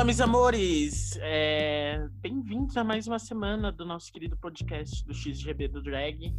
Olá, 0.00 0.06
meus 0.06 0.20
amores! 0.22 1.18
É... 1.20 2.08
Bem-vindos 2.22 2.74
a 2.74 2.82
mais 2.82 3.06
uma 3.06 3.18
semana 3.18 3.70
do 3.70 3.84
nosso 3.84 4.10
querido 4.10 4.34
podcast 4.34 5.04
do 5.04 5.12
XGB 5.12 5.68
do 5.68 5.82
Drag, 5.82 6.34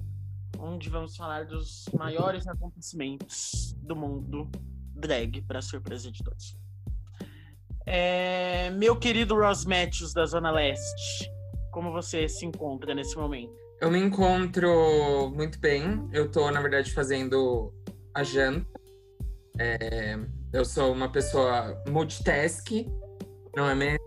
onde 0.58 0.90
vamos 0.90 1.16
falar 1.16 1.46
dos 1.46 1.86
maiores 1.96 2.48
acontecimentos 2.48 3.76
do 3.84 3.96
mundo 3.96 4.50
drag, 4.96 5.44
para 5.44 5.62
surpresa 5.62 6.12
de 6.12 6.24
todos. 6.24 6.58
É... 7.86 8.72
Meu 8.72 8.96
querido 8.96 9.36
Ross 9.36 9.64
Matthews, 9.64 10.12
da 10.12 10.26
Zona 10.26 10.50
Leste, 10.50 11.32
como 11.70 11.92
você 11.92 12.28
se 12.28 12.48
encontra 12.48 12.96
nesse 12.96 13.16
momento? 13.16 13.54
Eu 13.80 13.92
me 13.92 14.00
encontro 14.00 15.32
muito 15.36 15.60
bem. 15.60 16.10
Eu 16.12 16.32
tô, 16.32 16.50
na 16.50 16.62
verdade, 16.62 16.92
fazendo 16.92 17.72
a 18.12 18.24
janta. 18.24 18.66
É... 19.60 20.18
Eu 20.52 20.66
sou 20.66 20.92
uma 20.92 21.12
pessoa 21.12 21.80
multitask, 21.88 22.72
não 23.56 23.70
é 23.70 23.76
mesmo? 23.76 24.06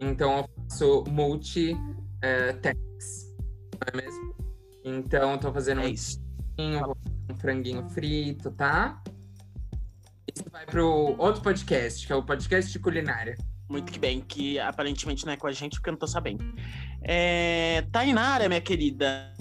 Então 0.00 0.38
eu 0.38 0.50
faço 0.68 1.04
multi 1.08 1.72
uh, 1.74 2.60
tax, 2.60 3.34
não 3.74 4.00
é 4.00 4.04
mesmo? 4.04 4.34
Então 4.84 5.32
eu 5.32 5.38
tô 5.38 5.52
fazendo 5.52 5.82
É 5.82 5.86
um, 6.58 6.92
um 7.30 7.36
franguinho 7.36 7.88
frito, 7.90 8.50
tá? 8.52 9.02
Isso 10.34 10.44
vai 10.50 10.64
pro 10.64 11.16
outro 11.18 11.42
podcast, 11.42 12.06
que 12.06 12.12
é 12.12 12.16
o 12.16 12.22
podcast 12.22 12.70
de 12.70 12.78
culinária. 12.78 13.36
Muito 13.68 13.92
que 13.92 13.98
bem, 13.98 14.20
que 14.20 14.58
aparentemente 14.58 15.24
não 15.26 15.32
é 15.32 15.36
com 15.36 15.46
a 15.46 15.52
gente, 15.52 15.74
porque 15.74 15.90
eu 15.90 15.92
não 15.92 15.98
tô 15.98 16.06
sabendo. 16.06 16.44
É... 17.02 17.82
Tainara, 17.92 18.48
minha 18.48 18.60
querida. 18.60 19.32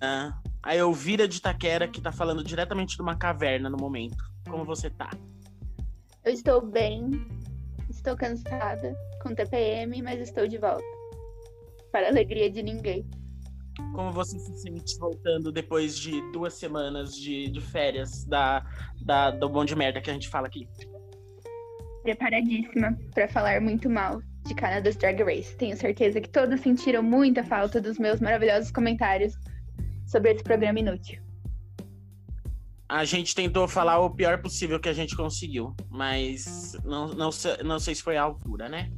Ah, 0.00 0.38
A 0.62 0.76
Elvira 0.76 1.26
de 1.26 1.40
Taquera, 1.40 1.88
que 1.88 2.00
tá 2.00 2.12
falando 2.12 2.44
diretamente 2.44 2.96
de 2.96 3.02
uma 3.02 3.16
caverna 3.16 3.68
no 3.68 3.76
momento. 3.76 4.24
Como 4.48 4.64
você 4.64 4.88
tá? 4.90 5.10
Eu 6.24 6.32
estou 6.32 6.64
bem, 6.64 7.26
estou 8.06 8.16
cansada 8.16 8.96
com 9.20 9.34
TPM, 9.34 10.00
mas 10.00 10.20
estou 10.20 10.46
de 10.46 10.58
volta. 10.58 10.84
Para 11.90 12.06
a 12.06 12.10
alegria 12.10 12.48
de 12.48 12.62
ninguém. 12.62 13.04
Como 13.94 14.12
você 14.12 14.38
se 14.38 14.56
sente 14.58 14.96
voltando 14.98 15.50
depois 15.50 15.98
de 15.98 16.20
duas 16.30 16.54
semanas 16.54 17.16
de, 17.16 17.50
de 17.50 17.60
férias 17.60 18.24
da, 18.24 18.64
da, 19.04 19.32
do 19.32 19.48
bom 19.48 19.64
de 19.64 19.74
merda 19.74 20.00
que 20.00 20.08
a 20.08 20.12
gente 20.12 20.28
fala 20.28 20.46
aqui? 20.46 20.68
Preparadíssima 22.04 22.96
para 23.12 23.28
falar 23.28 23.60
muito 23.60 23.90
mal 23.90 24.22
de 24.46 24.54
Canada's 24.54 24.94
Drag 24.96 25.20
Race. 25.24 25.56
Tenho 25.56 25.76
certeza 25.76 26.20
que 26.20 26.28
todos 26.28 26.60
sentiram 26.60 27.02
muita 27.02 27.42
falta 27.42 27.80
dos 27.80 27.98
meus 27.98 28.20
maravilhosos 28.20 28.70
comentários 28.70 29.34
sobre 30.06 30.30
esse 30.32 30.44
programa 30.44 30.78
inútil. 30.78 31.25
A 32.88 33.04
gente 33.04 33.34
tentou 33.34 33.66
falar 33.66 33.98
o 33.98 34.10
pior 34.10 34.40
possível 34.40 34.78
que 34.78 34.88
a 34.88 34.92
gente 34.92 35.16
conseguiu, 35.16 35.74
mas 35.90 36.76
não, 36.84 37.08
não, 37.08 37.30
não 37.64 37.78
sei 37.80 37.94
se 37.94 38.02
foi 38.02 38.16
a 38.16 38.22
altura, 38.22 38.68
né? 38.68 38.90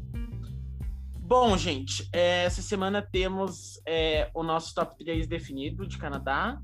Bom, 1.21 1.57
gente, 1.57 2.09
é, 2.13 2.45
essa 2.45 2.63
semana 2.63 3.03
temos 3.03 3.81
é, 3.87 4.31
o 4.35 4.43
nosso 4.43 4.75
top 4.75 4.97
3 4.97 5.27
definido 5.27 5.87
de 5.87 5.99
Canadá. 5.99 6.59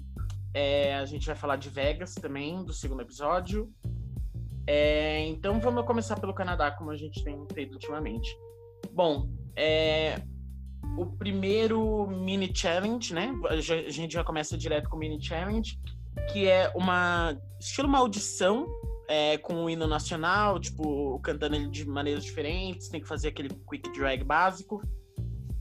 É, 0.52 0.94
a 0.96 1.04
gente 1.04 1.26
vai 1.26 1.34
falar 1.34 1.56
de 1.56 1.68
Vegas 1.68 2.14
também, 2.14 2.64
do 2.64 2.72
segundo 2.72 3.02
episódio. 3.02 3.70
É, 4.66 5.26
então 5.26 5.60
vamos 5.60 5.84
começar 5.84 6.18
pelo 6.18 6.32
Canadá, 6.32 6.70
como 6.70 6.90
a 6.90 6.96
gente 6.96 7.22
tem 7.22 7.46
feito 7.52 7.72
ultimamente. 7.72 8.34
Bom, 8.92 9.28
é, 9.56 10.22
o 10.96 11.06
primeiro 11.06 12.06
mini 12.06 12.50
challenge, 12.54 13.12
né? 13.12 13.32
A 13.48 13.56
gente 13.90 14.14
já 14.14 14.24
começa 14.24 14.56
direto 14.56 14.88
com 14.88 14.96
o 14.96 14.98
mini 14.98 15.22
challenge 15.22 15.78
que 16.32 16.48
é 16.48 16.70
uma 16.74 17.36
estilo 17.60 17.88
uma 17.88 17.98
audição 17.98 18.66
é, 19.08 19.36
com 19.38 19.64
o 19.64 19.70
hino 19.70 19.86
nacional, 19.86 20.58
tipo, 20.58 21.18
cantando 21.20 21.56
ele 21.56 21.68
de 21.68 21.86
maneiras 21.86 22.24
diferentes, 22.24 22.88
tem 22.88 23.00
que 23.00 23.08
fazer 23.08 23.28
aquele 23.28 23.48
quick 23.68 23.90
drag 23.92 24.24
básico. 24.24 24.82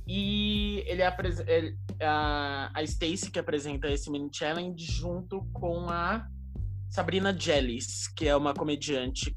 E 0.08 0.84
ele, 0.86 1.02
ele- 1.48 1.78
a, 2.02 2.72
a 2.74 2.84
Stacy 2.84 3.32
que 3.32 3.40
apresenta 3.40 3.88
esse 3.90 4.10
mini 4.12 4.30
challenge 4.34 4.86
junto 4.86 5.46
com 5.54 5.90
a 5.90 6.28
Sabrina 6.90 7.36
Jellis, 7.38 8.08
que 8.10 8.28
é 8.28 8.36
uma 8.36 8.54
comediante 8.54 9.36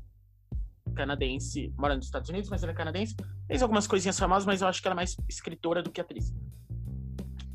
canadense, 0.95 1.73
mora 1.79 1.95
nos 1.95 2.07
Estados 2.07 2.31
Unidos, 2.31 2.49
mas 2.51 2.63
ela 2.63 2.73
é 2.73 2.75
canadense. 2.75 3.15
Fez 3.47 3.63
algumas 3.63 3.87
coisinhas 3.87 4.19
famosas, 4.19 4.47
mas 4.47 4.61
eu 4.63 4.67
acho 4.69 4.81
que 4.83 4.89
ela 4.89 4.95
é 4.95 4.97
mais 4.97 5.15
escritora 5.29 5.83
do 5.83 5.91
que 5.91 6.01
atriz. 6.01 6.33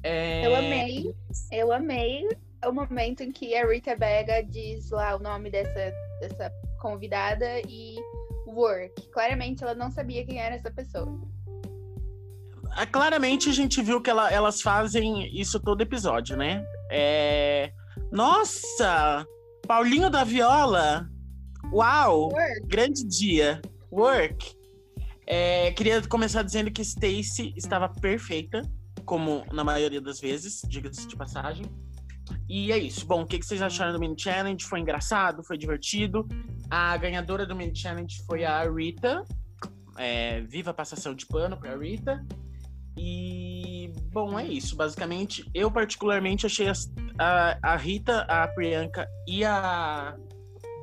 É, 0.03 0.45
Eu 0.45 0.55
amei, 0.55 1.15
eu 1.51 1.71
amei 1.73 2.27
o 2.67 2.71
momento 2.71 3.21
em 3.21 3.31
que 3.31 3.55
a 3.55 3.65
Rita 3.67 3.95
Vega 3.95 4.41
diz 4.43 4.89
lá 4.91 5.15
o 5.15 5.19
nome 5.19 5.49
dessa, 5.49 5.93
dessa 6.19 6.51
convidada 6.79 7.59
e 7.67 7.95
work. 8.47 9.09
Claramente 9.11 9.63
ela 9.63 9.73
não 9.75 9.91
sabia 9.91 10.25
quem 10.25 10.39
era 10.39 10.55
essa 10.55 10.71
pessoa. 10.71 11.19
Ah, 12.71 12.85
Claramente 12.85 13.49
a 13.49 13.53
gente 13.53 13.81
viu 13.81 14.01
que 14.01 14.09
ela- 14.09 14.31
elas 14.31 14.61
fazem 14.61 15.27
isso 15.39 15.59
todo 15.59 15.81
episódio, 15.81 16.37
né? 16.37 16.63
É... 16.91 17.71
Nossa! 18.11 19.25
Paulinho 19.67 20.09
da 20.09 20.23
Viola! 20.23 21.09
Uau! 21.71 22.29
Work. 22.31 22.67
Grande 22.67 23.03
dia! 23.07 23.61
Work! 23.91 24.55
É, 25.27 25.71
queria 25.71 26.01
começar 26.07 26.43
dizendo 26.43 26.71
que 26.71 26.81
Stacy 26.81 27.53
estava 27.55 27.87
perfeita, 27.87 28.61
como 29.05 29.45
na 29.53 29.63
maioria 29.63 30.01
das 30.01 30.19
vezes, 30.19 30.61
diga-se 30.67 31.07
de 31.07 31.15
passagem. 31.15 31.65
E 32.53 32.69
é 32.69 32.77
isso. 32.77 33.05
Bom, 33.05 33.21
o 33.21 33.25
que 33.25 33.41
vocês 33.41 33.61
acharam 33.61 33.93
do 33.93 33.99
mini 33.99 34.13
challenge? 34.19 34.65
Foi 34.65 34.81
engraçado? 34.81 35.41
Foi 35.41 35.57
divertido? 35.57 36.27
A 36.69 36.97
ganhadora 36.97 37.45
do 37.45 37.55
mini 37.55 37.73
challenge 37.73 38.21
foi 38.25 38.43
a 38.43 38.69
Rita. 38.69 39.23
É, 39.97 40.41
viva 40.41 40.71
a 40.71 40.73
passação 40.73 41.15
de 41.15 41.25
pano 41.25 41.55
pra 41.55 41.77
Rita. 41.77 42.21
E, 42.97 43.93
bom, 44.11 44.37
é 44.37 44.45
isso. 44.45 44.75
Basicamente, 44.75 45.49
eu 45.53 45.71
particularmente 45.71 46.45
achei 46.45 46.67
a, 47.17 47.57
a 47.63 47.77
Rita, 47.77 48.23
a 48.23 48.45
Priyanka 48.49 49.07
e 49.25 49.45
a 49.45 50.17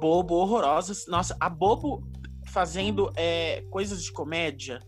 Bobo 0.00 0.36
horrorosas. 0.36 1.04
Nossa, 1.06 1.36
a 1.38 1.50
Bobo 1.50 2.02
fazendo 2.46 3.12
é, 3.14 3.60
coisas 3.70 4.02
de 4.02 4.10
comédia 4.10 4.80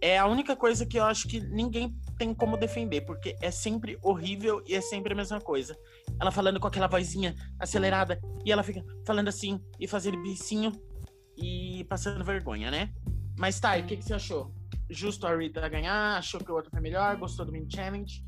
é 0.00 0.18
a 0.18 0.26
única 0.26 0.56
coisa 0.56 0.84
que 0.84 0.98
eu 0.98 1.04
acho 1.04 1.28
que 1.28 1.38
ninguém 1.38 1.94
tem 2.18 2.34
como 2.34 2.56
defender, 2.56 3.02
porque 3.02 3.36
é 3.40 3.50
sempre 3.50 3.98
horrível 4.02 4.62
e 4.66 4.74
é 4.74 4.80
sempre 4.80 5.12
a 5.12 5.16
mesma 5.16 5.40
coisa. 5.40 5.76
Ela 6.20 6.30
falando 6.30 6.60
com 6.60 6.66
aquela 6.66 6.86
vozinha 6.86 7.34
acelerada 7.58 8.20
e 8.44 8.52
ela 8.52 8.62
fica 8.62 8.84
falando 9.06 9.28
assim 9.28 9.60
e 9.78 9.86
fazendo 9.86 10.22
bicinho 10.22 10.72
e 11.36 11.84
passando 11.88 12.24
vergonha, 12.24 12.70
né? 12.70 12.92
Mas 13.36 13.58
tá, 13.58 13.76
o 13.76 13.84
que, 13.84 13.96
que 13.96 14.04
você 14.04 14.14
achou? 14.14 14.54
Justo 14.88 15.26
a 15.26 15.36
Rita 15.36 15.68
ganhar? 15.68 16.18
Achou 16.18 16.40
que 16.40 16.50
o 16.50 16.54
outro 16.54 16.70
foi 16.70 16.80
melhor? 16.80 17.16
Gostou 17.16 17.44
do 17.44 17.52
mini 17.52 17.66
challenge? 17.70 18.24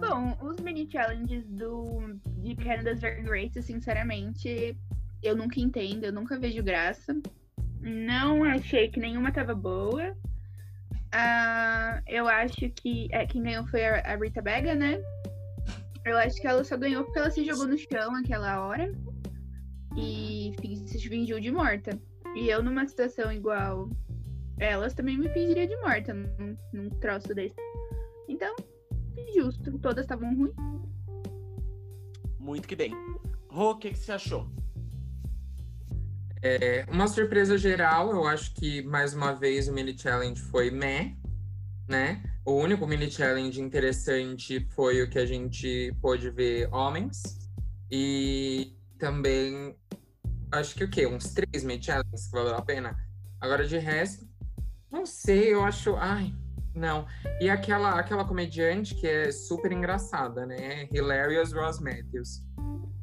Bom, 0.00 0.36
os 0.42 0.56
mini 0.60 0.88
challenges 0.90 1.46
do 1.50 2.18
de 2.38 2.56
Canada's 2.56 3.00
Drag 3.00 3.28
Race, 3.28 3.62
sinceramente, 3.62 4.76
eu 5.22 5.36
nunca 5.36 5.60
entendo, 5.60 6.04
eu 6.04 6.12
nunca 6.12 6.38
vejo 6.38 6.62
graça. 6.62 7.14
Não 7.80 8.42
achei 8.44 8.88
que 8.88 9.00
nenhuma 9.00 9.32
tava 9.32 9.54
boa. 9.54 10.16
Ah, 11.12 12.00
eu 12.06 12.26
acho 12.26 12.70
que 12.70 13.08
é, 13.12 13.26
quem 13.26 13.42
ganhou 13.42 13.66
foi 13.66 13.84
a, 13.84 14.16
Rita 14.16 14.40
Vega, 14.40 14.74
né? 14.74 15.02
Eu 16.04 16.16
acho 16.18 16.40
que 16.40 16.46
ela 16.46 16.64
só 16.64 16.76
ganhou 16.76 17.04
porque 17.04 17.18
ela 17.18 17.30
se 17.30 17.44
jogou 17.44 17.66
no 17.66 17.76
chão 17.78 18.12
naquela 18.12 18.66
hora 18.66 18.92
e 19.96 20.52
se 20.86 21.08
fingiu 21.08 21.38
de 21.38 21.50
morta. 21.50 21.90
E 22.34 22.48
eu, 22.48 22.62
numa 22.62 22.86
situação 22.88 23.30
igual 23.30 23.90
elas, 24.58 24.94
também 24.94 25.18
me 25.18 25.28
fingiria 25.28 25.66
de 25.66 25.76
morta 25.76 26.14
num, 26.14 26.56
num 26.72 26.88
troço 27.00 27.34
desse. 27.34 27.56
Então, 28.28 28.54
justo. 29.34 29.78
Todas 29.78 30.04
estavam 30.04 30.34
ruins. 30.34 30.54
Muito 32.38 32.66
que 32.66 32.74
bem. 32.74 32.92
Rô, 33.48 33.72
o 33.72 33.76
que, 33.76 33.90
que 33.90 33.98
você 33.98 34.12
achou? 34.12 34.48
É, 36.42 36.84
uma 36.88 37.06
surpresa 37.06 37.56
geral, 37.56 38.10
eu 38.10 38.26
acho 38.26 38.52
que 38.54 38.82
mais 38.82 39.14
uma 39.14 39.32
vez 39.32 39.68
o 39.68 39.72
mini 39.72 39.96
challenge 39.96 40.42
foi 40.42 40.72
meh, 40.72 41.14
né? 41.88 42.20
O 42.44 42.54
único 42.54 42.84
mini 42.84 43.08
challenge 43.08 43.60
interessante 43.60 44.66
foi 44.70 45.00
o 45.02 45.08
que 45.08 45.20
a 45.20 45.26
gente 45.26 45.96
pôde 46.02 46.30
ver 46.30 46.68
homens. 46.74 47.22
E 47.88 48.76
também 48.98 49.76
acho 50.50 50.74
que 50.74 50.82
o 50.82 50.90
quê? 50.90 51.06
Uns 51.06 51.32
três 51.32 51.62
mini 51.62 51.80
challenges 51.80 52.26
que 52.26 52.32
valeu 52.32 52.56
a 52.56 52.62
pena. 52.62 52.96
Agora 53.40 53.64
de 53.64 53.78
resto, 53.78 54.26
não 54.90 55.06
sei, 55.06 55.54
eu 55.54 55.62
acho. 55.62 55.94
Ai, 55.94 56.34
não. 56.74 57.06
E 57.40 57.48
aquela, 57.48 58.00
aquela 58.00 58.24
comediante 58.24 58.96
que 58.96 59.06
é 59.06 59.30
super 59.30 59.70
engraçada, 59.70 60.44
né? 60.44 60.88
Hilarious 60.92 61.52
Ross 61.52 61.78
Matthews. 61.78 62.42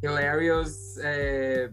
Hilarious 0.03 0.97
é, 0.97 1.71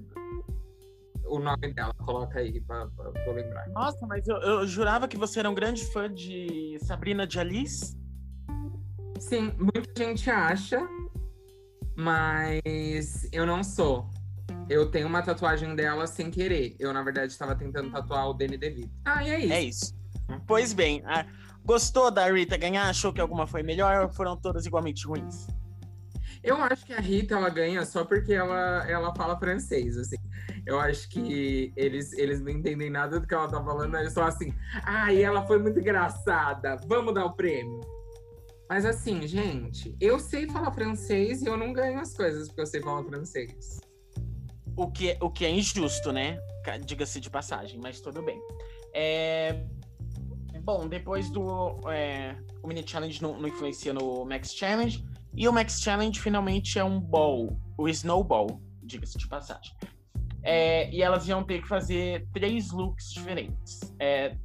o 1.29 1.39
nome 1.39 1.73
dela, 1.73 1.93
coloca 2.05 2.39
aí 2.39 2.61
pra, 2.61 2.87
pra, 2.89 3.11
pra 3.11 3.27
eu 3.27 3.33
lembrar. 3.35 3.69
Nossa, 3.71 4.07
mas 4.07 4.27
eu, 4.29 4.37
eu 4.39 4.67
jurava 4.67 5.07
que 5.09 5.17
você 5.17 5.39
era 5.41 5.51
um 5.51 5.55
grande 5.55 5.85
fã 5.87 6.13
de 6.13 6.79
Sabrina 6.83 7.27
de 7.27 7.39
Alice. 7.39 7.97
Sim, 9.19 9.53
muita 9.59 10.05
gente 10.05 10.31
acha, 10.31 10.87
mas 11.97 13.29
eu 13.33 13.47
não 13.47 13.63
sou. 13.65 14.09
Eu 14.69 14.91
tenho 14.91 15.07
uma 15.07 15.23
tatuagem 15.23 15.75
dela 15.75 16.07
sem 16.07 16.31
querer. 16.31 16.77
Eu, 16.79 16.93
na 16.93 17.03
verdade, 17.03 17.33
estava 17.33 17.55
tentando 17.55 17.91
tatuar 17.91 18.29
o 18.29 18.35
Danny 18.35 18.57
DeVito. 18.59 18.91
Ah, 19.05 19.23
e 19.25 19.31
é 19.31 19.41
isso. 19.41 19.53
É 19.53 19.63
isso. 19.63 19.95
Pois 20.47 20.73
bem, 20.73 21.03
a- 21.07 21.25
gostou 21.65 22.11
da 22.11 22.31
Rita 22.31 22.57
ganhar? 22.57 22.89
Achou 22.89 23.13
que 23.13 23.21
alguma 23.21 23.47
foi 23.47 23.63
melhor 23.63 24.03
ou 24.05 24.09
foram 24.09 24.37
todas 24.37 24.67
igualmente 24.67 25.07
ruins? 25.07 25.47
Eu 26.43 26.57
acho 26.63 26.85
que 26.85 26.93
a 26.93 27.01
Rita 27.01 27.35
ela 27.35 27.49
ganha 27.49 27.85
só 27.85 28.05
porque 28.05 28.33
ela, 28.33 28.89
ela 28.89 29.15
fala 29.15 29.39
francês, 29.39 29.97
assim. 29.97 30.17
Eu 30.67 30.81
acho 30.81 31.09
que 31.09 31.73
eles, 31.77 32.13
eles 32.15 32.41
não 32.41 32.51
entendem 32.51 32.91
nada 32.91 33.21
do 33.21 33.27
que 33.27 33.33
ela 33.33 33.49
tá 33.49 33.63
falando, 33.63 33.97
eles 33.97 34.13
são 34.13 34.25
assim, 34.25 34.53
ah, 34.85 35.13
e 35.13 35.23
ela 35.23 35.47
foi 35.47 35.59
muito 35.59 35.79
engraçada, 35.79 36.77
vamos 36.87 37.15
dar 37.15 37.27
o 37.27 37.35
prêmio. 37.35 37.81
Mas 38.69 38.85
assim, 38.85 39.27
gente, 39.29 39.97
eu 40.01 40.19
sei 40.19 40.49
falar 40.49 40.73
francês 40.73 41.41
e 41.41 41.47
eu 41.47 41.57
não 41.57 41.73
ganho 41.73 42.01
as 42.01 42.17
coisas 42.17 42.49
porque 42.49 42.63
eu 42.63 42.67
sei 42.67 42.83
falar 42.83 43.05
francês. 43.05 43.81
O 44.77 44.91
que, 44.91 45.17
o 45.21 45.31
que 45.31 45.45
é 45.45 45.51
injusto, 45.51 46.13
né? 46.13 46.39
Diga-se 46.85 47.21
de 47.21 47.31
passagem, 47.31 47.79
mas 47.81 48.01
tudo 48.01 48.21
bem. 48.23 48.39
É, 48.93 49.65
Bom, 50.67 50.89
depois 50.89 51.31
do. 51.31 51.79
é, 51.89 52.37
O 52.61 52.67
Mini 52.67 52.83
Challenge 52.85 53.23
não, 53.23 53.41
não 53.41 53.47
influencia 53.47 53.95
no 53.95 54.25
Max 54.25 54.53
Challenge. 54.53 55.01
E 55.33 55.47
o 55.47 55.53
Max 55.53 55.81
Challenge 55.81 56.21
finalmente 56.21 56.77
é 56.77 56.83
um 56.83 56.99
ball, 56.99 57.57
o 57.79 57.89
Snowball, 57.89 58.61
diga-se 58.83 59.17
de 59.17 59.29
passagem. 59.29 59.73
É, 60.49 60.89
e 60.91 61.03
elas 61.03 61.27
iam 61.27 61.43
ter 61.43 61.61
que 61.61 61.67
fazer 61.67 62.25
três 62.33 62.71
looks 62.71 63.13
diferentes. 63.13 63.81
É, 63.99 64.37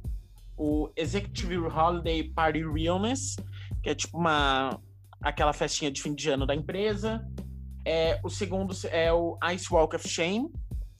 o 0.58 0.90
Executive 0.96 1.58
Holiday 1.58 2.24
Party 2.24 2.64
Realness, 2.64 3.36
que 3.82 3.90
é 3.90 3.94
tipo 3.94 4.18
uma 4.18 4.80
aquela 5.20 5.52
festinha 5.52 5.92
de 5.92 6.02
fim 6.02 6.12
de 6.12 6.28
ano 6.28 6.44
da 6.44 6.56
empresa. 6.56 7.24
É, 7.86 8.20
o 8.24 8.28
segundo 8.28 8.74
é 8.90 9.12
o 9.12 9.38
Ice 9.54 9.72
Walk 9.72 9.94
of 9.94 10.08
Shame, 10.08 10.50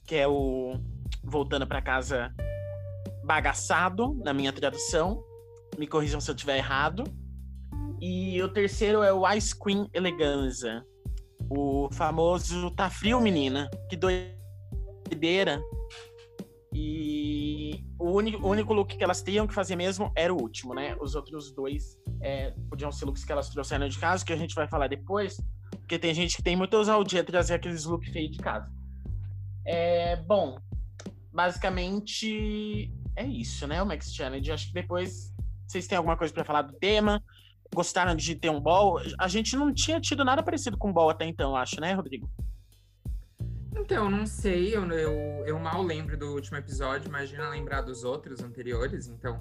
que 0.07 0.15
é 0.15 0.27
o 0.27 0.79
voltando 1.21 1.67
para 1.67 1.81
casa 1.81 2.33
bagaçado, 3.25 4.13
na 4.23 4.33
minha 4.33 4.53
tradução. 4.53 5.21
Me 5.77 5.85
corrijam 5.85 6.21
se 6.21 6.31
eu 6.31 6.35
estiver 6.35 6.57
errado. 6.57 7.03
E 7.99 8.41
o 8.41 8.47
terceiro 8.47 9.03
é 9.03 9.11
o 9.11 9.29
Ice 9.33 9.57
Queen 9.57 9.89
Eleganza. 9.93 10.85
O 11.49 11.89
famoso 11.91 12.71
Tá 12.71 12.89
Frio, 12.89 13.19
Menina. 13.19 13.69
Que 13.89 13.97
doideira. 15.13 15.61
E 16.73 17.85
o 17.99 18.11
único, 18.11 18.43
o 18.45 18.49
único 18.49 18.73
look 18.73 18.97
que 18.97 19.03
elas 19.03 19.21
tinham 19.21 19.45
que 19.45 19.53
fazer 19.53 19.75
mesmo 19.75 20.11
era 20.15 20.33
o 20.33 20.41
último, 20.41 20.73
né? 20.73 20.95
Os 20.99 21.13
outros 21.13 21.53
dois 21.53 21.97
é, 22.21 22.51
podiam 22.69 22.91
ser 22.91 23.05
looks 23.05 23.23
que 23.23 23.31
elas 23.31 23.49
trouxeram 23.49 23.87
de 23.87 23.99
casa, 23.99 24.25
que 24.25 24.33
a 24.33 24.37
gente 24.37 24.55
vai 24.55 24.67
falar 24.67 24.87
depois. 24.87 25.37
Porque 25.69 25.99
tem 25.99 26.13
gente 26.13 26.35
que 26.35 26.43
tem 26.43 26.55
muita 26.55 26.77
ousadia 26.77 27.23
trazer 27.23 27.55
aqueles 27.55 27.85
looks 27.85 28.11
feios 28.11 28.31
de 28.31 28.39
casa. 28.39 28.71
É, 29.65 30.15
bom, 30.15 30.57
basicamente 31.31 32.91
é 33.15 33.25
isso, 33.25 33.67
né? 33.67 33.81
O 33.81 33.85
Max 33.85 34.13
Challenge. 34.13 34.51
Acho 34.51 34.67
que 34.67 34.73
depois 34.73 35.31
vocês 35.67 35.87
têm 35.87 35.97
alguma 35.97 36.17
coisa 36.17 36.33
para 36.33 36.43
falar 36.43 36.63
do 36.63 36.73
tema. 36.73 37.23
Gostaram 37.73 38.15
de 38.15 38.35
ter 38.35 38.49
um 38.49 38.59
ball? 38.59 38.99
A 39.19 39.27
gente 39.27 39.55
não 39.55 39.73
tinha 39.73 39.99
tido 39.99 40.25
nada 40.25 40.43
parecido 40.43 40.77
com 40.77 40.91
ball 40.91 41.09
até 41.09 41.25
então, 41.25 41.55
acho, 41.55 41.79
né, 41.79 41.93
Rodrigo? 41.93 42.29
Então, 43.75 44.09
não 44.09 44.25
sei, 44.25 44.75
eu, 44.75 44.83
eu, 44.91 45.11
eu 45.45 45.59
mal 45.59 45.81
lembro 45.81 46.17
do 46.17 46.33
último 46.33 46.57
episódio, 46.57 47.09
imagina 47.09 47.49
lembrar 47.49 47.81
dos 47.81 48.03
outros 48.03 48.41
anteriores, 48.41 49.07
então 49.07 49.39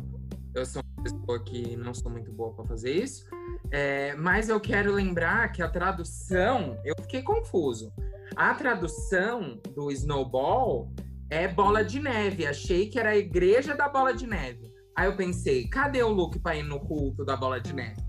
eu 0.54 0.66
sou 0.66 0.82
uma 0.82 1.04
pessoa 1.04 1.44
que 1.44 1.76
não 1.76 1.94
sou 1.94 2.10
muito 2.10 2.32
boa 2.32 2.54
para 2.54 2.64
fazer 2.66 2.92
isso. 2.92 3.24
É, 3.70 4.14
mas 4.16 4.48
eu 4.48 4.60
quero 4.60 4.92
lembrar 4.92 5.50
que 5.52 5.62
a 5.62 5.68
tradução, 5.68 6.78
eu 6.84 6.94
fiquei 7.00 7.22
confuso. 7.22 7.92
A 8.36 8.54
tradução 8.54 9.60
do 9.74 9.90
Snowball 9.90 10.92
é 11.30 11.48
bola 11.48 11.82
de 11.82 12.00
neve. 12.00 12.46
Achei 12.46 12.88
que 12.88 12.98
era 12.98 13.10
a 13.10 13.16
igreja 13.16 13.74
da 13.74 13.88
bola 13.88 14.12
de 14.12 14.26
neve. 14.26 14.72
Aí 14.96 15.06
eu 15.06 15.16
pensei, 15.16 15.66
cadê 15.68 16.02
o 16.02 16.08
look 16.08 16.38
para 16.38 16.56
ir 16.56 16.62
no 16.62 16.78
culto 16.80 17.24
da 17.24 17.36
bola 17.36 17.58
de 17.58 17.72
neve? 17.72 18.00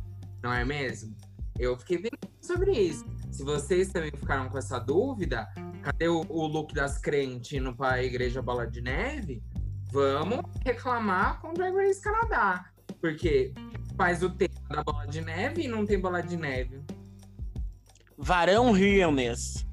Não 0.44 0.52
é 0.54 0.66
mesmo? 0.66 1.16
Eu 1.58 1.78
fiquei 1.78 2.00
pensando 2.00 2.34
sobre 2.42 2.72
isso. 2.72 3.06
Se 3.32 3.44
vocês 3.44 3.90
também 3.90 4.12
ficaram 4.12 4.50
com 4.50 4.58
essa 4.58 4.80
dúvida, 4.80 5.48
cadê 5.84 6.08
o, 6.08 6.26
o 6.30 6.48
look 6.48 6.74
das 6.74 6.98
crentes 6.98 7.52
indo 7.52 7.76
para 7.76 7.96
a 7.96 8.04
igreja 8.04 8.42
bola 8.42 8.66
de 8.66 8.82
neve? 8.82 9.44
Vamos 9.92 10.42
reclamar 10.66 11.40
com 11.42 11.50
o 11.50 11.54
Drag 11.54 11.76
Race 11.76 12.02
Canadá. 12.02 12.66
Porque 13.00 13.54
faz 13.98 14.24
o 14.24 14.30
tema 14.30 14.54
da 14.70 14.84
bola 14.84 15.06
de 15.06 15.22
neve 15.22 15.64
e 15.64 15.68
não 15.68 15.86
tem 15.86 16.00
bola 16.00 16.24
de 16.24 16.38
neve. 16.38 16.82
Varão 18.18 18.72
Realness. 18.72 19.66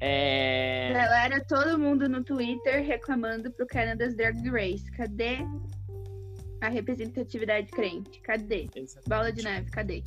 É... 0.00 0.92
Galera, 0.92 1.44
todo 1.44 1.78
mundo 1.78 2.08
no 2.08 2.22
Twitter 2.22 2.86
reclamando 2.86 3.50
pro 3.50 3.66
Canada's 3.66 4.14
Drag 4.14 4.48
Race. 4.48 4.90
Cadê 4.92 5.38
a 6.60 6.68
representatividade 6.68 7.68
crente? 7.68 8.20
Cadê? 8.20 8.68
Bola 9.06 9.32
de 9.32 9.42
neve, 9.42 9.70
cadê? 9.70 10.04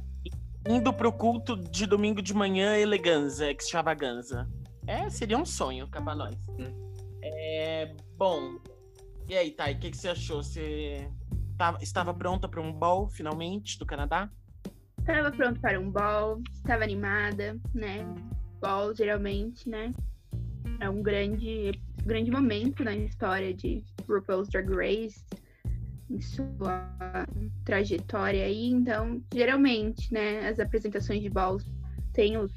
Indo 0.68 0.94
pro 0.94 1.12
culto 1.12 1.56
de 1.58 1.86
domingo 1.86 2.22
de 2.22 2.34
manhã, 2.34 2.78
eleganza, 2.78 3.52
extravaganza. 3.52 4.48
É, 4.90 5.08
seria 5.08 5.38
um 5.38 5.46
sonho 5.46 5.88
pra 5.88 6.02
nós. 6.02 6.36
É, 7.22 7.94
bom, 8.18 8.58
e 9.28 9.38
aí, 9.38 9.52
Thay, 9.52 9.76
o 9.76 9.80
que, 9.80 9.92
que 9.92 9.98
você 9.98 10.10
achou? 10.10 10.42
Você 10.42 11.08
tava- 11.60 11.78
estava 11.80 12.12
pronta 12.12 12.50
para 12.50 12.60
um 12.60 12.74
ball, 12.74 13.08
finalmente, 13.08 13.78
do 13.78 13.86
Canadá? 13.86 14.32
Tava 15.06 15.30
pronto 15.32 15.60
para 15.60 15.80
um 15.80 15.92
ball, 15.92 16.42
estava 16.56 16.84
animada, 16.84 17.56
né? 17.72 18.04
Ball, 18.60 18.96
geralmente, 18.96 19.70
né? 19.70 19.92
É 20.80 20.90
um 20.90 21.04
grande, 21.04 21.80
grande 22.04 22.32
momento 22.32 22.84
na 22.84 22.96
história 22.96 23.54
de 23.54 23.84
RuPaul's 24.08 24.50
Drag 24.50 24.72
Race, 24.72 25.24
em 26.10 26.20
sua 26.20 26.90
trajetória 27.64 28.44
aí. 28.44 28.72
Então, 28.72 29.22
geralmente, 29.32 30.12
né? 30.12 30.50
As 30.50 30.60
apresentações 30.60 31.22
de 31.22 31.30
balls 31.30 31.64
têm 32.12 32.38
os, 32.40 32.52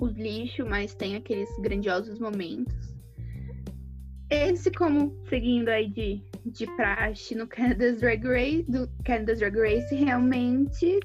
os 0.00 0.14
lixos, 0.14 0.66
mas 0.66 0.94
tem 0.94 1.16
aqueles 1.16 1.48
grandiosos 1.60 2.18
momentos. 2.18 2.74
Esse, 4.30 4.70
como 4.70 5.14
seguindo 5.28 5.68
aí 5.68 5.88
de, 5.90 6.22
de 6.46 6.66
praxe 6.76 7.34
no 7.34 7.46
Canada's 7.46 8.00
Drag 8.00 8.24
Race, 8.24 8.64
do 8.68 8.88
Canada's 9.04 9.38
Drag 9.38 9.56
Race, 9.56 9.94
realmente 9.94 10.98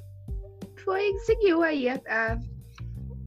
foi 0.84 1.14
seguiu 1.20 1.62
aí 1.62 1.90
a, 1.90 2.02
a, 2.08 2.40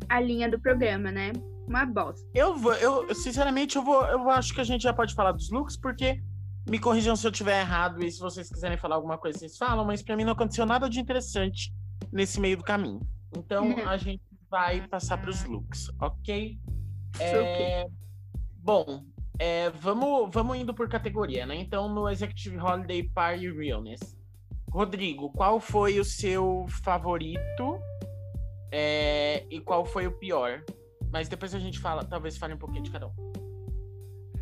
a 0.09 0.21
linha 0.21 0.51
do 0.51 0.59
programa, 0.61 1.13
né? 1.13 1.33
Uma 1.69 1.87
bosta. 1.87 2.27
Eu 2.35 2.57
vou, 2.57 2.75
eu, 2.75 3.15
sinceramente, 3.15 3.77
eu 3.77 3.85
vou, 3.85 4.05
eu 4.07 4.29
acho 4.31 4.55
que 4.55 4.61
a 4.61 4.65
gente 4.65 4.83
já 4.83 4.93
pode 4.93 5.15
falar 5.15 5.33
dos 5.33 5.51
looks, 5.51 5.77
porque 5.77 6.21
me 6.69 6.79
corrijam 6.79 7.15
se 7.15 7.27
eu 7.27 7.33
tiver 7.33 7.61
errado 7.61 8.05
e 8.05 8.11
se 8.11 8.19
vocês 8.19 8.49
quiserem 8.49 8.79
falar 8.79 8.97
alguma 8.97 9.19
coisa, 9.19 9.39
vocês 9.39 9.57
falam, 9.57 9.85
mas 9.85 10.03
pra 10.03 10.17
mim 10.17 10.25
não 10.25 10.33
aconteceu 10.33 10.67
nada 10.67 10.89
de 10.89 11.01
interessante 11.01 11.73
nesse 12.13 12.41
meio 12.41 12.57
do 12.57 12.65
caminho. 12.65 13.01
Então 13.37 13.69
Uhum. 13.69 13.87
a 13.89 13.97
gente 13.97 14.23
vai 14.53 14.87
passar 14.87 15.17
pros 15.17 15.45
looks, 15.45 15.91
ok? 15.99 16.59
É, 17.19 17.87
Bom, 18.59 19.03
é, 19.39 19.71
vamos, 19.71 20.29
vamos 20.31 20.59
indo 20.59 20.75
por 20.75 20.91
categoria, 20.91 21.47
né? 21.47 21.57
Então, 21.57 21.89
no 21.89 22.07
Executive 22.07 22.59
Holiday 22.59 23.03
Party 23.03 23.51
Realness. 23.51 24.15
Rodrigo, 24.71 25.31
qual 25.31 25.59
foi 25.59 25.99
o 25.99 26.05
seu 26.05 26.67
favorito 26.69 27.81
é, 28.71 29.47
e 29.51 29.59
qual 29.59 29.87
foi 29.87 30.07
o 30.07 30.13
pior? 30.13 30.63
Mas 31.11 31.31
depois 31.31 31.55
a 31.55 31.59
gente 31.59 31.79
fala, 31.79 32.05
talvez 32.05 32.37
fale 32.37 32.53
um 32.53 32.59
pouquinho 32.59 32.83
de 32.83 32.91
cada 32.91 33.07
um. 33.07 33.33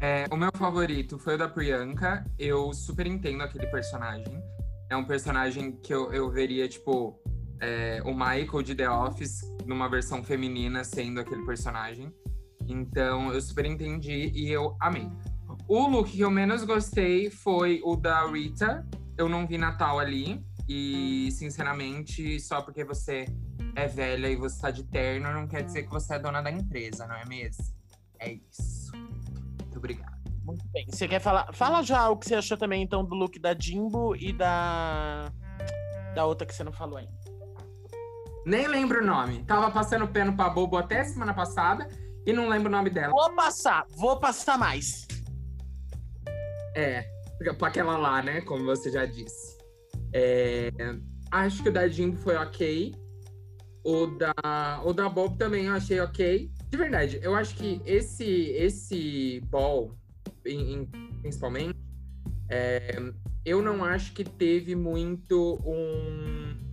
É, 0.00 0.26
o 0.28 0.36
meu 0.36 0.50
favorito 0.52 1.20
foi 1.20 1.36
o 1.36 1.38
da 1.38 1.48
Priyanka. 1.48 2.24
Eu 2.36 2.72
super 2.72 3.06
entendo 3.06 3.42
aquele 3.42 3.68
personagem. 3.68 4.42
É 4.88 4.96
um 4.96 5.04
personagem 5.04 5.70
que 5.70 5.94
eu, 5.94 6.12
eu 6.12 6.28
veria, 6.30 6.68
tipo, 6.68 7.16
é, 7.60 8.02
o 8.04 8.12
Michael 8.12 8.62
de 8.62 8.74
The 8.74 8.90
Office 8.90 9.42
numa 9.66 9.88
versão 9.88 10.22
feminina 10.24 10.82
sendo 10.84 11.20
aquele 11.20 11.44
personagem. 11.44 12.12
Então, 12.66 13.32
eu 13.32 13.40
super 13.40 13.64
entendi 13.64 14.30
e 14.34 14.50
eu 14.50 14.76
amei. 14.80 15.08
O 15.68 15.86
look 15.86 16.10
que 16.10 16.20
eu 16.20 16.30
menos 16.30 16.64
gostei 16.64 17.30
foi 17.30 17.80
o 17.84 17.96
da 17.96 18.26
Rita. 18.26 18.86
Eu 19.16 19.28
não 19.28 19.46
vi 19.46 19.58
Natal 19.58 19.98
ali. 19.98 20.44
E, 20.68 21.30
sinceramente, 21.32 22.38
só 22.40 22.62
porque 22.62 22.84
você 22.84 23.24
é 23.74 23.88
velha 23.88 24.28
e 24.28 24.36
você 24.36 24.60
tá 24.60 24.70
de 24.70 24.84
terno, 24.84 25.32
não 25.32 25.46
quer 25.46 25.62
dizer 25.62 25.82
que 25.82 25.90
você 25.90 26.14
é 26.14 26.18
dona 26.18 26.40
da 26.40 26.50
empresa, 26.50 27.06
não 27.06 27.16
é 27.16 27.24
mesmo? 27.26 27.64
É 28.20 28.32
isso. 28.32 28.92
Muito 28.94 29.78
obrigado. 29.78 30.20
Muito 30.44 30.66
bem. 30.68 30.86
Você 30.88 31.08
quer 31.08 31.20
falar? 31.20 31.52
Fala 31.52 31.82
já 31.82 32.08
o 32.08 32.16
que 32.16 32.26
você 32.26 32.34
achou 32.34 32.56
também, 32.56 32.82
então, 32.82 33.04
do 33.04 33.14
look 33.14 33.38
da 33.38 33.54
Jimbo 33.58 34.14
e 34.16 34.32
da. 34.32 35.32
Da 36.14 36.24
outra 36.24 36.46
que 36.46 36.54
você 36.54 36.64
não 36.64 36.72
falou 36.72 36.98
ainda. 36.98 37.19
Nem 38.46 38.66
lembro 38.66 39.02
o 39.02 39.06
nome. 39.06 39.44
Tava 39.44 39.70
passando 39.70 40.08
pano 40.08 40.34
pra 40.34 40.48
bobo 40.48 40.76
até 40.76 41.04
semana 41.04 41.34
passada 41.34 41.86
e 42.26 42.32
não 42.32 42.48
lembro 42.48 42.68
o 42.68 42.72
nome 42.72 42.90
dela. 42.90 43.12
Vou 43.12 43.34
passar, 43.34 43.86
vou 43.96 44.18
passar 44.18 44.58
mais. 44.58 45.06
É, 46.74 47.04
pra 47.58 47.68
aquela 47.68 47.96
lá, 47.96 48.22
né? 48.22 48.40
Como 48.42 48.64
você 48.64 48.90
já 48.90 49.04
disse. 49.04 49.58
É, 50.12 50.70
acho 51.30 51.62
que 51.62 51.68
o 51.68 51.72
da 51.72 51.86
Jimbo 51.88 52.16
foi 52.16 52.36
ok. 52.36 52.94
O 53.84 54.06
da, 54.06 54.82
o 54.84 54.92
da 54.92 55.08
Bob 55.08 55.36
também 55.38 55.66
eu 55.66 55.74
achei 55.74 56.00
ok. 56.00 56.50
De 56.68 56.76
verdade, 56.76 57.18
eu 57.22 57.34
acho 57.34 57.56
que 57.56 57.80
esse, 57.84 58.24
esse 58.24 59.40
ball, 59.46 59.94
em, 60.46 60.74
em, 60.74 60.86
principalmente, 61.20 61.78
é, 62.48 62.96
eu 63.44 63.62
não 63.62 63.84
acho 63.84 64.12
que 64.12 64.22
teve 64.22 64.74
muito 64.74 65.58
um 65.64 66.69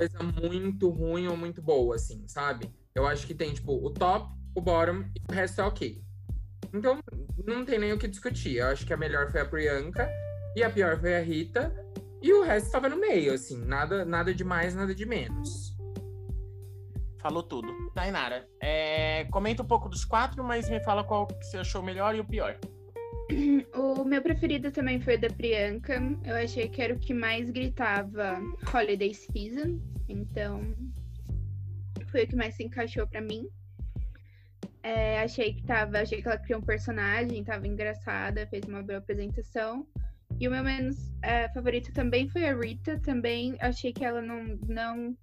coisa 0.00 0.18
muito 0.40 0.88
ruim 0.88 1.28
ou 1.28 1.36
muito 1.36 1.60
boa, 1.60 1.96
assim, 1.96 2.26
sabe? 2.26 2.72
Eu 2.94 3.06
acho 3.06 3.26
que 3.26 3.34
tem, 3.34 3.52
tipo, 3.52 3.72
o 3.72 3.90
top, 3.90 4.32
o 4.54 4.60
bottom 4.60 5.04
e 5.14 5.30
o 5.30 5.34
resto 5.34 5.60
é 5.60 5.64
ok. 5.64 6.02
Então, 6.72 7.00
não 7.44 7.64
tem 7.64 7.78
nem 7.78 7.92
o 7.92 7.98
que 7.98 8.08
discutir. 8.08 8.56
Eu 8.56 8.68
acho 8.68 8.86
que 8.86 8.94
a 8.94 8.96
melhor 8.96 9.30
foi 9.30 9.40
a 9.40 9.44
Priyanka 9.44 10.08
e 10.56 10.62
a 10.62 10.70
pior 10.70 10.98
foi 10.98 11.16
a 11.16 11.20
Rita. 11.20 11.74
E 12.22 12.32
o 12.32 12.42
resto 12.42 12.66
estava 12.66 12.88
no 12.88 12.96
meio, 12.96 13.32
assim, 13.34 13.62
nada, 13.64 14.04
nada 14.04 14.32
de 14.32 14.44
mais, 14.44 14.74
nada 14.74 14.94
de 14.94 15.04
menos. 15.04 15.76
Falou 17.18 17.42
tudo. 17.42 17.68
Tainara, 17.94 18.48
é, 18.60 19.24
comenta 19.30 19.62
um 19.62 19.66
pouco 19.66 19.88
dos 19.88 20.04
quatro, 20.04 20.42
mas 20.42 20.68
me 20.70 20.82
fala 20.82 21.04
qual 21.04 21.26
que 21.26 21.44
você 21.44 21.58
achou 21.58 21.82
melhor 21.82 22.14
e 22.14 22.20
o 22.20 22.24
pior. 22.24 22.58
O 23.74 24.04
meu 24.04 24.22
preferido 24.22 24.70
também 24.70 25.00
foi 25.00 25.16
o 25.16 25.20
da 25.20 25.28
Priyanka. 25.28 25.94
Eu 26.24 26.36
achei 26.36 26.68
que 26.68 26.82
era 26.82 26.94
o 26.94 26.98
que 26.98 27.14
mais 27.14 27.50
gritava 27.50 28.40
Holiday 28.72 29.14
Season. 29.14 29.78
Então, 30.08 30.74
foi 32.10 32.24
o 32.24 32.28
que 32.28 32.36
mais 32.36 32.54
se 32.54 32.64
encaixou 32.64 33.06
para 33.06 33.20
mim. 33.20 33.48
É, 34.82 35.20
achei 35.20 35.54
que 35.54 35.62
tava, 35.62 35.98
achei 35.98 36.22
que 36.22 36.28
ela 36.28 36.38
criou 36.38 36.60
um 36.60 36.64
personagem, 36.64 37.44
tava 37.44 37.68
engraçada, 37.68 38.46
fez 38.46 38.64
uma 38.64 38.82
boa 38.82 38.98
apresentação. 38.98 39.86
E 40.38 40.48
o 40.48 40.50
meu 40.50 40.64
menos 40.64 40.96
é, 41.22 41.48
favorito 41.50 41.92
também 41.92 42.28
foi 42.28 42.48
a 42.48 42.56
Rita. 42.56 42.98
Também 43.00 43.56
achei 43.60 43.92
que 43.92 44.04
ela 44.04 44.22
não, 44.22 44.58
não 44.66 45.16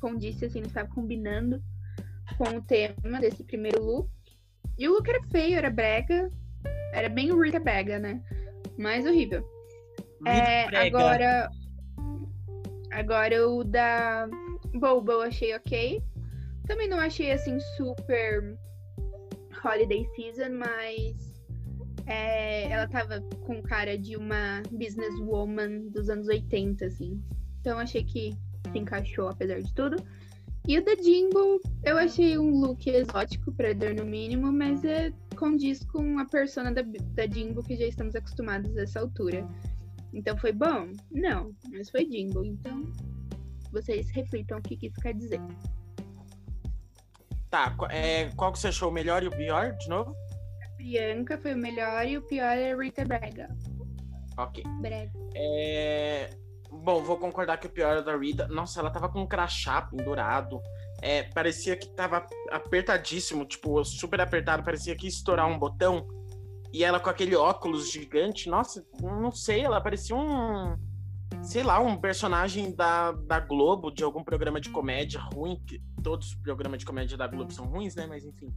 condisse, 0.00 0.44
assim, 0.44 0.60
não 0.60 0.66
estava 0.66 0.88
combinando 0.88 1.62
com 2.36 2.56
o 2.56 2.62
tema 2.62 3.20
desse 3.20 3.44
primeiro 3.44 3.82
look. 3.82 4.10
E 4.78 4.88
o 4.88 4.92
look 4.92 5.08
era 5.08 5.22
feio, 5.24 5.56
era 5.56 5.70
brega. 5.70 6.30
Era 6.92 7.08
bem 7.08 7.30
Rita 7.40 7.58
Brega, 7.58 7.98
né? 7.98 8.22
Mais 8.78 9.06
horrível. 9.06 9.44
É, 10.26 10.64
agora. 10.86 11.50
Agora 12.90 13.48
o 13.48 13.64
da 13.64 14.28
Boba 14.74 15.12
eu 15.12 15.22
achei 15.22 15.54
ok. 15.54 16.02
Também 16.66 16.88
não 16.88 16.98
achei 16.98 17.32
assim 17.32 17.58
super 17.76 18.56
holiday 19.64 20.06
season, 20.14 20.50
mas 20.50 21.32
é, 22.06 22.70
ela 22.70 22.86
tava 22.88 23.20
com 23.46 23.62
cara 23.62 23.96
de 23.96 24.16
uma 24.16 24.62
businesswoman 24.70 25.88
dos 25.88 26.08
anos 26.08 26.28
80, 26.28 26.86
assim. 26.86 27.22
Então 27.60 27.78
achei 27.78 28.04
que 28.04 28.32
se 28.70 28.78
encaixou, 28.78 29.28
apesar 29.28 29.60
de 29.60 29.74
tudo. 29.74 29.96
E 30.66 30.78
o 30.78 30.84
da 30.84 30.94
Jimbo, 30.94 31.60
eu 31.82 31.98
achei 31.98 32.38
um 32.38 32.60
look 32.60 32.88
exótico 32.88 33.52
para 33.52 33.72
dar 33.72 33.94
no 33.94 34.04
mínimo, 34.04 34.52
mas 34.52 34.84
é 34.84 35.12
condiz 35.42 35.84
com 35.86 36.20
a 36.20 36.24
persona 36.24 36.72
da, 36.72 36.82
da 36.82 37.26
Jimbo 37.26 37.64
que 37.64 37.74
já 37.74 37.86
estamos 37.86 38.14
acostumados 38.14 38.76
a 38.76 38.82
essa 38.82 39.00
altura. 39.00 39.44
Então 40.14 40.38
foi 40.38 40.52
bom? 40.52 40.92
Não, 41.10 41.52
mas 41.72 41.90
foi 41.90 42.06
Jimbo. 42.08 42.44
Então 42.44 42.84
vocês 43.72 44.08
reflitam 44.10 44.58
o 44.58 44.62
que, 44.62 44.76
que 44.76 44.86
isso 44.86 45.00
quer 45.00 45.14
dizer. 45.14 45.40
Tá, 47.50 47.76
é, 47.90 48.30
qual 48.36 48.52
que 48.52 48.60
você 48.60 48.68
achou 48.68 48.88
o 48.88 48.92
melhor 48.92 49.24
e 49.24 49.26
o 49.26 49.30
pior, 49.32 49.72
de 49.78 49.88
novo? 49.88 50.14
A 50.64 50.76
Priyanka 50.76 51.36
foi 51.36 51.54
o 51.54 51.58
melhor 51.58 52.06
e 52.06 52.16
o 52.16 52.22
pior 52.22 52.56
é 52.56 52.72
a 52.72 52.76
Rita 52.76 53.04
Brega. 53.04 53.48
Ok. 54.38 54.62
Brega. 54.80 55.12
É... 55.34 56.30
Bom, 56.70 57.02
vou 57.02 57.18
concordar 57.18 57.58
que 57.58 57.66
o 57.66 57.70
pior 57.70 57.96
é 57.96 58.02
da 58.02 58.16
Rita. 58.16 58.46
Nossa, 58.46 58.78
ela 58.78 58.90
tava 58.90 59.08
com 59.08 59.22
um 59.22 59.26
crachá 59.26 59.82
pendurado. 59.82 60.62
É, 61.02 61.24
parecia 61.24 61.76
que 61.76 61.88
tava 61.88 62.24
apertadíssimo, 62.50 63.44
tipo, 63.44 63.84
super 63.84 64.20
apertado, 64.20 64.62
parecia 64.62 64.96
que 64.96 65.06
ia 65.06 65.10
estourar 65.10 65.46
um 65.48 65.58
botão. 65.58 66.06
E 66.72 66.84
ela 66.84 66.98
com 66.98 67.10
aquele 67.10 67.34
óculos 67.36 67.90
gigante, 67.90 68.48
nossa, 68.48 68.86
não 69.02 69.30
sei, 69.30 69.60
ela 69.60 69.80
parecia 69.80 70.16
um 70.16 70.74
sei 71.42 71.62
lá, 71.62 71.80
um 71.80 71.96
personagem 71.96 72.74
da, 72.74 73.12
da 73.12 73.40
Globo, 73.40 73.90
de 73.90 74.04
algum 74.04 74.22
programa 74.22 74.60
de 74.60 74.70
comédia 74.70 75.20
ruim, 75.20 75.60
que 75.66 75.80
todos 76.02 76.28
os 76.28 76.34
programas 76.36 76.78
de 76.78 76.86
comédia 76.86 77.16
da 77.16 77.26
Globo 77.26 77.52
são 77.52 77.66
ruins, 77.66 77.94
né? 77.94 78.06
Mas 78.06 78.24
enfim. 78.24 78.54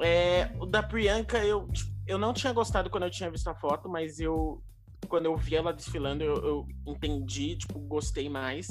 É, 0.00 0.50
o 0.58 0.66
da 0.66 0.82
Priyanka, 0.82 1.38
eu, 1.38 1.68
eu 2.06 2.18
não 2.18 2.32
tinha 2.32 2.52
gostado 2.52 2.90
quando 2.90 3.04
eu 3.04 3.10
tinha 3.10 3.30
visto 3.30 3.48
a 3.48 3.54
foto, 3.54 3.88
mas 3.88 4.18
eu, 4.18 4.62
quando 5.08 5.26
eu 5.26 5.36
vi 5.36 5.54
ela 5.54 5.72
desfilando, 5.72 6.24
eu, 6.24 6.36
eu 6.36 6.66
entendi, 6.86 7.56
tipo, 7.56 7.78
gostei 7.80 8.28
mais. 8.28 8.68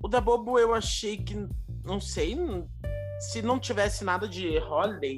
O 0.00 0.08
da 0.08 0.20
Bobo, 0.20 0.58
eu 0.58 0.74
achei 0.74 1.16
que, 1.16 1.34
não 1.88 2.00
sei, 2.00 2.36
se 3.18 3.40
não 3.40 3.58
tivesse 3.58 4.04
nada 4.04 4.28
de 4.28 4.58
holiday 4.58 5.16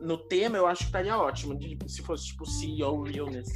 no 0.00 0.18
tema, 0.18 0.58
eu 0.58 0.66
acho 0.66 0.80
que 0.80 0.86
estaria 0.86 1.16
ótimo, 1.16 1.56
de, 1.56 1.78
se 1.86 2.02
fosse, 2.02 2.26
tipo, 2.26 2.44
CEO 2.44 3.02
Realness. 3.02 3.48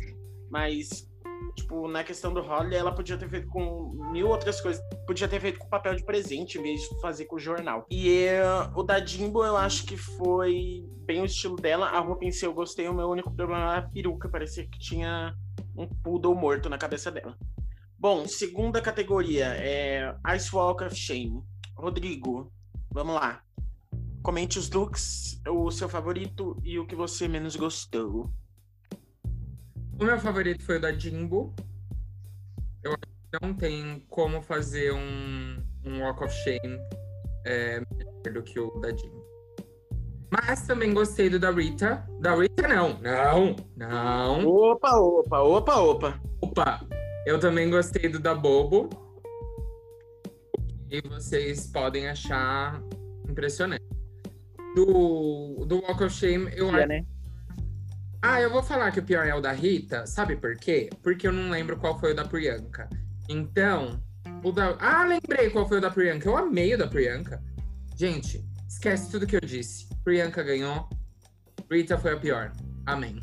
Mas 0.48 1.10
Tipo, 1.54 1.86
na 1.86 2.02
questão 2.02 2.32
do 2.32 2.40
Holly, 2.40 2.74
ela 2.74 2.94
podia 2.94 3.18
ter 3.18 3.28
feito 3.28 3.46
com 3.48 3.90
mil 4.10 4.28
outras 4.28 4.60
coisas. 4.60 4.82
Podia 5.06 5.28
ter 5.28 5.40
feito 5.40 5.58
com 5.58 5.68
papel 5.68 5.94
de 5.94 6.04
presente 6.04 6.58
em 6.58 6.62
vez 6.62 6.80
de 6.80 7.00
fazer 7.00 7.26
com 7.26 7.36
o 7.36 7.38
jornal. 7.38 7.86
E 7.90 8.26
uh, 8.26 8.78
o 8.78 8.82
da 8.82 9.04
Jimbo, 9.04 9.44
eu 9.44 9.56
acho 9.56 9.84
que 9.84 9.96
foi 9.96 10.84
bem 11.04 11.20
o 11.20 11.26
estilo 11.26 11.56
dela. 11.56 11.88
A 11.88 12.00
roupa 12.00 12.24
em 12.24 12.30
si 12.30 12.46
eu 12.46 12.54
gostei. 12.54 12.88
O 12.88 12.94
meu 12.94 13.08
único 13.08 13.30
problema 13.34 13.72
era 13.72 13.78
a 13.78 13.82
peruca. 13.82 14.30
Parecia 14.30 14.66
que 14.66 14.78
tinha 14.78 15.34
um 15.76 15.86
poodle 15.86 16.34
morto 16.34 16.70
na 16.70 16.78
cabeça 16.78 17.10
dela. 17.10 17.36
Bom, 17.98 18.26
segunda 18.26 18.80
categoria 18.80 19.54
é 19.58 20.14
Ice 20.34 20.54
Walk 20.54 20.82
of 20.84 20.94
Shame. 20.96 21.42
Rodrigo, 21.76 22.52
vamos 22.90 23.14
lá. 23.14 23.42
Comente 24.22 24.58
os 24.58 24.70
looks, 24.70 25.40
o 25.48 25.70
seu 25.70 25.88
favorito 25.88 26.56
e 26.62 26.78
o 26.78 26.86
que 26.86 26.94
você 26.94 27.26
menos 27.26 27.56
gostou. 27.56 28.30
O 30.00 30.04
meu 30.04 30.18
favorito 30.18 30.62
foi 30.64 30.78
o 30.78 30.80
da 30.80 30.92
Jimbo. 30.92 31.54
Eu 32.82 32.92
acho 32.92 33.00
que 33.00 33.46
não 33.46 33.54
tem 33.54 34.04
como 34.08 34.40
fazer 34.42 34.92
um, 34.92 35.62
um 35.84 36.02
Walk 36.02 36.24
of 36.24 36.34
Shame 36.42 36.78
é, 37.44 37.80
melhor 37.80 38.32
do 38.32 38.42
que 38.42 38.58
o 38.58 38.70
da 38.80 38.90
Jimbo. 38.90 39.22
Mas 40.32 40.66
também 40.66 40.94
gostei 40.94 41.28
do 41.28 41.38
da 41.38 41.50
Rita. 41.50 42.08
Da 42.20 42.34
Rita, 42.34 42.66
não. 42.66 42.98
Não, 43.00 43.56
não. 43.76 44.46
Opa, 44.46 44.96
opa, 44.96 45.40
opa, 45.40 45.76
opa. 45.76 46.20
Opa. 46.40 46.86
Eu 47.26 47.38
também 47.38 47.68
gostei 47.68 48.08
do 48.08 48.18
da 48.18 48.34
Bobo. 48.34 48.88
E 50.92 51.00
vocês 51.08 51.68
podem 51.68 52.06
achar 52.06 52.78
impressionante. 53.26 53.82
Do, 54.76 55.64
do 55.64 55.80
Walk 55.80 56.04
of 56.04 56.14
Shame, 56.14 56.52
eu 56.54 56.68
acho. 56.68 56.86
Né? 56.86 57.06
Ah, 58.20 58.42
eu 58.42 58.50
vou 58.50 58.62
falar 58.62 58.92
que 58.92 59.00
o 59.00 59.02
pior 59.02 59.26
é 59.26 59.34
o 59.34 59.40
da 59.40 59.52
Rita, 59.52 60.06
sabe 60.06 60.36
por 60.36 60.54
quê? 60.54 60.90
Porque 61.02 61.26
eu 61.26 61.32
não 61.32 61.48
lembro 61.48 61.78
qual 61.78 61.98
foi 61.98 62.12
o 62.12 62.14
da 62.14 62.26
Priyanka. 62.26 62.90
Então, 63.26 64.02
o 64.44 64.52
da. 64.52 64.76
Ah, 64.78 65.06
lembrei 65.06 65.48
qual 65.48 65.66
foi 65.66 65.78
o 65.78 65.80
da 65.80 65.90
Priyanka. 65.90 66.28
Eu 66.28 66.36
amei 66.36 66.74
o 66.74 66.78
da 66.78 66.86
Priyanka. 66.86 67.42
Gente, 67.96 68.44
esquece 68.68 69.10
tudo 69.10 69.26
que 69.26 69.36
eu 69.36 69.40
disse. 69.40 69.88
Priyanka 70.04 70.42
ganhou. 70.42 70.90
Rita 71.70 71.96
foi 71.96 72.12
a 72.12 72.18
pior. 72.18 72.52
Amém. 72.84 73.18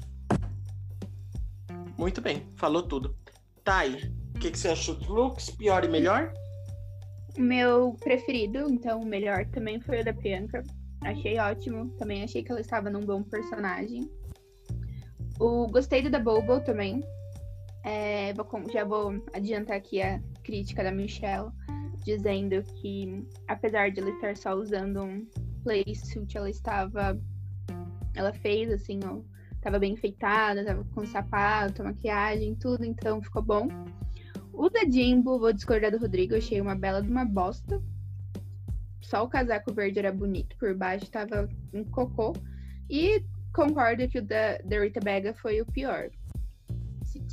Muito 1.95 2.19
bem, 2.19 2.47
falou 2.55 2.81
tudo. 2.81 3.15
Thay, 3.63 4.11
o 4.35 4.39
que, 4.39 4.49
que 4.49 4.57
você 4.57 4.69
achou 4.69 4.95
dos 4.95 5.07
looks? 5.07 5.51
Pior 5.51 5.85
e 5.85 5.87
melhor? 5.87 6.33
Meu 7.39 7.93
preferido, 7.93 8.69
então 8.69 8.99
o 8.99 9.05
melhor 9.05 9.45
também 9.45 9.79
foi 9.79 10.01
o 10.01 10.03
da 10.03 10.13
Priyanka. 10.13 10.61
Achei 11.05 11.39
ótimo. 11.39 11.89
Também 11.91 12.21
achei 12.21 12.43
que 12.43 12.51
ela 12.51 12.59
estava 12.59 12.89
num 12.89 13.05
bom 13.05 13.23
personagem. 13.23 14.11
O 15.39 15.65
gostei 15.67 16.01
do 16.01 16.09
da 16.09 16.19
Bobo 16.19 16.59
também. 16.59 17.01
É, 17.85 18.33
vou, 18.33 18.45
já 18.69 18.83
vou 18.83 19.23
adiantar 19.31 19.77
aqui 19.77 20.01
a 20.01 20.21
crítica 20.43 20.83
da 20.83 20.91
Michelle, 20.91 21.49
dizendo 22.03 22.61
que 22.81 23.25
apesar 23.47 23.89
de 23.89 24.01
ela 24.01 24.09
estar 24.09 24.35
só 24.35 24.53
usando 24.53 25.01
um 25.01 25.25
playsuit, 25.63 26.35
ela 26.35 26.49
estava. 26.49 27.17
Ela 28.17 28.33
fez 28.33 28.69
assim, 28.69 28.99
ó, 29.05 29.21
tava 29.61 29.79
bem 29.79 29.93
enfeitada, 29.93 30.65
tava 30.65 30.83
com 30.93 31.05
sapato, 31.05 31.85
maquiagem, 31.85 32.53
tudo, 32.55 32.83
então 32.83 33.21
ficou 33.21 33.41
bom. 33.41 33.69
O 34.59 34.69
da 34.69 34.81
Jimbo, 34.81 35.39
vou 35.39 35.53
discordar 35.53 35.89
do 35.89 35.97
Rodrigo, 35.97 36.35
achei 36.35 36.59
uma 36.59 36.75
bela 36.75 37.01
de 37.01 37.09
uma 37.09 37.23
bosta. 37.23 37.81
Só 39.01 39.23
o 39.23 39.29
casaco 39.29 39.73
verde 39.73 39.99
era 39.99 40.11
bonito, 40.11 40.57
por 40.57 40.75
baixo 40.75 41.09
tava 41.09 41.47
um 41.73 41.85
cocô. 41.85 42.33
E 42.89 43.23
concordo 43.55 44.05
que 44.09 44.19
o 44.19 44.21
da, 44.21 44.57
da 44.57 44.81
Rita 44.81 44.99
Bega 44.99 45.33
foi 45.33 45.61
o 45.61 45.65
pior. 45.65 46.09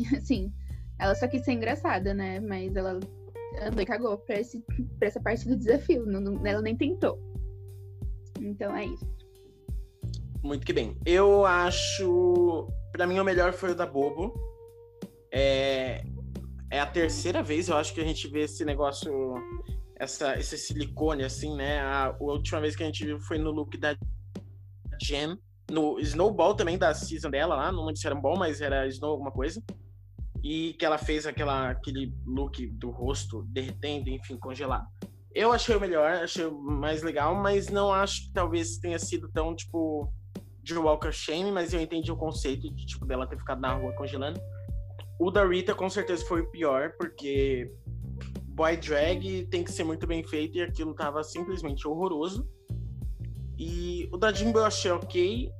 Assim, 0.16 0.52
ela 1.00 1.16
só 1.16 1.26
quis 1.26 1.44
ser 1.44 1.54
engraçada, 1.54 2.14
né? 2.14 2.38
Mas 2.38 2.76
ela 2.76 3.00
andou 3.60 3.82
e 3.82 3.86
cagou 3.86 4.18
pra, 4.18 4.38
esse, 4.38 4.64
pra 4.96 5.08
essa 5.08 5.20
parte 5.20 5.48
do 5.48 5.56
desafio. 5.56 6.06
Não, 6.06 6.20
não, 6.20 6.46
ela 6.46 6.62
nem 6.62 6.76
tentou. 6.76 7.18
Então 8.40 8.72
é 8.76 8.84
isso. 8.84 9.16
Muito 10.44 10.64
que 10.64 10.72
bem. 10.72 10.96
Eu 11.04 11.44
acho. 11.44 12.68
Pra 12.92 13.04
mim, 13.04 13.18
o 13.18 13.24
melhor 13.24 13.52
foi 13.52 13.72
o 13.72 13.74
da 13.74 13.84
Bobo. 13.84 14.32
É, 15.32 16.04
é 16.70 16.80
a 16.80 16.86
terceira 16.86 17.42
vez, 17.42 17.68
eu 17.68 17.76
acho, 17.76 17.94
que 17.94 18.00
a 18.00 18.04
gente 18.04 18.28
vê 18.28 18.40
esse 18.40 18.64
negócio 18.64 19.34
essa, 19.98 20.38
esse 20.38 20.58
silicone, 20.58 21.24
assim, 21.24 21.54
né? 21.56 21.80
A, 21.80 22.06
a 22.06 22.16
última 22.20 22.60
vez 22.60 22.76
que 22.76 22.82
a 22.82 22.86
gente 22.86 23.04
viu 23.04 23.18
foi 23.20 23.38
no 23.38 23.50
look 23.50 23.76
da 23.78 23.96
Jen, 25.00 25.38
no 25.70 25.98
Snowball 26.00 26.54
também, 26.54 26.78
da 26.78 26.94
season 26.94 27.30
dela 27.30 27.56
lá, 27.56 27.72
não 27.72 27.84
lembro 27.84 27.96
se 27.96 28.06
era 28.06 28.14
um 28.14 28.20
ball, 28.20 28.38
mas 28.38 28.60
era 28.60 28.86
Snow 28.86 29.10
alguma 29.10 29.32
coisa. 29.32 29.62
E 30.42 30.74
que 30.74 30.84
ela 30.84 30.98
fez 30.98 31.26
aquela, 31.26 31.70
aquele 31.70 32.14
look 32.24 32.66
do 32.68 32.90
rosto 32.90 33.42
derretendo, 33.48 34.10
enfim, 34.10 34.36
congelado. 34.36 34.86
Eu 35.34 35.52
achei 35.52 35.74
o 35.74 35.80
melhor, 35.80 36.12
achei 36.12 36.46
o 36.46 36.58
mais 36.58 37.02
legal, 37.02 37.34
mas 37.34 37.68
não 37.68 37.92
acho 37.92 38.26
que 38.26 38.32
talvez 38.32 38.78
tenha 38.78 38.98
sido 38.98 39.28
tão, 39.28 39.54
tipo, 39.54 40.12
de 40.62 40.74
Walker 40.74 41.12
Shame, 41.12 41.50
mas 41.50 41.72
eu 41.72 41.80
entendi 41.80 42.12
o 42.12 42.16
conceito 42.16 42.72
de, 42.72 42.86
tipo, 42.86 43.04
dela 43.04 43.26
ter 43.26 43.38
ficado 43.38 43.60
na 43.60 43.74
rua 43.74 43.92
congelando. 43.94 44.40
O 45.18 45.30
da 45.30 45.46
Rita 45.46 45.74
com 45.74 45.88
certeza 45.88 46.24
foi 46.26 46.42
o 46.42 46.50
pior, 46.50 46.92
porque 46.98 47.72
boy 48.48 48.76
drag 48.76 49.46
tem 49.46 49.62
que 49.62 49.72
ser 49.72 49.84
muito 49.84 50.06
bem 50.06 50.22
feito 50.24 50.58
e 50.58 50.62
aquilo 50.62 50.94
tava 50.94 51.22
simplesmente 51.22 51.86
horroroso. 51.86 52.48
E 53.58 54.08
o 54.12 54.16
da 54.16 54.32
Jimbo 54.32 54.58
eu 54.58 54.64
achei 54.64 54.90
ok. 54.90 55.50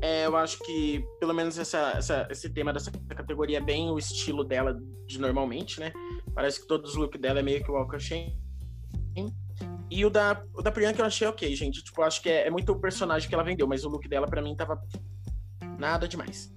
É, 0.00 0.26
eu 0.26 0.36
acho 0.36 0.58
que, 0.60 1.04
pelo 1.18 1.34
menos, 1.34 1.58
essa, 1.58 1.92
essa, 1.96 2.28
esse 2.30 2.50
tema 2.50 2.72
dessa 2.72 2.90
categoria 3.08 3.58
é 3.58 3.60
bem 3.60 3.90
o 3.90 3.98
estilo 3.98 4.44
dela 4.44 4.78
de 5.06 5.18
normalmente, 5.18 5.80
né? 5.80 5.92
Parece 6.34 6.60
que 6.60 6.68
todos 6.68 6.92
os 6.92 6.96
looks 6.96 7.20
dela 7.20 7.40
é 7.40 7.42
meio 7.42 7.64
que 7.64 7.70
o 7.70 7.98
Shane. 7.98 8.38
E 9.90 10.04
o 10.04 10.10
da, 10.10 10.42
o 10.54 10.62
da 10.62 10.70
Priyanka 10.70 11.00
eu 11.00 11.06
achei 11.06 11.26
ok, 11.26 11.54
gente. 11.56 11.82
Tipo, 11.82 12.02
acho 12.02 12.22
que 12.22 12.28
é, 12.28 12.46
é 12.46 12.50
muito 12.50 12.72
o 12.72 12.78
personagem 12.78 13.28
que 13.28 13.34
ela 13.34 13.42
vendeu, 13.42 13.66
mas 13.66 13.84
o 13.84 13.88
look 13.88 14.06
dela, 14.06 14.26
para 14.26 14.42
mim, 14.42 14.54
tava 14.54 14.80
nada 15.78 16.06
demais. 16.06 16.52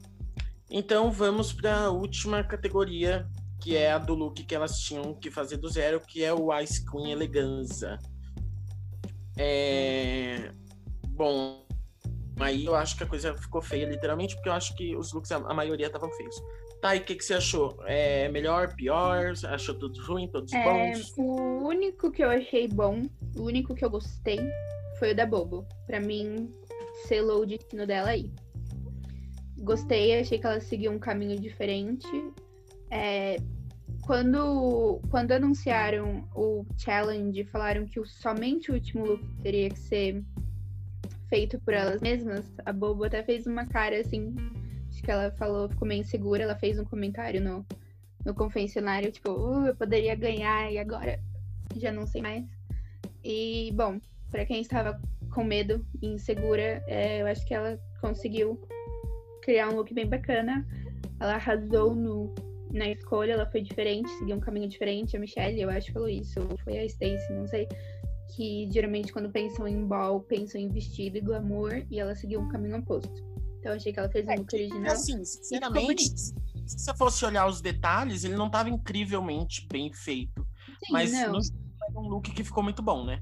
Então, 0.72 1.12
vamos 1.12 1.52
para 1.52 1.78
a 1.82 1.90
última 1.90 2.42
categoria, 2.44 3.28
que 3.60 3.76
é 3.76 3.92
a 3.92 3.98
do 3.98 4.16
look 4.16 4.42
que 4.42 4.56
elas 4.56 4.80
tinham 4.80 5.14
que 5.14 5.30
fazer 5.30 5.58
do 5.58 5.68
zero, 5.68 6.00
que 6.00 6.24
é 6.24 6.34
o 6.34 6.58
Ice 6.60 6.86
Queen 6.90 7.12
Eleganza. 7.12 8.00
É... 9.38 10.52
Bom, 11.10 11.66
aí 12.40 12.66
eu 12.66 12.74
acho 12.74 12.96
que 12.96 13.04
a 13.04 13.08
coisa 13.08 13.36
ficou 13.36 13.62
feia, 13.62 13.86
literalmente, 13.86 14.34
porque 14.36 14.48
eu 14.48 14.54
acho 14.54 14.74
que 14.76 14.96
os 14.96 15.12
looks, 15.12 15.32
a, 15.32 15.54
maioria 15.54 15.88
estavam 15.88 16.10
feios. 16.14 16.36
Tá, 16.82 16.96
e 16.96 17.00
o 17.00 17.04
que, 17.04 17.16
que 17.16 17.24
você 17.24 17.34
achou? 17.34 17.78
É 17.86 18.30
melhor, 18.30 18.74
pior? 18.76 19.34
Achou 19.46 19.76
todos 19.76 20.00
ruim, 20.08 20.28
todos 20.30 20.52
é, 20.54 20.64
bons? 20.64 21.14
O 21.18 21.68
único 21.68 22.12
que 22.12 22.24
eu 22.24 22.30
achei 22.30 22.68
bom, 22.70 23.04
o 23.36 23.44
único 23.44 23.76
que 23.76 23.84
eu 23.84 23.90
gostei, 23.90 24.40
foi 24.98 25.12
o 25.12 25.16
da 25.16 25.26
Bobo. 25.26 25.68
Pra 25.86 26.00
mim, 26.00 26.50
selou 27.08 27.42
o 27.42 27.46
destino 27.46 27.86
dela 27.86 28.10
aí. 28.10 28.32
Gostei, 29.62 30.20
achei 30.20 30.40
que 30.40 30.46
ela 30.46 30.60
seguiu 30.60 30.92
um 30.92 31.00
caminho 31.00 31.40
diferente. 31.40 32.08
É, 32.90 33.38
quando, 34.02 35.00
quando 35.10 35.32
anunciaram 35.32 36.28
o 36.36 36.66
challenge, 36.78 37.44
falaram 37.46 37.86
que 37.86 38.04
somente 38.06 38.72
o 38.72 38.74
último 38.74 39.06
look 39.06 39.24
teria 39.42 39.70
que 39.70 39.80
ser 39.80 40.24
feito 41.30 41.60
por 41.62 41.74
elas 41.74 42.02
mesmas, 42.02 42.52
a 42.66 42.74
Bobo 42.74 43.06
até 43.06 43.24
fez 43.24 43.48
uma 43.48 43.66
cara 43.66 44.02
assim, 44.02 44.36
acho 44.90 45.02
que 45.02 45.10
ela 45.10 45.32
falou, 45.32 45.70
ficou 45.70 45.88
meio 45.88 46.02
insegura, 46.02 46.44
ela 46.44 46.58
fez 46.58 46.78
um 46.78 46.84
comentário 46.84 47.40
no, 47.40 47.66
no 48.26 48.34
confessionário, 48.34 49.12
tipo, 49.12 49.32
uh, 49.32 49.68
eu 49.68 49.76
poderia 49.76 50.14
ganhar 50.14 50.70
e 50.70 50.78
agora 50.78 51.20
já 51.78 51.92
não 51.92 52.06
sei 52.06 52.22
mais. 52.22 52.46
E, 53.24 53.72
bom, 53.76 53.98
para 54.30 54.46
quem 54.46 54.60
estava 54.60 55.00
com 55.34 55.44
medo 55.44 55.86
e 56.02 56.08
insegura, 56.08 56.84
é, 56.86 57.22
eu 57.22 57.28
acho 57.28 57.46
que 57.46 57.54
ela 57.54 57.80
conseguiu 58.02 58.60
criar 59.42 59.70
um 59.70 59.76
look 59.76 59.94
bem 59.94 60.08
bacana. 60.08 60.66
Ela 61.20 61.36
arrasou 61.36 61.94
no, 61.94 62.34
na 62.72 62.90
escolha, 62.90 63.34
ela 63.34 63.46
foi 63.46 63.62
diferente, 63.62 64.10
seguiu 64.18 64.38
um 64.38 64.40
caminho 64.40 64.68
diferente. 64.68 65.16
A 65.16 65.20
Michelle, 65.20 65.62
eu 65.62 65.70
acho, 65.70 65.92
falou 65.92 66.10
isso, 66.10 66.40
ou 66.40 66.58
foi 66.64 66.80
a 66.80 66.88
Stacey, 66.88 67.36
não 67.36 67.48
sei 67.48 67.68
que 68.32 68.70
geralmente 68.72 69.12
quando 69.12 69.30
pensam 69.30 69.68
em 69.68 69.86
ball, 69.86 70.22
pensam 70.22 70.60
em 70.60 70.70
vestido 70.70 71.18
e 71.18 71.22
glamour, 71.22 71.86
e 71.90 72.00
ela 72.00 72.16
seguiu 72.16 72.40
um 72.40 72.48
caminho 72.48 72.78
oposto. 72.78 73.24
Então 73.60 73.74
achei 73.74 73.94
que 73.94 74.00
ela 74.00 74.10
fez 74.10 74.28
um 74.28 74.36
look 74.36 74.54
original. 74.54 74.92
Assim, 74.92 75.24
sinceramente, 75.24 76.10
se 76.10 76.34
você 76.66 76.96
fosse 76.96 77.24
olhar 77.26 77.48
os 77.48 77.62
detalhes, 77.62 78.24
ele 78.24 78.36
não 78.36 78.48
estava 78.48 78.70
incrivelmente 78.70 79.68
bem 79.72 79.94
feito. 79.94 80.48
Sim, 80.84 80.92
mas 80.92 81.12
não. 81.12 81.34
no 81.34 81.40
um 81.96 82.08
look 82.08 82.32
que 82.32 82.44
ficou 82.44 82.64
muito 82.64 82.82
bom, 82.82 83.06
né? 83.06 83.22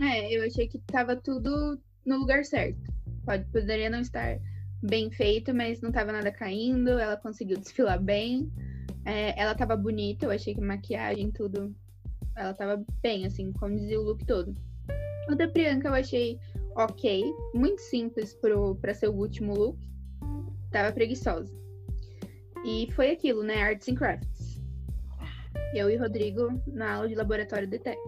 É, 0.00 0.34
eu 0.34 0.44
achei 0.44 0.66
que 0.66 0.78
tava 0.78 1.14
tudo 1.14 1.80
no 2.04 2.18
lugar 2.18 2.44
certo. 2.44 2.80
Pode, 3.24 3.44
poderia 3.46 3.90
não 3.90 4.00
estar 4.00 4.38
bem 4.86 5.10
feito, 5.10 5.54
mas 5.54 5.80
não 5.80 5.92
tava 5.92 6.12
nada 6.12 6.30
caindo, 6.30 6.90
ela 6.98 7.16
conseguiu 7.16 7.58
desfilar 7.58 8.00
bem. 8.00 8.50
É, 9.04 9.40
ela 9.40 9.54
tava 9.54 9.76
bonita, 9.76 10.26
eu 10.26 10.30
achei 10.30 10.54
que 10.54 10.60
maquiagem, 10.60 11.30
tudo 11.30 11.74
ela 12.36 12.52
tava 12.52 12.84
bem, 13.02 13.26
assim, 13.26 13.50
como 13.52 13.76
dizia 13.76 13.98
o 13.98 14.04
look 14.04 14.24
todo. 14.26 14.54
O 15.28 15.34
da 15.34 15.48
Priyanka 15.48 15.88
eu 15.88 15.94
achei 15.94 16.38
ok, 16.76 17.24
muito 17.54 17.80
simples 17.80 18.34
pro, 18.34 18.76
pra 18.76 18.94
ser 18.94 19.08
o 19.08 19.14
último 19.14 19.54
look. 19.54 19.78
Tava 20.70 20.92
preguiçosa. 20.92 21.52
E 22.64 22.88
foi 22.92 23.10
aquilo, 23.10 23.42
né? 23.42 23.62
Arts 23.62 23.88
and 23.88 23.94
Crafts. 23.94 24.60
Eu 25.74 25.88
e 25.88 25.96
Rodrigo 25.96 26.60
na 26.66 26.94
aula 26.94 27.08
de 27.08 27.14
laboratório 27.14 27.66
de 27.66 27.78
tech. 27.78 27.98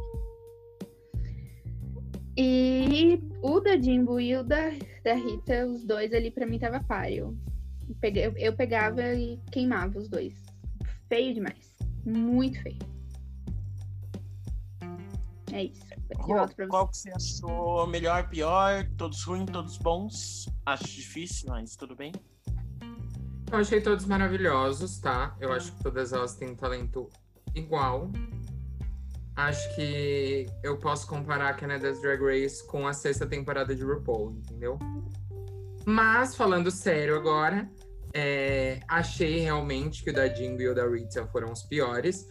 E 2.41 3.21
o 3.43 3.59
da 3.59 3.77
Jimbo 3.77 4.21
e 4.21 4.37
o 4.37 4.45
da, 4.45 4.71
da 5.03 5.15
Rita, 5.15 5.67
os 5.67 5.83
dois 5.85 6.13
ali 6.13 6.31
pra 6.31 6.47
mim 6.47 6.57
tava 6.57 6.79
páreo. 6.79 7.37
Eu, 8.01 8.33
eu 8.37 8.55
pegava 8.55 9.03
e 9.13 9.41
queimava 9.51 9.99
os 9.99 10.09
dois. 10.09 10.35
Feio 11.09 11.35
demais. 11.35 11.77
Muito 12.07 12.63
feio. 12.63 12.79
É 15.53 15.65
isso. 15.65 15.83
Qual, 16.17 16.49
qual 16.69 16.89
que 16.89 16.97
você 16.97 17.11
achou 17.11 17.89
melhor, 17.89 18.29
pior? 18.29 18.89
Todos 18.97 19.25
ruins, 19.25 19.51
todos 19.51 19.77
bons? 19.77 20.49
Acho 20.65 20.85
difícil, 20.85 21.49
mas 21.49 21.75
tudo 21.75 21.97
bem. 21.97 22.13
Eu 23.51 23.59
achei 23.59 23.81
todos 23.81 24.05
maravilhosos, 24.05 25.01
tá? 25.01 25.37
Eu 25.41 25.53
acho 25.53 25.73
que 25.73 25.83
todas 25.83 26.13
elas 26.13 26.37
têm 26.37 26.51
um 26.51 26.55
talento 26.55 27.09
igual. 27.53 28.13
Acho 29.39 29.75
que 29.75 30.47
eu 30.63 30.77
posso 30.77 31.07
comparar 31.07 31.57
Canada's 31.57 32.03
Drag 32.03 32.21
Race 32.21 32.67
com 32.67 32.87
a 32.87 32.93
sexta 32.93 33.27
temporada 33.27 33.75
de 33.75 33.83
RuPaul, 33.83 34.33
entendeu? 34.33 34.79
Mas, 35.87 36.37
falando 36.37 36.71
sério 36.71 37.17
agora, 37.17 37.71
é, 38.13 38.81
achei 38.87 39.39
realmente 39.39 40.05
que 40.05 40.11
o 40.11 40.13
da 40.13 40.29
Jingo 40.29 40.61
e 40.61 40.69
o 40.69 40.75
da 40.75 40.87
Rita 40.87 41.27
foram 41.29 41.53
os 41.53 41.63
piores 41.63 42.27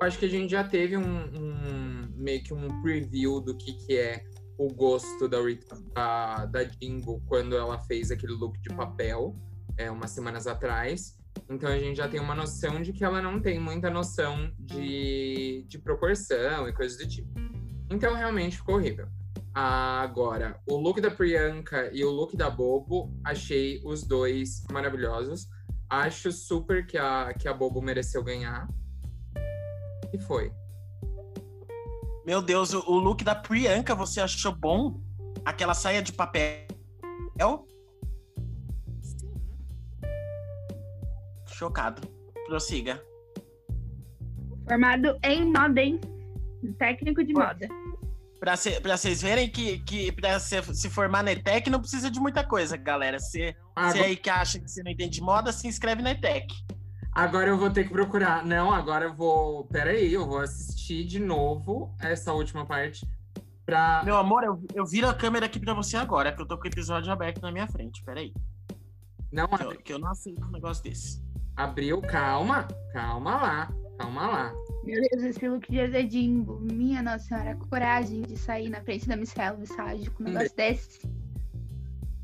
acho 0.00 0.18
que 0.18 0.24
a 0.24 0.28
gente 0.28 0.50
já 0.50 0.64
teve 0.64 0.96
um, 0.96 1.02
um, 1.02 2.08
meio 2.16 2.42
que 2.42 2.54
um 2.54 2.80
preview 2.82 3.40
do 3.40 3.56
que, 3.56 3.74
que 3.74 3.98
é 3.98 4.24
o 4.58 4.68
gosto 4.68 5.28
da 5.28 5.40
Rita, 5.40 5.76
da, 5.94 6.46
da 6.46 6.64
Jimbo 6.64 7.22
quando 7.26 7.56
ela 7.56 7.78
fez 7.80 8.10
aquele 8.10 8.32
look 8.32 8.58
de 8.60 8.70
papel, 8.74 9.36
é, 9.76 9.90
umas 9.90 10.10
semanas 10.10 10.46
atrás. 10.46 11.18
Então 11.50 11.68
a 11.68 11.78
gente 11.78 11.96
já 11.96 12.08
tem 12.08 12.20
uma 12.20 12.34
noção 12.34 12.80
de 12.80 12.92
que 12.92 13.04
ela 13.04 13.20
não 13.20 13.40
tem 13.40 13.58
muita 13.58 13.90
noção 13.90 14.52
de, 14.58 15.64
de 15.66 15.78
proporção 15.78 16.68
e 16.68 16.72
coisas 16.72 16.96
do 16.96 17.08
tipo. 17.08 17.28
Então 17.90 18.14
realmente 18.14 18.56
ficou 18.56 18.76
horrível. 18.76 19.08
Agora, 19.52 20.60
o 20.64 20.76
look 20.76 21.00
da 21.00 21.10
Priyanka 21.10 21.90
e 21.92 22.04
o 22.04 22.10
look 22.10 22.36
da 22.36 22.48
Bobo, 22.48 23.12
achei 23.24 23.80
os 23.84 24.04
dois 24.04 24.64
maravilhosos. 24.70 25.48
Acho 25.88 26.30
super 26.30 26.86
que 26.86 26.96
a, 26.96 27.34
que 27.34 27.48
a 27.48 27.52
Bobo 27.52 27.82
mereceu 27.82 28.22
ganhar 28.22 28.68
que 30.10 30.18
foi? 30.18 30.52
Meu 32.26 32.42
Deus, 32.42 32.74
o 32.74 32.98
look 32.98 33.24
da 33.24 33.34
Priyanka 33.34 33.94
você 33.94 34.20
achou 34.20 34.52
bom? 34.52 35.00
Aquela 35.44 35.72
saia 35.72 36.02
de 36.02 36.12
papel? 36.12 36.66
Chocado. 41.60 42.00
Prossiga. 42.46 43.04
Formado 44.66 45.18
em 45.22 45.52
moda, 45.52 45.78
hein? 45.78 46.00
Técnico 46.78 47.22
de 47.22 47.34
moda. 47.34 47.68
Pra, 48.38 48.56
cê, 48.56 48.80
pra 48.80 48.96
vocês 48.96 49.20
verem 49.20 49.50
que, 49.50 49.78
que 49.80 50.10
pra 50.10 50.40
cê, 50.40 50.62
se 50.62 50.88
formar 50.88 51.22
na 51.22 51.32
ETEC 51.32 51.68
não 51.68 51.78
precisa 51.78 52.10
de 52.10 52.18
muita 52.18 52.42
coisa, 52.42 52.78
galera. 52.78 53.18
Você 53.18 53.54
ah, 53.76 53.90
aí 53.90 54.16
que 54.16 54.30
acha 54.30 54.58
que 54.58 54.70
você 54.70 54.82
não 54.82 54.90
entende 54.90 55.16
de 55.16 55.20
moda, 55.20 55.52
se 55.52 55.68
inscreve 55.68 56.00
na 56.00 56.12
ETEC. 56.12 56.46
Agora 57.12 57.48
eu 57.48 57.58
vou 57.58 57.68
ter 57.68 57.84
que 57.84 57.90
procurar. 57.90 58.42
Não, 58.42 58.72
agora 58.72 59.04
eu 59.04 59.14
vou. 59.14 59.66
Peraí, 59.66 60.14
eu 60.14 60.26
vou 60.26 60.38
assistir 60.38 61.04
de 61.04 61.18
novo 61.18 61.94
essa 62.00 62.32
última 62.32 62.64
parte. 62.64 63.06
Pra... 63.66 64.02
Meu 64.02 64.16
amor, 64.16 64.44
eu, 64.44 64.64
eu 64.74 64.86
viro 64.86 65.06
a 65.06 65.14
câmera 65.14 65.44
aqui 65.44 65.60
pra 65.60 65.74
você 65.74 65.98
agora, 65.98 66.32
que 66.32 66.40
eu 66.40 66.46
tô 66.46 66.56
com 66.56 66.64
o 66.64 66.68
episódio 66.68 67.12
aberto 67.12 67.42
na 67.42 67.52
minha 67.52 67.68
frente. 67.68 68.02
Peraí. 68.02 68.32
Não, 69.30 69.46
que, 69.46 69.62
eu, 69.62 69.78
que 69.82 69.92
eu 69.92 69.98
não 69.98 70.08
aceito 70.08 70.42
um 70.42 70.50
negócio 70.50 70.82
desse. 70.82 71.29
Abriu, 71.60 72.00
calma. 72.00 72.66
Calma 72.90 73.36
lá. 73.36 73.74
Calma 73.98 74.26
lá. 74.28 74.54
Meu 74.82 74.98
Deus, 75.10 75.22
esse 75.24 75.46
look 75.46 75.70
de 75.70 75.78
azedinho. 75.78 76.58
Minha 76.60 77.02
Nossa 77.02 77.26
Senhora, 77.26 77.54
coragem 77.68 78.22
de 78.22 78.34
sair 78.38 78.70
na 78.70 78.80
frente 78.80 79.06
da 79.06 79.14
Miss 79.14 79.28
sabe? 79.28 80.08
Com 80.08 80.22
um 80.22 80.28
negócio 80.28 80.56
desse. 80.56 81.06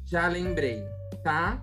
Já 0.06 0.26
lembrei, 0.26 0.82
tá? 1.22 1.62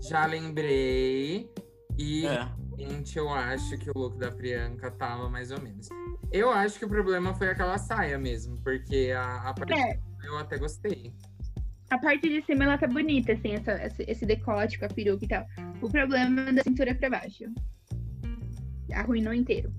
Já 0.00 0.26
lembrei. 0.26 1.48
E 1.96 2.26
é. 2.26 2.48
Gente, 2.76 3.16
eu 3.16 3.28
acho 3.28 3.78
que 3.78 3.90
o 3.90 3.92
look 3.96 4.18
da 4.18 4.32
Priyanka 4.32 4.90
tava 4.90 5.30
mais 5.30 5.52
ou 5.52 5.60
menos. 5.62 5.88
Eu 6.32 6.50
acho 6.50 6.80
que 6.80 6.84
o 6.84 6.88
problema 6.88 7.32
foi 7.32 7.48
aquela 7.48 7.78
saia 7.78 8.18
mesmo, 8.18 8.60
porque 8.60 9.14
a, 9.16 9.50
a 9.50 9.54
parte 9.54 9.72
É. 9.72 10.00
eu 10.24 10.36
até 10.36 10.58
gostei. 10.58 11.14
A 11.94 11.98
parte 11.98 12.28
de 12.28 12.44
cima 12.44 12.64
ela 12.64 12.76
tá 12.76 12.88
bonita, 12.88 13.32
assim, 13.34 13.52
essa, 13.52 13.70
essa- 13.70 14.02
esse 14.10 14.26
decote 14.26 14.80
com 14.80 14.84
a 14.84 14.88
peruca 14.88 15.24
e 15.24 15.28
tal. 15.28 15.46
O 15.80 15.88
problema 15.88 16.48
é 16.48 16.52
da 16.52 16.62
cintura 16.64 16.92
pra 16.92 17.08
baixo. 17.08 17.44
Arruinou 18.92 19.32
inteiro. 19.32 19.72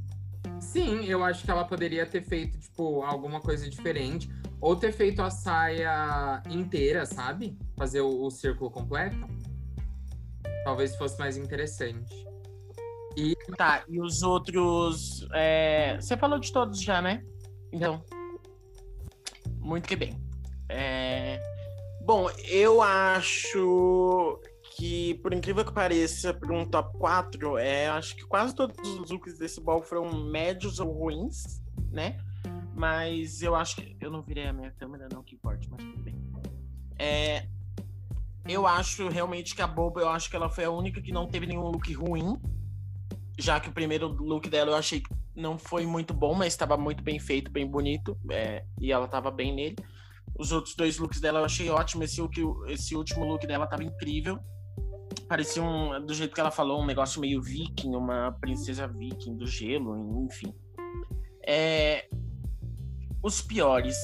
Sim, 0.62 1.04
eu 1.06 1.22
acho 1.26 1.44
que 1.44 1.52
ela 1.52 1.66
poderia 1.66 2.06
ter 2.06 2.24
feito, 2.24 2.58
tipo, 2.58 3.02
alguma 3.04 3.42
coisa 3.42 3.70
diferente. 3.70 4.30
Ou 4.62 4.78
ter 4.78 4.94
feito 4.94 5.22
a 5.22 5.30
saia 5.30 6.42
inteira, 6.50 7.06
sabe? 7.06 7.58
Fazer 7.78 8.00
o, 8.00 8.24
o 8.24 8.32
círculo 8.32 8.72
completo. 8.72 9.18
Talvez 10.64 10.96
fosse 10.96 11.20
mais 11.20 11.36
interessante. 11.36 12.16
Tá, 13.58 13.84
e 13.90 14.00
os 14.00 14.24
outros. 14.24 15.28
é, 15.34 15.98
Você 16.00 16.16
falou 16.16 16.40
de 16.40 16.50
todos 16.54 16.82
já, 16.82 17.02
né? 17.02 17.22
Então. 17.74 18.02
Muito 19.60 19.88
que 19.88 19.96
bem. 19.98 20.18
É, 20.70 21.40
Bom, 22.06 22.30
eu 22.48 22.82
acho 22.84 24.40
que, 24.76 25.16
por 25.16 25.34
incrível 25.34 25.66
que 25.66 25.74
pareça, 25.74 26.34
para 26.34 26.54
um 26.54 26.64
top 26.64 26.98
4, 27.00 27.58
é, 27.58 27.88
acho 27.88 28.16
que 28.16 28.24
quase 28.26 28.54
todos 28.54 28.78
os 28.88 29.10
looks 29.10 29.40
desse 29.40 29.60
ball 29.60 29.82
foram 29.82 30.24
médios 30.24 30.80
ou 30.80 30.92
ruins, 30.92 31.64
né? 31.92 32.18
Mas 32.76 33.42
eu 33.42 33.56
acho 33.56 33.78
que. 33.78 33.98
Eu 34.00 34.12
não 34.12 34.22
virei 34.22 34.46
a 34.46 34.54
minha 34.54 34.70
câmera, 34.72 35.08
não, 35.12 35.24
que 35.24 35.34
importa, 35.34 35.66
mas 35.72 35.84
tudo 35.84 36.04
bem. 36.04 36.16
É, 37.00 37.48
eu 38.48 38.68
acho 38.68 39.10
realmente 39.10 39.56
que 39.56 39.62
a 39.64 39.68
Boba, 39.68 40.02
eu 40.02 40.10
acho 40.10 40.30
que 40.30 40.36
ela 40.36 40.50
foi 40.50 40.66
a 40.66 40.70
única 40.70 41.02
que 41.02 41.12
não 41.12 41.28
teve 41.28 41.48
nenhum 41.48 41.68
look 41.70 41.92
ruim 41.94 42.40
já 43.38 43.60
que 43.60 43.70
o 43.70 43.72
primeiro 43.72 44.08
look 44.08 44.50
dela 44.50 44.72
eu 44.72 44.76
achei 44.76 45.02
que 45.02 45.10
não 45.36 45.58
foi 45.58 45.86
muito 45.86 46.14
bom, 46.14 46.34
mas 46.34 46.54
estava 46.54 46.78
muito 46.78 47.04
bem 47.04 47.20
feito, 47.20 47.52
bem 47.52 47.68
bonito, 47.68 48.18
é, 48.32 48.64
e 48.80 48.92
ela 48.92 49.06
estava 49.06 49.30
bem 49.30 49.54
nele. 49.54 49.76
Os 50.38 50.52
outros 50.52 50.76
dois 50.76 50.98
looks 50.98 51.20
dela 51.22 51.40
eu 51.40 51.46
achei 51.46 51.70
ótimo, 51.70 52.04
esse, 52.04 52.22
look, 52.22 52.38
esse 52.68 52.96
último 52.96 53.26
look 53.26 53.46
dela 53.48 53.66
estava 53.66 53.84
incrível. 53.84 54.40
Parecia 55.28 55.64
um, 55.64 56.06
do 56.06 56.14
jeito 56.14 56.34
que 56.34 56.42
ela 56.42 56.52
falou, 56.52 56.82
um 56.82 56.86
negócio 56.86 57.22
meio 57.22 57.42
viking, 57.42 57.96
uma 57.96 58.32
princesa 58.42 58.88
viking 58.88 59.38
do 59.38 59.48
gelo, 59.48 60.26
enfim. 60.26 60.54
É, 61.48 62.08
os 63.24 63.42
piores. 63.42 63.98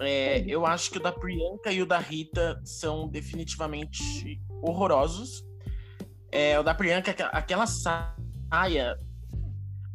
É, 0.00 0.44
eu 0.46 0.66
acho 0.66 0.90
que 0.90 0.98
o 0.98 1.02
da 1.02 1.12
Priyanka 1.12 1.72
e 1.72 1.80
o 1.80 1.86
da 1.86 1.98
Rita 1.98 2.60
são 2.64 3.08
definitivamente 3.08 4.02
horrorosos. 4.62 5.44
É, 6.30 6.58
o 6.58 6.62
da 6.62 6.74
Priyanka, 6.74 7.12
aquela 7.28 7.66
saia. 7.66 8.98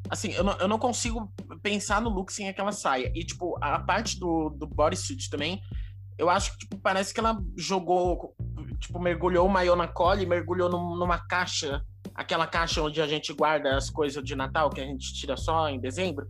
Assim, 0.10 0.32
eu 0.32 0.44
não, 0.44 0.58
eu 0.58 0.68
não 0.68 0.80
consigo 0.80 1.32
pensar 1.62 2.02
no 2.02 2.10
look 2.10 2.32
sem 2.32 2.48
aquela 2.50 2.72
saia. 2.72 3.12
E, 3.16 3.24
tipo, 3.26 3.58
a 3.62 3.80
parte 3.80 4.20
do, 4.20 4.50
do 4.50 4.66
bodysuit 4.68 5.30
também, 5.30 5.62
eu 6.18 6.30
acho 6.30 6.52
que 6.54 6.60
tipo, 6.60 6.78
parece 6.80 7.14
que 7.14 7.20
ela 7.20 7.38
jogou, 7.58 8.36
tipo, 8.80 9.00
mergulhou 9.00 9.46
o 9.46 9.50
maiô 9.50 9.76
na 9.76 9.88
cola 9.88 10.22
e 10.22 10.26
mergulhou 10.26 10.70
num- 10.70 10.96
numa 10.98 11.18
caixa, 11.18 11.82
aquela 12.14 12.46
caixa 12.48 12.82
onde 12.82 13.02
a 13.02 13.08
gente 13.08 13.32
guarda 13.34 13.76
as 13.78 13.90
coisas 13.90 14.24
de 14.24 14.36
Natal, 14.36 14.70
que 14.70 14.82
a 14.82 14.86
gente 14.86 15.14
tira 15.14 15.38
só 15.38 15.70
em 15.70 15.80
dezembro. 15.80 16.28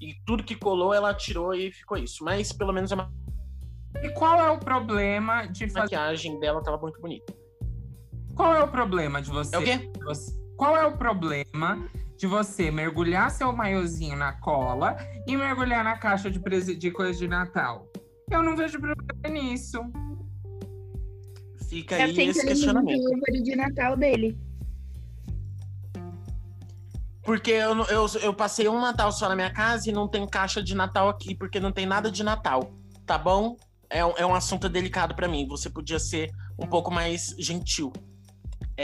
E 0.00 0.14
tudo 0.26 0.42
que 0.44 0.56
colou, 0.56 0.92
ela 0.92 1.14
tirou 1.14 1.54
e 1.54 1.70
ficou 1.72 1.96
isso. 1.96 2.24
Mas 2.24 2.52
pelo 2.52 2.72
menos 2.72 2.92
a 2.92 2.96
ma- 2.96 3.10
E 4.02 4.08
qual 4.10 4.40
é 4.40 4.50
o 4.50 4.58
problema 4.58 5.46
de 5.46 5.66
fazer. 5.68 5.80
maquiagem 5.96 6.40
dela 6.40 6.62
tava 6.62 6.78
muito 6.78 7.00
bonita. 7.00 7.32
Qual 8.34 8.54
é 8.54 8.62
o 8.62 8.68
problema 8.68 9.20
de 9.20 9.30
você. 9.30 9.54
É 9.54 9.58
o 9.58 9.62
quê? 9.64 9.90
você- 10.04 10.32
Qual 10.56 10.76
é 10.76 10.86
o 10.86 10.96
problema 10.96 11.86
de 12.22 12.28
você 12.28 12.70
mergulhar 12.70 13.32
seu 13.32 13.52
maiozinho 13.52 14.14
na 14.14 14.32
cola 14.32 14.96
e 15.26 15.36
mergulhar 15.36 15.82
na 15.82 15.96
caixa 15.98 16.30
de, 16.30 16.38
de 16.76 16.90
coisa 16.92 17.18
de 17.18 17.26
Natal? 17.26 17.90
Eu 18.30 18.44
não 18.44 18.56
vejo 18.56 18.78
problema 18.78 19.28
nisso. 19.28 19.80
Fica 21.68 21.96
Eu 21.98 22.02
aí 22.04 22.14
sei 22.14 22.24
que 22.26 22.30
esse 22.30 22.46
questionamento. 22.46 23.02
o 23.02 23.12
árvore 23.14 23.42
de 23.42 23.56
Natal 23.56 23.96
dele. 23.96 24.38
Porque 27.24 27.50
eu, 27.50 27.74
não- 27.74 27.86
eu, 27.86 28.06
eu 28.22 28.32
passei 28.32 28.68
um 28.68 28.80
Natal 28.80 29.10
só 29.10 29.28
na 29.28 29.34
minha 29.34 29.52
casa 29.52 29.90
e 29.90 29.92
não 29.92 30.06
tem 30.06 30.24
caixa 30.24 30.62
de 30.62 30.76
Natal 30.76 31.08
aqui, 31.08 31.34
porque 31.34 31.58
não 31.58 31.72
tem 31.72 31.86
nada 31.86 32.08
de 32.08 32.22
Natal, 32.22 32.72
tá 33.04 33.18
bom? 33.18 33.56
É, 33.90 34.04
um- 34.06 34.14
é 34.16 34.24
um 34.24 34.34
assunto 34.34 34.68
delicado 34.68 35.16
pra 35.16 35.26
mim. 35.26 35.44
Você 35.48 35.68
podia 35.68 35.98
ser 35.98 36.30
um 36.56 36.68
pouco 36.68 36.88
mais 36.88 37.34
gentil. 37.36 37.92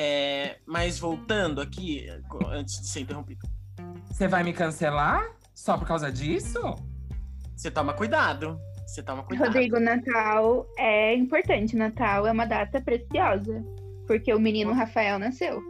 É, 0.01 0.59
mas 0.65 0.97
voltando 0.97 1.61
aqui, 1.61 2.07
antes 2.53 2.81
de 2.81 2.87
ser 2.87 3.01
interrompido, 3.01 3.45
Você 4.07 4.29
vai 4.29 4.45
me 4.45 4.53
cancelar 4.53 5.29
só 5.53 5.77
por 5.77 5.89
causa 5.89 6.13
disso? 6.13 6.61
você 7.57 7.69
toma 7.69 7.93
cuidado. 7.93 8.61
Você 8.87 9.03
toma 9.03 9.25
cuidado. 9.25 9.49
Rodrigo, 9.49 9.81
Natal 9.81 10.65
é 10.79 11.15
importante. 11.17 11.75
Natal 11.75 12.29
é 12.29 12.31
uma 12.31 12.47
data 12.47 12.81
preciosa. 12.81 13.61
Porque 14.07 14.33
o 14.33 14.39
menino 14.39 14.73
Rafael 14.73 15.19
nasceu. 15.19 15.61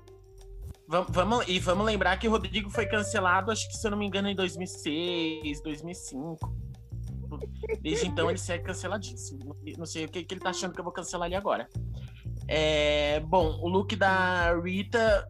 Vamos, 0.87 1.09
vamos- 1.11 1.49
e 1.49 1.59
vamos 1.59 1.87
lembrar 1.87 2.19
que 2.19 2.29
o 2.29 2.31
Rodrigo 2.31 2.69
foi 2.69 2.85
cancelado, 2.85 3.51
acho 3.51 3.67
que 3.69 3.77
se 3.79 3.87
eu 3.87 3.91
não 3.91 3.99
me 3.99 4.05
engano, 4.07 4.29
em 4.29 4.37
2006, 4.37 5.63
2005. 5.63 6.55
Desde 7.81 8.07
então 8.07 8.29
ele 8.29 8.39
segue 8.39 8.65
canceladíssimo. 8.65 9.57
Não 9.79 9.87
sei 9.87 10.05
o 10.05 10.09
que, 10.11 10.23
que 10.23 10.35
ele 10.35 10.41
tá 10.43 10.51
achando 10.51 10.75
que 10.75 10.81
eu 10.81 10.85
vou 10.85 10.93
cancelar 10.93 11.27
ele 11.29 11.35
agora. 11.37 11.67
É, 12.49 13.21
bom, 13.21 13.59
o 13.61 13.69
look 13.69 13.95
da 13.95 14.59
Rita, 14.59 15.29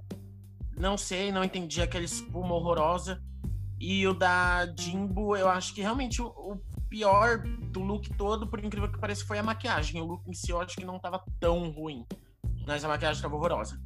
não 0.76 0.96
sei, 0.96 1.32
não 1.32 1.42
entendi 1.42 1.82
aquela 1.82 2.04
espuma 2.04 2.54
horrorosa. 2.54 3.20
E 3.80 4.06
o 4.06 4.14
da 4.14 4.66
Jimbo, 4.78 5.36
eu 5.36 5.48
acho 5.48 5.74
que 5.74 5.80
realmente 5.80 6.22
o, 6.22 6.26
o 6.26 6.60
pior 6.88 7.38
do 7.72 7.80
look 7.80 8.08
todo, 8.16 8.46
por 8.46 8.64
incrível 8.64 8.90
que 8.90 8.98
pareça, 8.98 9.24
foi 9.24 9.38
a 9.38 9.42
maquiagem. 9.42 10.00
O 10.00 10.04
look 10.06 10.22
em 10.28 10.32
si 10.32 10.50
eu 10.50 10.60
acho 10.60 10.76
que 10.76 10.84
não 10.84 10.98
tava 10.98 11.22
tão 11.40 11.70
ruim. 11.70 12.06
Mas 12.66 12.84
a 12.84 12.88
maquiagem 12.88 13.20
tava 13.20 13.34
horrorosa. 13.36 13.80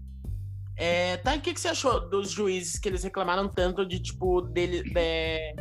É, 0.76 1.18
tá, 1.18 1.34
o 1.34 1.40
que, 1.40 1.52
que 1.52 1.60
você 1.60 1.68
achou 1.68 2.08
dos 2.08 2.30
juízes 2.30 2.78
que 2.78 2.88
eles 2.88 3.02
reclamaram 3.04 3.48
tanto 3.48 3.84
de, 3.86 4.00
tipo, 4.00 4.40
dele. 4.40 4.82
de- 4.82 5.54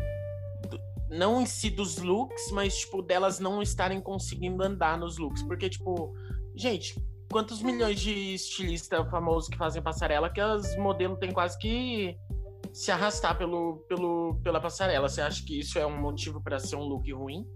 do- 0.69 0.79
não 1.09 1.41
em 1.41 1.45
si 1.45 1.69
dos 1.69 1.97
looks, 1.97 2.51
mas, 2.51 2.77
tipo, 2.79 3.01
delas 3.01 3.39
não 3.39 3.61
estarem 3.61 3.99
conseguindo 4.01 4.63
andar 4.63 4.97
nos 4.97 5.17
looks. 5.17 5.43
Porque, 5.43 5.69
tipo, 5.69 6.13
gente, 6.55 6.95
quantos 7.31 7.63
milhões 7.63 7.99
de 7.99 8.33
estilistas 8.35 9.09
famosos 9.09 9.49
que 9.49 9.57
fazem 9.57 9.81
passarela 9.81 10.29
que 10.29 10.41
as 10.41 10.75
modelos 10.77 11.17
têm 11.17 11.31
quase 11.31 11.57
que 11.57 12.15
se 12.73 12.91
arrastar 12.91 13.37
pelo, 13.37 13.77
pelo, 13.87 14.35
pela 14.43 14.59
passarela? 14.59 15.07
Você 15.07 15.21
acha 15.21 15.43
que 15.43 15.59
isso 15.59 15.79
é 15.79 15.85
um 15.85 15.99
motivo 15.99 16.41
pra 16.41 16.59
ser 16.59 16.75
um 16.75 16.83
look 16.83 17.11
ruim? 17.11 17.47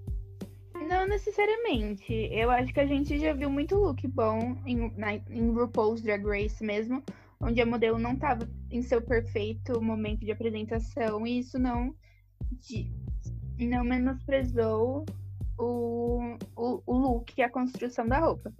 Não 0.88 1.08
necessariamente. 1.08 2.14
Eu 2.32 2.50
acho 2.52 2.74
que 2.74 2.80
a 2.80 2.86
gente 2.86 3.20
já 3.20 3.34
viu 3.34 3.50
muito 3.50 3.76
look 3.76 4.08
bom 4.08 4.58
em, 4.66 4.92
na, 4.98 5.16
em 5.16 5.52
RuPaul's 5.52 6.02
Drag 6.02 6.24
Race 6.26 6.64
mesmo, 6.64 7.04
onde 7.40 7.60
a 7.62 7.66
modelo 7.66 7.98
não 8.00 8.14
estava 8.14 8.48
em 8.72 8.82
seu 8.82 9.02
perfeito 9.02 9.82
momento 9.82 10.22
de 10.22 10.32
apresentação, 10.32 11.26
e 11.26 11.40
isso 11.40 11.60
não, 11.60 11.94
de- 12.62 12.92
não 13.60 13.84
menosprezou 13.84 15.06
o, 15.58 16.38
o, 16.56 16.84
o 16.86 16.94
look 16.94 17.34
e 17.38 17.42
a 17.42 17.50
construção 17.50 18.08
da 18.08 18.20
roupa. 18.20 18.54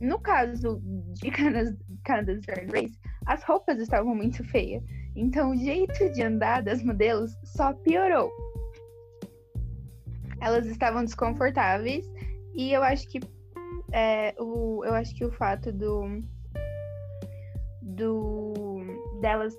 No 0.00 0.18
caso 0.18 0.80
de 1.14 1.30
Canada's, 1.30 2.40
Drag 2.42 2.70
Race, 2.70 2.98
as 3.26 3.42
roupas 3.44 3.78
estavam 3.78 4.14
muito 4.14 4.44
feias. 4.44 4.82
Então 5.14 5.50
o 5.50 5.56
jeito 5.56 6.12
de 6.12 6.22
andar 6.22 6.62
das 6.62 6.82
modelos 6.82 7.36
só 7.44 7.72
piorou. 7.72 8.30
Elas 10.40 10.66
estavam 10.66 11.04
desconfortáveis 11.04 12.06
e 12.54 12.72
eu 12.72 12.82
acho 12.82 13.08
que 13.08 13.20
é, 13.92 14.34
o, 14.38 14.84
eu 14.84 14.94
acho 14.94 15.14
que 15.14 15.24
o 15.24 15.32
fato 15.32 15.72
do 15.72 16.22
do 17.82 18.52
delas 19.20 19.54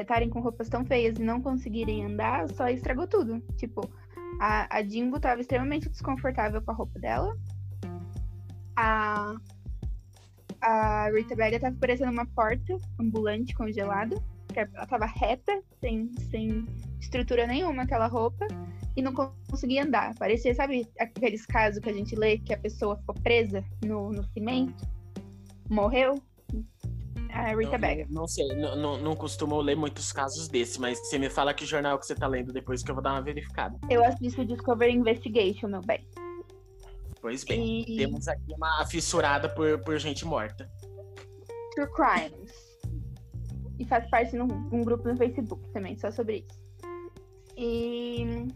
estarem 0.00 0.30
com 0.30 0.40
roupas 0.40 0.68
tão 0.68 0.84
feias 0.84 1.18
e 1.18 1.22
não 1.22 1.40
conseguirem 1.40 2.04
andar 2.04 2.48
só 2.50 2.68
estragou 2.68 3.08
tudo. 3.08 3.40
Tipo, 3.56 3.90
a, 4.40 4.76
a 4.76 4.82
Jimbo 4.82 5.18
tava 5.18 5.40
extremamente 5.40 5.88
desconfortável 5.88 6.62
com 6.62 6.70
a 6.70 6.74
roupa 6.74 6.98
dela. 7.00 7.36
A, 8.76 9.34
a 10.60 11.10
Rita 11.10 11.34
Baga 11.34 11.60
tava 11.60 11.76
parecendo 11.76 12.12
uma 12.12 12.26
porta 12.26 12.76
ambulante 13.00 13.54
congelada. 13.54 14.16
que 14.52 14.60
Ela 14.60 14.86
tava 14.86 15.06
reta, 15.06 15.62
sem, 15.80 16.10
sem 16.30 16.66
estrutura 17.00 17.46
nenhuma 17.46 17.82
aquela 17.84 18.06
roupa, 18.06 18.46
e 18.96 19.02
não 19.02 19.12
conseguia 19.12 19.84
andar. 19.84 20.14
Parecia, 20.16 20.54
sabe, 20.54 20.86
aqueles 20.98 21.46
casos 21.46 21.80
que 21.80 21.88
a 21.88 21.92
gente 21.92 22.14
lê 22.16 22.38
que 22.38 22.52
a 22.52 22.58
pessoa 22.58 22.96
ficou 22.96 23.14
presa 23.16 23.64
no, 23.84 24.10
no 24.10 24.24
cimento? 24.24 24.86
Morreu? 25.68 26.20
A 27.32 27.54
Rita 27.54 27.78
Baga. 27.78 28.06
Não, 28.10 28.22
não 28.22 28.28
sei, 28.28 28.48
não, 28.48 28.76
não, 28.76 28.98
não 28.98 29.16
costumo 29.16 29.60
ler 29.60 29.76
muitos 29.76 30.12
casos 30.12 30.48
desse, 30.48 30.80
mas 30.80 30.98
você 30.98 31.16
me 31.18 31.30
fala 31.30 31.54
que 31.54 31.64
jornal 31.64 31.98
que 31.98 32.06
você 32.06 32.14
tá 32.14 32.26
lendo 32.26 32.52
depois 32.52 32.82
que 32.82 32.90
eu 32.90 32.94
vou 32.94 33.02
dar 33.02 33.12
uma 33.12 33.22
verificada. 33.22 33.78
Eu 33.88 34.04
assisto 34.04 34.44
Discovery 34.44 34.92
Investigation, 34.92 35.68
meu 35.68 35.80
bem. 35.80 36.04
Pois 37.20 37.44
bem, 37.44 37.84
E 37.86 37.96
temos 37.98 38.26
aqui 38.28 38.52
uma 38.54 38.84
fissurada 38.86 39.48
por, 39.48 39.78
por 39.80 39.98
gente 39.98 40.24
morta. 40.24 40.70
True 41.74 41.88
Crimes. 41.92 42.52
e 43.78 43.84
faço 43.84 44.08
parte 44.10 44.32
de 44.32 44.40
um 44.40 44.82
grupo 44.84 45.08
no 45.08 45.16
Facebook 45.16 45.68
também, 45.70 45.96
só 45.98 46.10
sobre 46.10 46.44
isso. 46.48 46.60
E 47.56 48.46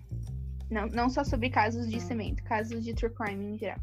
não, 0.70 0.86
não 0.88 1.10
só 1.10 1.22
sobre 1.24 1.50
casos 1.50 1.88
de 1.88 2.00
cimento, 2.00 2.42
casos 2.44 2.82
de 2.82 2.94
true 2.94 3.12
crime 3.12 3.54
em 3.54 3.58
geral. 3.58 3.78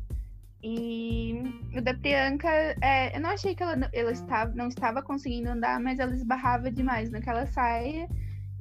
E 0.63 1.41
o 1.76 1.82
da 1.82 1.94
Priyanka, 1.94 2.48
é, 2.82 3.15
eu 3.15 3.22
não 3.22 3.32
achei 3.32 3.56
que 3.56 3.63
ela, 3.63 3.89
ela 3.91 4.12
estava, 4.12 4.54
não 4.54 4.67
estava 4.67 5.02
conseguindo 5.02 5.50
andar, 5.50 5.80
mas 5.80 6.00
ela 6.00 6.13
esbarrava 6.13 6.72
demais 6.72 7.10
naquela 7.10 7.48
saia. 7.48 8.08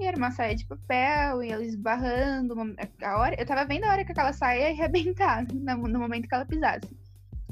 E 0.00 0.06
era 0.06 0.16
uma 0.16 0.30
saia 0.30 0.54
de 0.54 0.66
papel, 0.66 1.42
e 1.42 1.50
ela 1.50 1.62
esbarrando. 1.62 2.54
A 3.02 3.18
hora, 3.18 3.36
eu 3.38 3.44
tava 3.44 3.66
vendo 3.66 3.84
a 3.84 3.92
hora 3.92 4.04
que 4.04 4.12
aquela 4.12 4.32
saia 4.32 4.70
ia 4.70 4.70
arrebentar 4.70 5.46
no, 5.52 5.98
momento 5.98 6.26
que 6.26 6.34
ela 6.34 6.46
pisasse. 6.46 6.88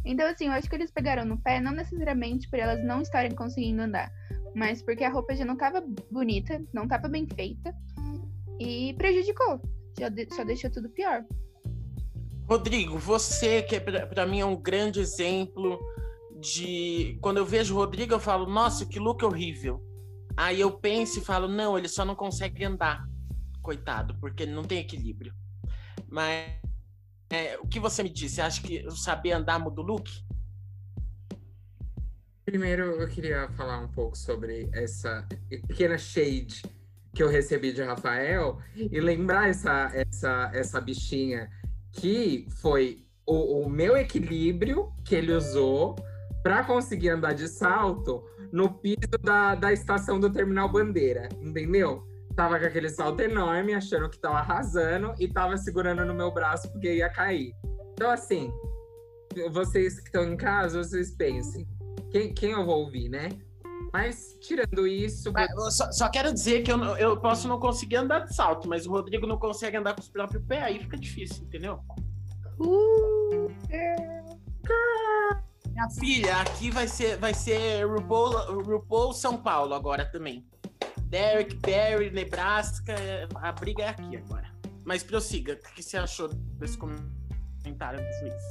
Então, 0.03 0.27
assim, 0.27 0.47
eu 0.47 0.53
acho 0.53 0.69
que 0.69 0.75
eles 0.75 0.91
pegaram 0.91 1.27
no 1.27 1.39
pé, 1.39 1.61
não 1.61 1.73
necessariamente 1.73 2.49
por 2.49 2.59
elas 2.59 2.83
não 2.83 3.03
estarem 3.03 3.33
conseguindo 3.33 3.83
andar, 3.83 4.11
mas 4.57 4.83
porque 4.83 5.05
a 5.05 5.11
roupa 5.11 5.35
já 5.35 5.45
não 5.45 5.57
tava 5.57 5.85
bonita, 6.11 6.65
não 6.73 6.89
tava 6.89 7.07
bem 7.09 7.27
feita, 7.27 7.75
e 8.59 8.95
prejudicou. 8.95 9.61
Já 9.99 10.09
de, 10.09 10.27
só 10.35 10.43
deixou 10.43 10.71
tudo 10.71 10.89
pior. 10.89 11.25
Rodrigo, 12.49 12.97
você 12.97 13.63
que 13.63 13.77
é, 13.77 13.81
para 13.81 14.25
mim 14.25 14.41
é 14.41 14.47
um 14.47 14.57
grande 14.57 15.01
exemplo 15.01 15.79
de 16.41 17.19
quando 17.21 17.37
eu 17.37 17.45
vejo 17.45 17.75
o 17.75 17.77
Rodrigo 17.77 18.15
eu 18.15 18.21
falo, 18.21 18.47
nossa, 18.47 18.87
que 18.87 18.99
look 18.99 19.23
horrível. 19.23 19.83
Aí 20.39 20.61
eu 20.61 20.71
penso 20.71 21.19
e 21.19 21.25
falo, 21.25 21.49
não, 21.49 21.77
ele 21.77 21.89
só 21.89 22.05
não 22.05 22.15
consegue 22.15 22.65
andar, 22.65 23.05
coitado, 23.61 24.15
porque 24.21 24.45
ele 24.45 24.53
não 24.53 24.63
tem 24.63 24.79
equilíbrio. 24.79 25.35
Mas 26.09 26.61
é, 27.29 27.59
o 27.59 27.67
que 27.67 27.81
você 27.81 28.05
me 28.05 28.09
disse? 28.09 28.41
Acha 28.41 28.63
que 28.63 28.89
saber 28.93 29.33
andar 29.33 29.59
muda 29.59 29.81
o 29.81 29.85
look? 29.85 30.09
Primeiro, 32.45 32.85
eu 32.85 33.09
queria 33.09 33.49
falar 33.57 33.81
um 33.81 33.89
pouco 33.89 34.17
sobre 34.17 34.71
essa 34.73 35.27
pequena 35.67 35.99
shade 35.99 36.63
que 37.13 37.21
eu 37.21 37.29
recebi 37.29 37.73
de 37.73 37.83
Rafael 37.83 38.61
e 38.77 39.01
lembrar 39.01 39.49
essa, 39.49 39.91
essa, 39.93 40.53
essa 40.55 40.81
bichinha 40.81 41.51
que 41.91 42.47
foi 42.63 43.05
o, 43.27 43.65
o 43.65 43.69
meu 43.69 43.97
equilíbrio 43.97 44.93
que 45.05 45.17
ele 45.17 45.33
usou 45.33 45.97
para 46.45 46.63
conseguir 46.63 47.09
andar 47.09 47.33
de 47.33 47.49
salto 47.49 48.23
no 48.53 48.73
piso 48.75 49.19
da, 49.23 49.55
da 49.55 49.73
estação 49.73 50.19
do 50.19 50.31
Terminal 50.31 50.71
Bandeira, 50.71 51.29
entendeu? 51.41 52.07
Tava 52.35 52.59
com 52.59 52.67
aquele 52.67 52.89
salto 52.89 53.21
enorme, 53.21 53.75
achando 53.75 54.09
que 54.09 54.19
tava 54.19 54.39
arrasando 54.39 55.15
e 55.19 55.29
tava 55.29 55.57
segurando 55.57 56.05
no 56.05 56.15
meu 56.15 56.33
braço 56.33 56.71
porque 56.71 56.95
ia 56.97 57.09
cair. 57.09 57.53
Então, 57.93 58.11
assim, 58.11 58.53
vocês 59.51 59.99
que 59.99 60.07
estão 60.07 60.25
em 60.25 60.37
casa, 60.37 60.83
vocês 60.83 61.11
pensem, 61.17 61.67
quem, 62.11 62.33
quem 62.33 62.53
eu 62.53 62.65
vou 62.65 62.85
ouvir, 62.85 63.09
né? 63.09 63.29
Mas, 63.93 64.37
tirando 64.41 64.87
isso. 64.87 65.33
Só, 65.71 65.91
só, 65.91 66.09
quero 66.11 66.33
dizer 66.33 66.63
que 66.63 66.71
eu, 66.71 66.79
eu 66.97 67.21
posso 67.21 67.49
não 67.49 67.59
conseguir 67.59 67.97
andar 67.97 68.21
de 68.21 68.35
salto, 68.35 68.69
mas 68.69 68.87
o 68.87 68.91
Rodrigo 68.91 69.27
não 69.27 69.39
consegue 69.39 69.77
andar 69.77 69.95
com 69.95 70.01
os 70.01 70.09
próprios 70.09 70.45
pés, 70.45 70.63
aí 70.63 70.79
fica 70.79 70.97
difícil, 70.97 71.45
entendeu? 71.45 71.81
Uh, 72.61 73.49
Minha 75.79 75.91
filha, 75.91 76.37
aqui 76.41 76.73
vai 76.73 76.89
ser, 76.89 77.17
vai 77.19 77.33
ser 77.33 77.87
RuPaul, 77.87 78.63
RuPaul 78.63 79.13
São 79.13 79.37
Paulo 79.37 79.75
agora 79.75 80.05
também. 80.05 80.45
Derek, 81.05 81.55
Barry, 81.55 82.11
Nebraska, 82.11 82.97
a 83.37 83.53
briga 83.53 83.85
é 83.85 83.89
aqui 83.91 84.17
agora. 84.17 84.51
Mas 84.85 85.05
prossiga, 85.05 85.53
o 85.53 85.75
que 85.75 85.81
você 85.81 85.97
achou 85.97 86.31
desse 86.59 86.77
comentário 86.77 88.01
do 88.01 88.23
Luiz? 88.23 88.43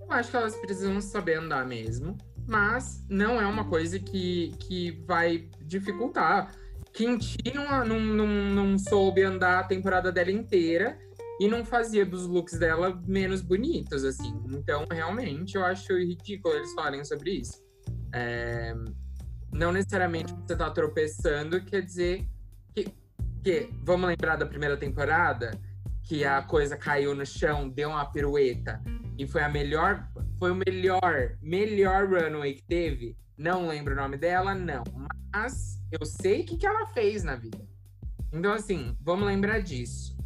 Eu 0.00 0.10
acho 0.10 0.30
que 0.30 0.36
elas 0.38 0.56
precisam 0.56 0.98
saber 1.02 1.34
andar 1.34 1.66
mesmo 1.66 2.16
mas 2.50 3.04
não 3.08 3.40
é 3.40 3.46
uma 3.46 3.64
coisa 3.68 3.98
que, 4.00 4.52
que 4.58 4.90
vai 5.06 5.48
dificultar. 5.60 6.52
Quinti 6.92 7.38
não, 7.54 7.84
não, 7.86 8.00
não, 8.00 8.26
não 8.26 8.78
soube 8.78 9.22
andar 9.22 9.60
a 9.60 9.64
temporada 9.64 10.10
dela 10.10 10.32
inteira 10.32 10.98
e 11.40 11.48
não 11.48 11.64
fazia 11.64 12.04
dos 12.04 12.26
looks 12.26 12.58
dela 12.58 13.02
menos 13.06 13.40
bonitos, 13.40 14.04
assim. 14.04 14.30
Então, 14.50 14.86
realmente, 14.90 15.56
eu 15.56 15.64
acho 15.64 15.96
ridículo 15.96 16.54
eles 16.54 16.74
falarem 16.74 17.02
sobre 17.02 17.30
isso. 17.30 17.64
É... 18.12 18.74
Não 19.50 19.72
necessariamente 19.72 20.34
você 20.34 20.54
tá 20.54 20.70
tropeçando 20.70 21.64
quer 21.64 21.80
dizer 21.80 22.28
que, 22.74 22.92
que. 23.42 23.70
Vamos 23.82 24.06
lembrar 24.06 24.36
da 24.36 24.44
primeira 24.44 24.76
temporada? 24.76 25.58
Que 26.04 26.26
a 26.26 26.42
coisa 26.42 26.76
caiu 26.76 27.14
no 27.14 27.24
chão, 27.24 27.70
deu 27.70 27.88
uma 27.88 28.04
pirueta 28.04 28.80
e 29.18 29.26
foi 29.26 29.42
a 29.42 29.48
melhor 29.48 30.06
foi 30.38 30.50
o 30.52 30.54
melhor, 30.54 31.36
melhor 31.42 32.08
runway 32.08 32.54
que 32.54 32.62
teve. 32.62 33.16
Não 33.36 33.66
lembro 33.66 33.94
o 33.94 33.96
nome 33.96 34.16
dela, 34.16 34.54
não. 34.54 34.84
Mas 35.32 35.78
eu 35.90 36.04
sei 36.04 36.42
o 36.42 36.46
que, 36.46 36.56
que 36.56 36.66
ela 36.66 36.86
fez 36.88 37.22
na 37.22 37.36
vida. 37.36 37.60
Então, 38.32 38.52
assim, 38.52 38.96
vamos 39.00 39.26
lembrar 39.26 39.60
disso. 39.60 40.16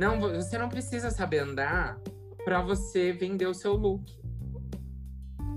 Não, 0.00 0.18
você 0.18 0.56
não 0.56 0.70
precisa 0.70 1.10
saber 1.10 1.40
andar 1.40 2.00
para 2.42 2.62
você 2.62 3.12
vender 3.12 3.44
o 3.44 3.52
seu 3.52 3.74
look. 3.74 4.18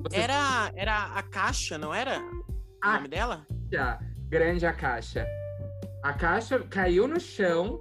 Você... 0.01 0.17
Era, 0.17 0.69
era 0.75 1.17
a 1.17 1.23
caixa, 1.23 1.77
não 1.77 1.93
era? 1.93 2.19
O 2.19 2.53
a 2.81 2.95
nome 2.95 3.07
dela? 3.07 3.47
Grande 4.27 4.65
a 4.65 4.73
caixa. 4.73 5.25
A 6.03 6.11
caixa 6.11 6.59
caiu 6.59 7.07
no 7.07 7.21
chão, 7.21 7.79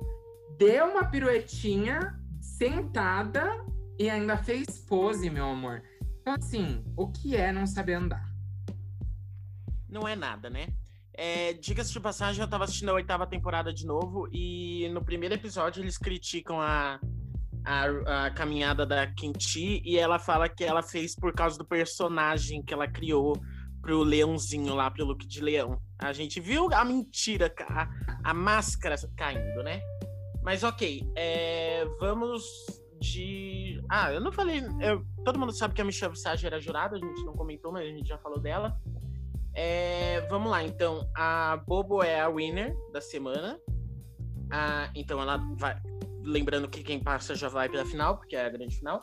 deu 0.57 0.87
uma 0.87 1.05
piruetinha, 1.05 2.17
sentada 2.41 3.45
e 3.99 4.09
ainda 4.09 4.37
fez 4.37 4.85
pose, 4.89 5.29
meu 5.29 5.47
amor. 5.47 5.83
Então, 6.21 6.35
assim, 6.35 6.85
o 6.97 7.09
que 7.09 7.35
é 7.35 7.51
não 7.51 7.67
saber 7.67 7.95
andar? 7.95 8.33
Não 9.89 10.07
é 10.07 10.15
nada, 10.15 10.49
né? 10.49 10.69
É, 11.15 11.53
Diga-se 11.55 11.93
de 11.93 12.01
passagem, 12.01 12.43
eu 12.43 12.49
tava 12.49 12.65
assistindo 12.65 12.91
a 12.91 12.95
oitava 12.95 13.27
temporada 13.27 13.73
de 13.73 13.87
novo 13.87 14.29
e 14.33 14.89
no 14.93 15.05
primeiro 15.05 15.35
episódio 15.35 15.83
eles 15.83 15.99
criticam 15.99 16.61
a, 16.61 16.99
a, 17.65 18.27
a 18.27 18.31
caminhada 18.31 18.87
da 18.87 19.07
Kinti 19.07 19.83
e 19.85 19.99
ela 19.99 20.19
fala 20.19 20.49
que 20.49 20.65
ela 20.65 20.83
fez 20.83 21.15
por 21.15 21.33
causa 21.35 21.59
do 21.59 21.65
personagem 21.65 22.63
que 22.63 22.73
ela 22.73 22.89
criou 22.89 23.37
pro 23.83 24.03
leãozinho 24.03 24.75
lá, 24.75 24.91
pro 24.91 25.05
look 25.05 25.27
de 25.27 25.41
leão. 25.41 25.79
A 25.99 26.13
gente 26.13 26.41
viu 26.41 26.73
a 26.73 26.85
mentira, 26.85 27.53
a, 27.69 27.89
a 28.25 28.33
máscara 28.33 28.97
caindo, 29.17 29.63
né? 29.63 29.83
Mas 30.43 30.63
ok, 30.63 31.03
é, 31.17 31.85
vamos 32.01 32.43
de. 33.01 33.83
Ah, 33.89 34.13
eu 34.13 34.21
não 34.21 34.33
falei. 34.33 34.63
Eu... 34.81 35.05
Todo 35.25 35.39
mundo 35.39 35.53
sabe 35.53 35.75
que 35.75 35.83
a 35.83 35.85
Michelle 35.85 36.13
Visage 36.13 36.47
era 36.47 36.61
jurada, 36.61 36.97
a 36.97 36.99
gente 36.99 37.25
não 37.25 37.35
comentou, 37.35 37.73
mas 37.73 37.85
a 37.85 37.91
gente 37.91 38.09
já 38.09 38.19
falou 38.19 38.41
dela. 38.41 38.77
É... 39.55 40.21
Vamos 40.29 40.51
lá, 40.51 40.65
então. 40.65 41.09
A 41.15 41.63
Bobo 41.67 42.03
é 42.03 42.21
a 42.21 42.29
winner 42.29 42.75
da 42.93 43.01
semana. 43.01 43.59
Ah, 44.51 44.91
então 44.95 45.21
ela 45.21 45.39
vai. 45.57 45.81
Lembrando 46.23 46.69
que 46.69 46.83
quem 46.83 47.01
passa 47.01 47.35
já 47.35 47.49
vai 47.49 47.69
para 47.69 47.83
a 47.83 47.87
final, 47.87 48.17
porque 48.17 48.37
é 48.37 48.45
a 48.45 48.49
grande 48.49 48.77
final. 48.77 49.01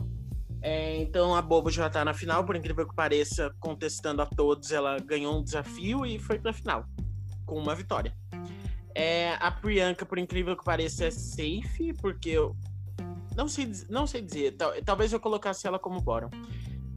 É, 0.61 0.97
então 0.97 1.35
a 1.35 1.41
Bobo 1.41 1.71
já 1.71 1.89
tá 1.89 2.03
na 2.03 2.13
final, 2.13 2.45
por 2.45 2.55
incrível 2.55 2.87
que 2.87 2.93
pareça, 2.93 3.53
contestando 3.59 4.21
a 4.21 4.25
todos, 4.25 4.71
ela 4.71 4.97
ganhou 4.99 5.37
um 5.37 5.43
desafio 5.43 6.05
e 6.05 6.19
foi 6.19 6.37
pra 6.37 6.51
final, 6.51 6.85
com 7.45 7.57
uma 7.57 7.73
vitória. 7.73 8.13
É, 8.93 9.35
a 9.39 9.49
Priyanka, 9.51 10.05
por 10.05 10.17
incrível 10.17 10.57
que 10.57 10.63
pareça, 10.63 11.05
é 11.05 11.11
safe, 11.11 11.93
porque 12.01 12.35
não 13.35 13.47
sei, 13.47 13.71
não 13.89 14.05
sei 14.05 14.21
dizer. 14.21 14.57
Tal, 14.57 14.73
talvez 14.83 15.13
eu 15.13 15.19
colocasse 15.19 15.65
ela 15.65 15.79
como 15.79 16.01
bottom. 16.01 16.29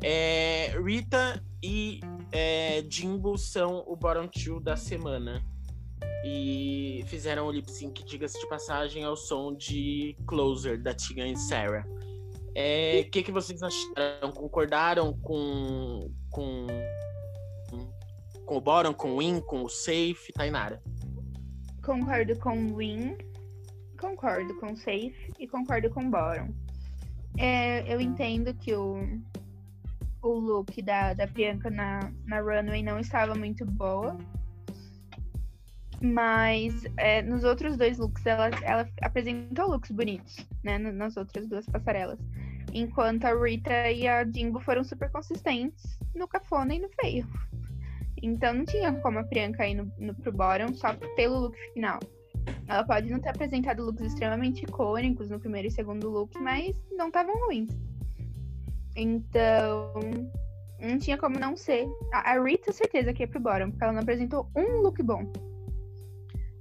É, 0.03 0.75
Rita 0.85 1.41
e 1.63 2.01
é, 2.33 2.83
Jimbo 2.89 3.37
são 3.37 3.85
o 3.87 3.95
bottom 3.95 4.27
two 4.27 4.61
da 4.61 4.77
semana. 4.77 5.43
E 6.25 7.05
fizeram 7.07 7.47
o 7.47 7.51
lip 7.51 7.71
sync, 7.71 8.05
diga-se 8.05 8.39
de 8.39 8.49
passagem, 8.49 9.05
ao 9.05 9.17
som 9.17 9.55
de 9.55 10.17
Closer, 10.27 10.81
da 10.81 10.95
Tia 10.95 11.27
e 11.27 11.37
Sarah. 11.37 11.85
O 11.87 12.53
é, 12.55 13.05
que, 13.05 13.23
que 13.23 13.33
vocês 13.33 13.61
acharam? 13.63 14.31
Concordaram 14.33 15.13
com, 15.21 16.11
com, 16.31 16.67
com 18.47 18.57
o 18.57 18.61
bottom, 18.61 18.95
com 18.95 19.17
o 19.17 19.19
win, 19.19 19.41
com 19.41 19.65
o 19.65 19.69
safe, 19.69 20.33
Tainara? 20.35 20.83
Concordo 21.83 22.39
com 22.39 22.67
o 22.67 22.77
win 22.77 23.17
concordo 24.03 24.53
com 24.57 24.75
safe 24.75 25.33
e 25.39 25.47
concordo 25.47 25.89
com 25.89 26.11
bottom. 26.11 26.53
É, 27.39 27.93
eu 27.93 28.01
entendo 28.01 28.53
que 28.53 28.75
o, 28.75 28.97
o 30.23 30.39
look 30.39 30.81
da, 30.83 31.13
da 31.15 31.27
Priyanka 31.27 31.69
na, 31.69 32.13
na 32.27 32.41
runway 32.41 32.83
não 32.83 32.99
estava 32.99 33.35
muito 33.35 33.67
boa. 33.67 34.17
Mas 36.01 36.85
é, 36.97 37.23
nos 37.23 37.45
outros 37.45 37.77
dois 37.77 37.99
looks 37.99 38.27
ela, 38.27 38.51
ela 38.63 38.89
apresentou 39.03 39.69
looks 39.69 39.91
bonitos, 39.91 40.37
né? 40.65 40.79
Nas 40.79 41.17
outras 41.17 41.47
duas 41.47 41.67
passarelas. 41.67 42.19
Enquanto 42.73 43.25
a 43.25 43.35
Rita 43.35 43.91
e 43.91 44.09
a 44.09 44.25
Jimbo 44.25 44.59
foram 44.61 44.83
super 44.83 45.11
consistentes 45.11 45.99
no 46.15 46.27
cafona 46.27 46.75
e 46.75 46.81
no 46.81 46.89
feio. 47.01 47.29
Então 48.21 48.55
não 48.55 48.65
tinha 48.65 48.93
como 49.01 49.19
a 49.19 49.25
Priyanka 49.25 49.67
ir 49.67 49.75
no, 49.75 49.93
no, 49.99 50.15
pro 50.15 50.33
bottom 50.33 50.75
só 50.75 50.95
pelo 51.17 51.41
look 51.41 51.57
final. 51.75 52.01
Ela 52.67 52.85
pode 52.85 53.11
não 53.11 53.21
ter 53.21 53.29
apresentado 53.29 53.85
looks 53.85 54.05
extremamente 54.05 54.65
icônicos 54.65 55.29
no 55.29 55.39
primeiro 55.39 55.69
e 55.69 55.71
segundo 55.71 56.09
look, 56.09 56.37
mas 56.41 56.75
não 56.93 57.09
estavam 57.09 57.35
ruins. 57.47 57.69
Então, 58.97 59.93
não 60.81 60.99
tinha 60.99 61.17
como 61.17 61.39
não 61.39 61.57
ser. 61.57 61.87
A, 62.13 62.39
Rita, 62.43 62.73
certeza 62.73 63.13
que 63.13 63.23
ia 63.23 63.29
pro 63.29 63.41
bottom, 63.41 63.71
porque 63.71 63.85
ela 63.85 63.93
não 63.93 64.03
apresentou 64.03 64.51
um 64.55 64.81
look 64.81 65.03
bom. 65.03 65.31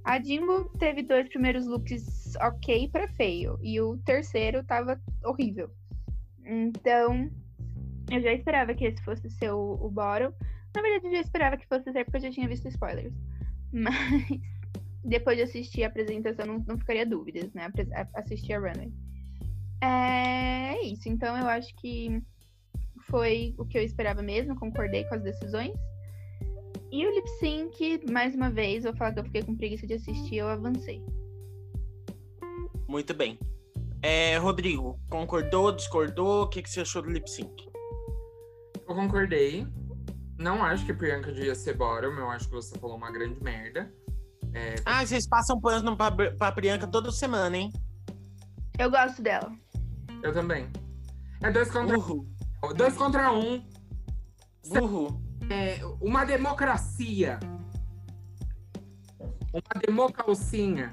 A 0.04 0.20
Jimbo 0.20 0.64
teve 0.78 1.02
dois 1.02 1.28
primeiros 1.28 1.66
looks 1.66 2.34
ok 2.40 2.88
pra 2.88 3.08
feio. 3.08 3.58
E 3.62 3.80
o 3.80 3.98
terceiro 3.98 4.64
tava 4.64 5.00
horrível. 5.24 5.70
Então, 6.44 7.30
eu 8.10 8.20
já 8.20 8.32
esperava 8.32 8.74
que 8.74 8.84
esse 8.84 9.02
fosse 9.04 9.30
ser 9.30 9.52
o, 9.52 9.74
o 9.74 9.90
bottom. 9.90 10.32
Na 10.74 10.82
verdade, 10.82 11.06
eu 11.06 11.12
já 11.12 11.20
esperava 11.20 11.56
que 11.56 11.66
fosse 11.66 11.92
ser 11.92 12.04
porque 12.04 12.16
eu 12.16 12.22
já 12.22 12.30
tinha 12.30 12.48
visto 12.48 12.66
spoilers. 12.68 13.14
Mas 13.72 14.40
depois 15.04 15.36
de 15.36 15.42
assistir 15.42 15.84
a 15.84 15.88
apresentação, 15.88 16.46
não, 16.46 16.64
não 16.66 16.78
ficaria 16.78 17.06
dúvidas, 17.06 17.52
né? 17.52 17.70
Assistir 18.14 18.54
a 18.54 18.58
Runway. 18.58 18.92
É 19.82 20.32
é 20.82 20.86
isso. 20.86 21.08
Então, 21.08 21.36
eu 21.36 21.46
acho 21.46 21.74
que 21.76 22.20
foi 23.08 23.54
o 23.58 23.64
que 23.64 23.78
eu 23.78 23.82
esperava 23.82 24.22
mesmo. 24.22 24.58
Concordei 24.58 25.04
com 25.04 25.14
as 25.14 25.22
decisões. 25.22 25.72
E 26.90 27.06
o 27.06 27.10
lip 27.14 27.28
sync, 27.38 28.10
mais 28.10 28.34
uma 28.34 28.50
vez, 28.50 28.84
vou 28.84 28.94
falar 28.96 29.12
que 29.12 29.20
eu 29.20 29.24
fiquei 29.24 29.42
com 29.42 29.56
preguiça 29.56 29.86
de 29.86 29.94
assistir, 29.94 30.36
eu 30.36 30.48
avancei. 30.48 31.02
Muito 32.86 33.14
bem. 33.14 33.38
É, 34.02 34.36
Rodrigo, 34.36 34.98
concordou, 35.08 35.72
discordou? 35.72 36.42
O 36.42 36.48
que, 36.48 36.62
que 36.62 36.68
você 36.68 36.80
achou 36.80 37.00
do 37.00 37.10
lip 37.10 37.30
sync? 37.30 37.50
Eu 38.86 38.94
concordei. 38.94 39.66
Não 40.36 40.62
acho 40.62 40.84
que 40.84 40.92
Priyanka 40.92 41.32
devia 41.32 41.54
ser 41.54 41.76
bottom. 41.76 42.08
Eu 42.18 42.28
acho 42.28 42.48
que 42.48 42.54
você 42.54 42.76
falou 42.78 42.96
uma 42.96 43.10
grande 43.10 43.42
merda. 43.42 43.90
É, 44.52 44.74
Ah, 44.84 45.06
vocês 45.06 45.26
passam 45.26 45.58
pano 45.60 45.96
pra, 45.96 46.10
pra 46.10 46.52
Priyanka 46.52 46.86
toda 46.86 47.10
semana, 47.10 47.56
hein? 47.56 47.72
Eu 48.78 48.90
gosto 48.90 49.22
dela. 49.22 49.50
Eu 50.22 50.32
também. 50.32 50.68
É 51.42 51.50
dois 51.50 51.70
contra 51.70 51.98
Uhul. 51.98 52.26
dois 52.76 52.96
contra 52.96 53.32
um. 53.32 53.64
Uhul. 54.70 55.20
É 55.50 55.80
uma 56.00 56.24
democracia. 56.24 57.38
Uma 59.52 59.80
democalcinha. 59.86 60.92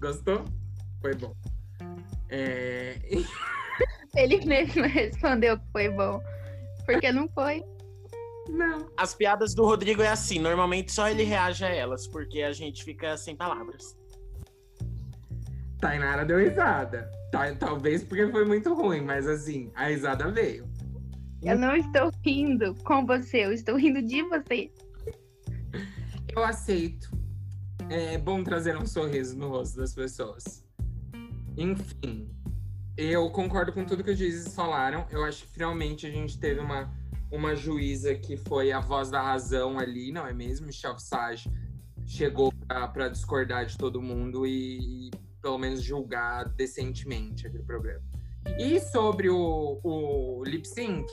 Gostou? 0.00 0.44
Foi 1.00 1.14
bom. 1.14 1.34
É... 2.28 2.98
Ele 4.14 4.44
mesmo 4.44 4.84
respondeu 4.84 5.58
que 5.58 5.64
foi 5.72 5.88
bom. 5.88 6.22
Porque 6.84 7.10
não 7.12 7.28
foi. 7.28 7.64
Não. 8.48 8.90
As 8.96 9.14
piadas 9.14 9.54
do 9.54 9.64
Rodrigo 9.64 10.02
é 10.02 10.08
assim, 10.08 10.38
normalmente 10.38 10.90
só 10.92 11.08
ele 11.08 11.22
reage 11.22 11.64
a 11.64 11.68
elas, 11.68 12.08
porque 12.08 12.42
a 12.42 12.52
gente 12.52 12.82
fica 12.82 13.16
sem 13.16 13.36
palavras. 13.36 13.96
Tainara 15.80 16.24
deu 16.24 16.38
risada. 16.38 17.08
Tá- 17.30 17.54
Talvez 17.54 18.02
porque 18.02 18.26
foi 18.30 18.44
muito 18.44 18.72
ruim, 18.74 19.02
mas 19.02 19.26
assim, 19.26 19.70
a 19.74 19.86
risada 19.88 20.30
veio. 20.30 20.68
Eu 21.42 21.58
não 21.58 21.74
estou 21.74 22.12
rindo 22.24 22.74
com 22.84 23.06
você, 23.06 23.46
eu 23.46 23.52
estou 23.52 23.76
rindo 23.76 24.02
de 24.02 24.22
você. 24.24 24.70
Eu 26.34 26.44
aceito. 26.44 27.10
É 27.88 28.18
bom 28.18 28.44
trazer 28.44 28.76
um 28.76 28.86
sorriso 28.86 29.36
no 29.36 29.48
rosto 29.48 29.78
das 29.78 29.94
pessoas. 29.94 30.64
Enfim, 31.56 32.30
eu 32.96 33.30
concordo 33.30 33.72
com 33.72 33.84
tudo 33.84 34.04
que 34.04 34.10
os 34.10 34.18
juízes 34.18 34.54
falaram. 34.54 35.06
Eu 35.10 35.24
acho 35.24 35.44
que 35.44 35.50
finalmente 35.52 36.06
a 36.06 36.10
gente 36.10 36.38
teve 36.38 36.60
uma, 36.60 36.92
uma 37.32 37.56
juíza 37.56 38.14
que 38.14 38.36
foi 38.36 38.70
a 38.70 38.80
voz 38.80 39.10
da 39.10 39.22
razão 39.22 39.78
ali, 39.78 40.12
não 40.12 40.26
é 40.26 40.32
mesmo? 40.32 40.66
Michelle 40.66 41.00
Sage 41.00 41.50
chegou 42.06 42.52
pra, 42.66 42.86
pra 42.88 43.08
discordar 43.08 43.66
de 43.66 43.76
todo 43.78 44.02
mundo 44.02 44.46
e, 44.46 45.08
e 45.08 45.10
pelo 45.40 45.58
menos 45.58 45.82
julgar 45.82 46.48
decentemente 46.50 47.46
aquele 47.46 47.64
programa. 47.64 48.02
E 48.58 48.80
sobre 48.80 49.28
o, 49.28 49.80
o 49.82 50.42
lip 50.44 50.66
sync, 50.66 51.06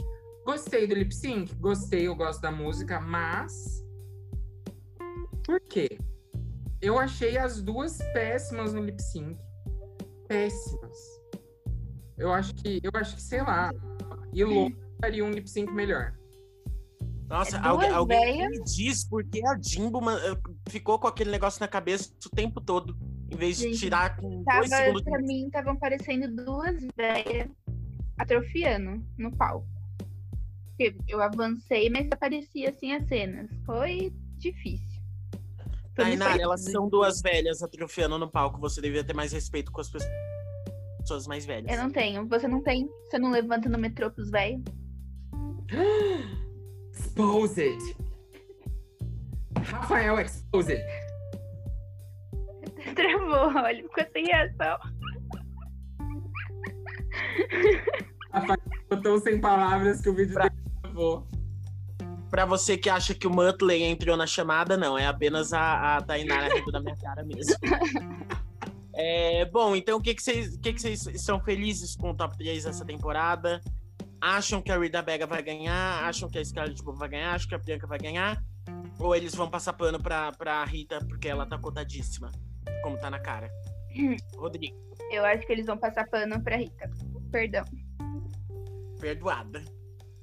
gostei 0.45 0.87
do 0.87 0.95
lip 0.95 1.13
sync, 1.13 1.53
gostei, 1.55 2.07
eu 2.07 2.15
gosto 2.15 2.41
da 2.41 2.51
música, 2.51 2.99
mas 2.99 3.83
por 5.47 5.61
quê? 5.61 5.97
Eu 6.81 6.99
achei 6.99 7.37
as 7.37 7.61
duas 7.61 7.97
péssimas 8.13 8.73
no 8.73 8.83
lip 8.83 9.01
sync. 9.01 9.39
Péssimas. 10.27 10.97
Eu 12.17 12.33
acho 12.33 12.53
que, 12.55 12.81
eu 12.83 12.91
acho 12.93 13.15
que, 13.15 13.21
sei 13.21 13.41
lá, 13.41 13.71
e 14.33 14.43
Lô 14.43 14.69
faria 14.99 15.23
um 15.23 15.31
lip 15.31 15.49
sync 15.49 15.71
melhor. 15.71 16.13
Nossa, 17.29 17.57
É 17.57 17.67
alguém, 17.67 17.89
alguém 17.89 18.49
me 18.49 18.63
diz 18.63 19.07
porque 19.07 19.41
a 19.45 19.57
Jimbo 19.61 20.01
ficou 20.69 20.99
com 20.99 21.07
aquele 21.07 21.31
negócio 21.31 21.59
na 21.61 21.67
cabeça 21.67 22.11
o 22.25 22.35
tempo 22.35 22.59
todo, 22.59 22.97
em 23.31 23.35
vez 23.35 23.57
de 23.57 23.63
Gente, 23.63 23.79
tirar 23.79 24.15
com 24.17 24.29
dois 24.29 24.45
Tava, 24.45 24.67
segundos. 24.67 25.03
pra 25.03 25.19
mim, 25.19 25.45
estavam 25.45 25.75
parecendo 25.75 26.43
duas 26.43 26.75
velhas 26.95 27.49
atrofiando 28.17 29.03
no 29.17 29.35
palco. 29.35 29.67
Porque 30.69 30.95
Eu 31.07 31.21
avancei, 31.21 31.89
mas 31.89 32.07
aparecia 32.11 32.69
assim 32.69 32.93
as 32.93 33.07
cenas. 33.07 33.49
Foi 33.65 34.13
difícil. 34.37 35.01
Foi 35.95 36.05
Tainara, 36.05 36.41
elas 36.41 36.63
são 36.63 36.87
duas 36.87 37.21
velhas 37.21 37.63
atrofiando 37.63 38.17
no 38.17 38.29
palco. 38.29 38.59
Você 38.59 38.79
devia 38.79 39.03
ter 39.03 39.13
mais 39.13 39.31
respeito 39.31 39.71
com 39.71 39.81
as 39.81 39.89
pessoas 39.89 40.11
pessoas 41.07 41.25
mais 41.25 41.45
velhas. 41.45 41.71
Eu 41.71 41.81
não 41.81 41.89
tenho. 41.89 42.27
Você 42.27 42.47
não 42.47 42.61
tem? 42.61 42.89
Você 43.05 43.17
não 43.17 43.31
levanta 43.31 43.69
no 43.69 43.77
metrô 43.77 44.11
pros 44.11 44.29
velhos? 44.29 44.61
Exposed. 46.91 47.95
Rafael 49.63 50.19
Exposed. 50.19 50.81
Travou, 52.97 53.61
olha, 53.63 53.83
ficou 53.83 54.05
sem 54.11 54.25
reação. 54.25 54.77
Rafael 58.33 58.59
botou 58.89 59.19
sem 59.19 59.39
palavras 59.39 60.01
que 60.01 60.09
o 60.09 60.13
vídeo 60.15 60.33
Pra- 60.33 60.49
travou. 60.81 61.27
Pra 62.29 62.45
você 62.45 62.77
que 62.77 62.89
acha 62.89 63.13
que 63.13 63.25
o 63.25 63.29
Muttley 63.29 63.83
entrou 63.83 64.17
na 64.17 64.27
chamada, 64.27 64.75
não. 64.75 64.97
É 64.97 65.05
apenas 65.05 65.53
a, 65.53 65.97
a 65.97 66.01
Tainara 66.01 66.53
rindo 66.53 66.71
da 66.71 66.79
minha 66.81 66.95
cara 66.97 67.23
mesmo. 67.23 67.55
É, 68.99 69.45
bom, 69.45 69.75
então 69.75 69.99
o 69.99 70.01
que, 70.01 70.15
que, 70.15 70.23
vocês, 70.23 70.55
o 70.55 70.59
que, 70.59 70.73
que 70.73 70.81
vocês 70.81 71.05
estão 71.05 71.39
felizes 71.39 71.95
com 71.95 72.09
o 72.09 72.15
top 72.15 72.35
3 72.35 72.63
dessa 72.63 72.83
temporada? 72.83 73.61
Acham 74.19 74.59
que 74.59 74.71
a 74.71 74.79
Rita 74.79 75.03
Bega 75.03 75.27
vai 75.27 75.43
ganhar? 75.43 76.03
Acham 76.03 76.27
que 76.27 76.39
a 76.39 76.43
Scarlett 76.43 76.81
Bobo 76.83 76.97
vai 76.97 77.07
ganhar? 77.09 77.35
Acham 77.35 77.47
que 77.47 77.53
a 77.53 77.59
Bianca 77.59 77.85
vai 77.85 77.99
ganhar? 77.99 78.43
Ou 78.97 79.15
eles 79.15 79.35
vão 79.35 79.47
passar 79.47 79.73
pano 79.73 80.01
pra, 80.01 80.31
pra 80.31 80.65
Rita 80.65 80.97
porque 81.07 81.27
ela 81.27 81.45
tá 81.45 81.59
cotadíssima? 81.59 82.31
Como 82.87 82.97
tá 82.97 83.09
na 83.09 83.19
cara. 83.19 83.51
Rodrigo, 84.37 84.77
Eu 85.11 85.25
acho 85.25 85.45
que 85.45 85.51
eles 85.51 85.65
vão 85.65 85.77
passar 85.77 86.07
pano 86.07 86.41
pra 86.41 86.55
Rita. 86.55 86.89
Perdão. 87.29 87.65
perdoada. 89.01 89.61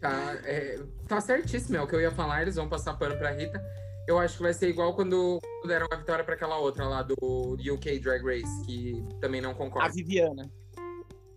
Tá, 0.01 0.35
é, 0.45 0.81
tá 1.07 1.21
certíssimo, 1.21 1.77
é 1.77 1.83
o 1.83 1.87
que 1.87 1.95
eu 1.95 2.01
ia 2.01 2.11
falar, 2.11 2.41
eles 2.41 2.57
vão 2.57 2.67
passar 2.67 2.95
pano 2.95 3.19
pra 3.19 3.33
Rita. 3.33 3.63
Eu 4.09 4.19
acho 4.19 4.39
que 4.39 4.43
vai 4.45 4.55
ser 4.55 4.71
igual 4.71 4.95
quando 4.95 5.39
deram 5.67 5.87
a 5.91 5.97
vitória 5.97 6.25
pra 6.25 6.35
aquela 6.37 6.57
outra 6.57 6.87
lá 6.89 7.03
do 7.03 7.15
UK 7.59 7.99
Drag 7.99 8.25
Race, 8.25 8.65
que 8.65 9.05
também 9.21 9.43
não 9.43 9.51
A 9.51 9.55
concordo. 9.55 9.93
Viviana. 9.93 10.51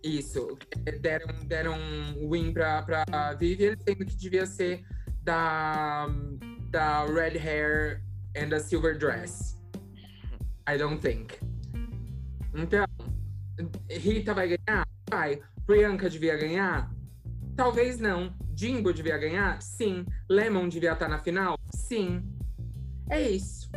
Isso, 0.02 0.56
deram, 1.02 1.26
deram 1.44 1.74
um 1.74 2.30
win 2.30 2.54
pra, 2.54 2.82
pra 2.82 3.04
Vivian, 3.38 3.76
sendo 3.86 4.06
que 4.06 4.16
devia 4.16 4.46
ser 4.46 4.82
da, 5.22 6.06
da 6.70 7.04
Red 7.04 7.36
Hair 7.36 8.02
and 8.34 8.48
the 8.48 8.60
Silver 8.60 8.96
Dress. 8.96 9.57
I 10.68 10.76
don't 10.78 11.00
think. 11.00 11.38
Então, 12.54 12.84
Rita 13.90 14.34
vai 14.34 14.48
ganhar? 14.56 14.86
Vai. 15.10 15.40
Priyanka 15.66 16.08
devia 16.10 16.36
ganhar? 16.36 16.90
Talvez 17.56 17.98
não. 17.98 18.34
Jimbo 18.54 18.92
devia 18.92 19.16
ganhar? 19.18 19.60
Sim. 19.62 20.04
Lemon 20.28 20.68
devia 20.68 20.92
estar 20.92 21.08
na 21.08 21.18
final? 21.18 21.56
Sim. 21.74 22.22
É 23.10 23.30
isso. 23.30 23.68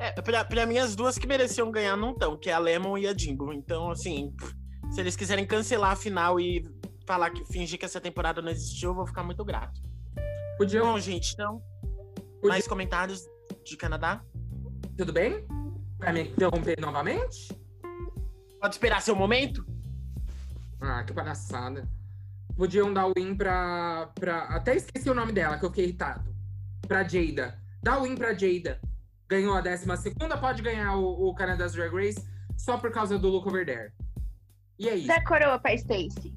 É, 0.00 0.10
pra, 0.20 0.44
pra 0.44 0.66
mim, 0.66 0.78
as 0.78 0.94
duas 0.94 1.16
que 1.16 1.26
mereciam 1.26 1.70
ganhar 1.70 1.96
não 1.96 2.10
estão, 2.12 2.36
que 2.36 2.50
é 2.50 2.52
a 2.52 2.58
Lemon 2.58 2.98
e 2.98 3.06
a 3.06 3.16
Jimbo. 3.16 3.52
Então, 3.52 3.90
assim, 3.90 4.34
se 4.90 5.00
eles 5.00 5.16
quiserem 5.16 5.46
cancelar 5.46 5.92
a 5.92 5.96
final 5.96 6.38
e 6.40 6.62
falar 7.06 7.30
que 7.30 7.44
fingir 7.46 7.78
que 7.78 7.84
essa 7.84 8.00
temporada 8.00 8.42
não 8.42 8.50
existiu, 8.50 8.90
eu 8.90 8.94
vou 8.94 9.06
ficar 9.06 9.22
muito 9.22 9.44
grato. 9.44 9.80
Podia, 10.58 10.80
Bom, 10.82 10.98
gente, 10.98 11.32
então, 11.34 11.62
podia- 12.40 12.48
mais 12.50 12.66
comentários 12.66 13.22
de 13.64 13.76
Canadá? 13.76 14.22
Tudo 14.96 15.12
bem? 15.12 15.46
Vai 16.04 16.12
me 16.12 16.28
interromper 16.28 16.78
novamente? 16.78 17.48
Pode 18.60 18.74
esperar 18.74 19.00
seu 19.00 19.16
momento? 19.16 19.66
Ah, 20.78 21.02
que 21.02 21.14
palhaçada. 21.14 21.88
Podiam 22.54 22.92
dar 22.92 23.06
o 23.06 23.14
win 23.16 23.34
pra, 23.34 24.10
pra. 24.14 24.42
Até 24.44 24.76
esqueci 24.76 25.08
o 25.08 25.14
nome 25.14 25.32
dela, 25.32 25.58
que 25.58 25.64
eu 25.64 25.70
fiquei 25.70 25.84
irritado. 25.84 26.30
Pra 26.86 27.08
Jada. 27.08 27.58
Dá 27.82 27.98
o 27.98 28.02
win 28.02 28.16
pra 28.16 28.34
Jada. 28.34 28.78
Ganhou 29.26 29.54
a 29.54 29.62
12 29.62 29.96
segunda, 29.96 30.36
pode 30.36 30.60
ganhar 30.60 30.94
o, 30.94 31.30
o 31.30 31.34
Canada's 31.34 31.72
Drag 31.72 31.90
Race 31.94 32.22
só 32.54 32.76
por 32.76 32.92
causa 32.92 33.18
do 33.18 33.28
look 33.28 33.48
over 33.48 33.64
there. 33.64 33.90
E 34.78 34.90
é 34.90 34.96
isso. 34.96 35.08
Dá 35.08 35.24
coroa 35.24 35.58
pra 35.58 35.72
Stacy. 35.72 36.34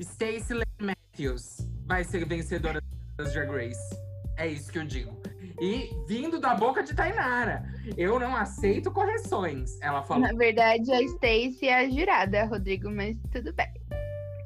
Stacey 0.00 0.56
Lane 0.56 0.94
Matthews 0.96 1.68
vai 1.84 2.04
ser 2.04 2.26
vencedora 2.26 2.82
das 3.18 3.34
Drag 3.34 3.50
Race. 3.50 4.00
É 4.38 4.48
isso 4.48 4.72
que 4.72 4.78
eu 4.78 4.86
digo. 4.86 5.31
E 5.60 5.90
vindo 6.08 6.40
da 6.40 6.54
boca 6.54 6.82
de 6.82 6.94
Tainara. 6.94 7.64
Eu 7.96 8.18
não 8.18 8.34
aceito 8.36 8.90
correções. 8.90 9.80
Ela 9.80 10.02
falou. 10.02 10.22
Na 10.26 10.32
verdade, 10.32 10.90
a 10.92 11.00
Stacy 11.02 11.66
é 11.68 11.74
a 11.84 11.90
jurada, 11.90 12.44
Rodrigo, 12.44 12.90
mas 12.90 13.16
tudo 13.32 13.52
bem. 13.52 13.72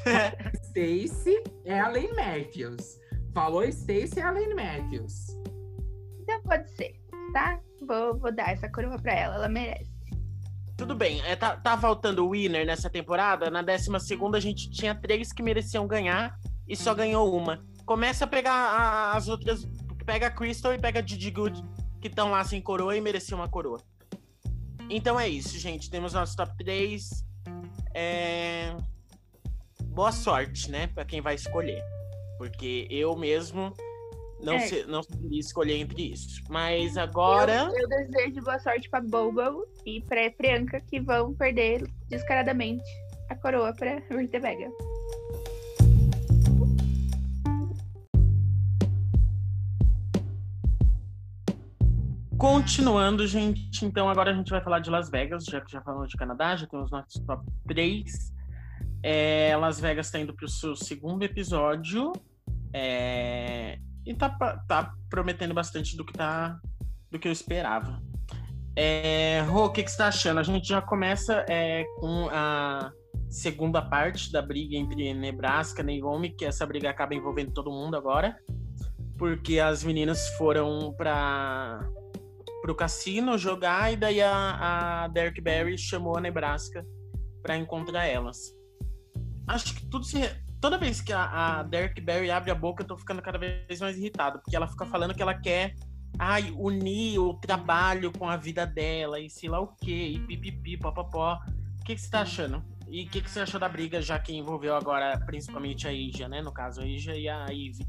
Stacy, 0.62 1.42
é 1.64 1.78
a 1.80 1.88
Lane 1.88 2.12
Matthews. 2.14 2.98
Falou 3.34 3.64
Stacy, 3.64 4.20
é 4.20 4.22
a 4.22 4.30
Lane 4.30 4.54
Matthews. 4.54 5.26
Então 6.20 6.40
pode 6.42 6.68
ser, 6.70 6.94
tá? 7.32 7.60
Vou, 7.86 8.18
vou 8.18 8.32
dar 8.34 8.50
essa 8.52 8.68
coroa 8.70 8.98
pra 8.98 9.12
ela, 9.14 9.34
ela 9.36 9.48
merece. 9.48 9.90
Tudo 10.76 10.94
bem, 10.94 11.22
é, 11.24 11.34
tá, 11.36 11.56
tá 11.56 11.76
faltando 11.78 12.28
winner 12.30 12.66
nessa 12.66 12.90
temporada. 12.90 13.50
Na 13.50 13.62
12 13.62 13.88
segunda 14.00 14.36
a 14.38 14.40
gente 14.40 14.70
tinha 14.70 14.94
três 14.94 15.32
que 15.32 15.42
mereciam 15.42 15.86
ganhar 15.86 16.36
e 16.68 16.76
só 16.76 16.94
ganhou 16.94 17.34
uma. 17.34 17.64
Começa 17.86 18.24
a 18.24 18.28
pegar 18.28 18.52
a- 18.52 19.16
as 19.16 19.28
outras. 19.28 19.66
Pega 20.06 20.28
a 20.28 20.30
Crystal 20.30 20.72
e 20.72 20.78
pega 20.78 21.00
a 21.00 21.02
Didi 21.02 21.30
Good, 21.30 21.62
que 22.00 22.06
estão 22.08 22.30
lá 22.30 22.42
sem 22.44 22.62
coroa 22.62 22.96
e 22.96 23.00
mereciam 23.00 23.40
uma 23.40 23.48
coroa. 23.48 23.82
Então 24.88 25.18
é 25.18 25.28
isso, 25.28 25.58
gente. 25.58 25.90
Temos 25.90 26.12
nosso 26.12 26.36
top 26.36 26.56
3. 26.56 27.24
É... 27.92 28.76
Boa 29.86 30.12
sorte, 30.12 30.70
né? 30.70 30.86
Pra 30.86 31.04
quem 31.04 31.20
vai 31.20 31.34
escolher. 31.34 31.82
Porque 32.38 32.86
eu 32.90 33.16
mesmo 33.16 33.72
não, 34.40 34.54
É. 34.54 34.60
sei, 34.60 34.84
não 34.84 35.02
sabia 35.02 35.40
escolher 35.40 35.78
entre 35.78 36.12
isso. 36.12 36.42
Mas 36.48 36.96
agora. 36.96 37.68
Eu, 37.74 37.78
eu 37.80 37.88
desejo 37.88 38.42
boa 38.42 38.58
sorte 38.60 38.88
pra 38.88 39.00
Bobo 39.00 39.66
e 39.84 40.00
pra 40.02 40.30
Priyanka, 40.30 40.80
que 40.80 41.00
vão 41.00 41.34
perder 41.34 41.82
descaradamente 42.08 42.84
a 43.30 43.34
coroa 43.34 43.74
pra 43.74 43.98
Rita 44.10 44.38
Vega. 44.38 44.70
Continuando, 52.38 53.26
gente, 53.26 53.84
então 53.84 54.10
agora 54.10 54.30
a 54.30 54.34
gente 54.34 54.50
vai 54.50 54.60
falar 54.60 54.80
de 54.80 54.90
Las 54.90 55.08
Vegas, 55.08 55.44
já 55.44 55.58
que 55.60 55.72
já 55.72 55.80
falamos 55.80 56.10
de 56.10 56.16
Canadá, 56.16 56.54
já 56.54 56.66
temos 56.66 56.90
nossos 56.90 57.22
top 57.24 57.42
3. 57.66 58.34
É, 59.02 59.56
Las 59.56 59.80
Vegas 59.80 60.10
tá 60.10 60.18
indo 60.18 60.34
pro 60.34 60.46
seu 60.48 60.76
segundo 60.76 61.22
episódio. 61.22 62.12
é, 62.74 63.78
e 64.04 64.14
tá, 64.14 64.28
tá 64.68 64.92
prometendo 65.08 65.54
bastante 65.54 65.96
do 65.96 66.04
que 66.04 66.12
tá. 66.12 66.60
do 67.10 67.18
que 67.18 67.26
eu 67.26 67.32
esperava. 67.32 68.02
É, 68.76 69.40
Rô, 69.48 69.64
o 69.64 69.70
que, 69.70 69.82
que 69.82 69.90
você 69.90 69.96
tá 69.96 70.08
achando? 70.08 70.38
A 70.38 70.42
gente 70.42 70.68
já 70.68 70.82
começa 70.82 71.44
é, 71.48 71.84
com 71.98 72.28
a 72.30 72.92
segunda 73.30 73.80
parte 73.80 74.30
da 74.30 74.42
briga 74.42 74.76
entre 74.76 75.14
Nebraska 75.14 75.82
e 75.82 76.00
Naomi, 76.00 76.30
que 76.30 76.44
essa 76.44 76.66
briga 76.66 76.90
acaba 76.90 77.14
envolvendo 77.14 77.52
todo 77.52 77.70
mundo 77.70 77.96
agora. 77.96 78.36
Porque 79.16 79.58
as 79.58 79.82
meninas 79.82 80.28
foram 80.36 80.92
para 80.92 81.80
pro 82.66 82.74
cassino 82.74 83.38
jogar 83.38 83.92
e 83.92 83.96
daí 83.96 84.20
a, 84.20 85.04
a 85.04 85.08
Derek 85.08 85.40
Barry 85.40 85.78
chamou 85.78 86.16
a 86.16 86.20
Nebraska 86.20 86.84
para 87.40 87.56
encontrar 87.56 88.06
elas. 88.06 88.52
Acho 89.46 89.72
que 89.72 89.86
tudo 89.86 90.04
se. 90.04 90.18
Toda 90.60 90.76
vez 90.76 91.00
que 91.00 91.12
a, 91.12 91.60
a 91.60 91.62
Derek 91.62 92.00
Barry 92.00 92.28
abre 92.28 92.50
a 92.50 92.56
boca, 92.56 92.82
eu 92.82 92.86
tô 92.88 92.98
ficando 92.98 93.22
cada 93.22 93.38
vez 93.38 93.78
mais 93.78 93.96
irritado, 93.96 94.40
porque 94.40 94.56
ela 94.56 94.66
fica 94.66 94.84
falando 94.84 95.14
que 95.14 95.22
ela 95.22 95.34
quer 95.34 95.76
ai, 96.18 96.52
unir 96.56 97.20
o 97.20 97.34
trabalho 97.34 98.10
com 98.10 98.28
a 98.28 98.36
vida 98.36 98.66
dela 98.66 99.20
e 99.20 99.30
sei 99.30 99.48
lá 99.48 99.60
o 99.60 99.68
quê, 99.76 100.08
e 100.08 100.18
pipipi, 100.18 100.76
popopó. 100.76 101.38
O 101.80 101.84
que, 101.84 101.94
que 101.94 102.00
você 102.00 102.10
tá 102.10 102.22
achando? 102.22 102.64
E 102.88 103.04
o 103.04 103.08
que, 103.08 103.20
que 103.20 103.30
você 103.30 103.38
achou 103.38 103.60
da 103.60 103.68
briga, 103.68 104.02
já 104.02 104.18
que 104.18 104.34
envolveu 104.34 104.74
agora 104.74 105.16
principalmente 105.24 105.86
a 105.86 105.92
Ija, 105.92 106.28
né? 106.28 106.42
No 106.42 106.50
caso, 106.50 106.80
a 106.80 106.84
Ija 106.84 107.14
e 107.14 107.28
a 107.28 107.46
Ivy. 107.46 107.86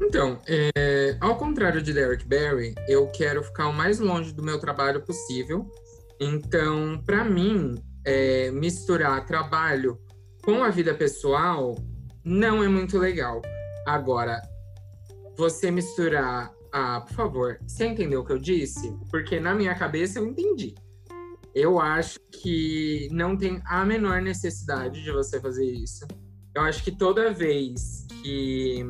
Então, 0.00 0.40
é, 0.46 1.16
ao 1.20 1.36
contrário 1.36 1.82
de 1.82 1.92
Derek 1.92 2.26
Barry, 2.26 2.74
eu 2.88 3.08
quero 3.08 3.42
ficar 3.42 3.68
o 3.68 3.72
mais 3.72 3.98
longe 3.98 4.32
do 4.32 4.42
meu 4.42 4.58
trabalho 4.58 5.02
possível. 5.02 5.70
Então, 6.20 7.02
para 7.04 7.24
mim, 7.24 7.74
é, 8.04 8.50
misturar 8.50 9.26
trabalho 9.26 9.98
com 10.42 10.62
a 10.62 10.70
vida 10.70 10.94
pessoal 10.94 11.76
não 12.24 12.62
é 12.62 12.68
muito 12.68 12.98
legal. 12.98 13.42
Agora, 13.86 14.40
você 15.36 15.70
misturar. 15.70 16.52
Ah, 16.72 17.00
por 17.00 17.14
favor, 17.14 17.58
você 17.66 17.86
entendeu 17.86 18.20
o 18.20 18.24
que 18.24 18.32
eu 18.32 18.38
disse? 18.38 18.94
Porque 19.10 19.40
na 19.40 19.54
minha 19.54 19.74
cabeça 19.74 20.18
eu 20.18 20.26
entendi. 20.26 20.74
Eu 21.54 21.80
acho 21.80 22.20
que 22.30 23.08
não 23.10 23.36
tem 23.36 23.60
a 23.64 23.84
menor 23.84 24.20
necessidade 24.20 25.02
de 25.02 25.10
você 25.10 25.40
fazer 25.40 25.64
isso. 25.64 26.06
Eu 26.54 26.62
acho 26.62 26.84
que 26.84 26.92
toda 26.92 27.32
vez 27.32 28.06
que 28.22 28.84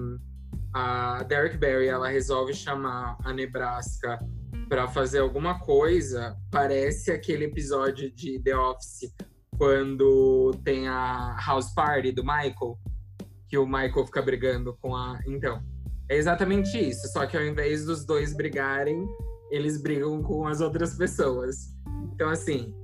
a 0.72 1.22
Derek 1.24 1.56
Barry 1.56 1.88
ela 1.88 2.08
resolve 2.08 2.54
chamar 2.54 3.16
a 3.24 3.32
Nebraska 3.32 4.18
para 4.68 4.86
fazer 4.86 5.20
alguma 5.20 5.58
coisa, 5.60 6.36
parece 6.50 7.10
aquele 7.10 7.46
episódio 7.46 8.10
de 8.10 8.38
The 8.40 8.56
Office 8.56 9.12
quando 9.56 10.52
tem 10.64 10.86
a 10.86 11.36
house 11.44 11.74
party 11.74 12.12
do 12.12 12.22
Michael, 12.22 12.78
que 13.48 13.58
o 13.58 13.66
Michael 13.66 14.06
fica 14.06 14.22
brigando 14.22 14.76
com 14.80 14.94
a. 14.94 15.18
Então, 15.26 15.62
é 16.08 16.16
exatamente 16.16 16.78
isso, 16.78 17.08
só 17.08 17.26
que 17.26 17.36
ao 17.36 17.44
invés 17.44 17.84
dos 17.84 18.04
dois 18.04 18.34
brigarem, 18.34 19.04
eles 19.50 19.80
brigam 19.80 20.22
com 20.22 20.46
as 20.46 20.60
outras 20.60 20.94
pessoas. 20.96 21.74
Então, 22.14 22.28
assim, 22.28 22.74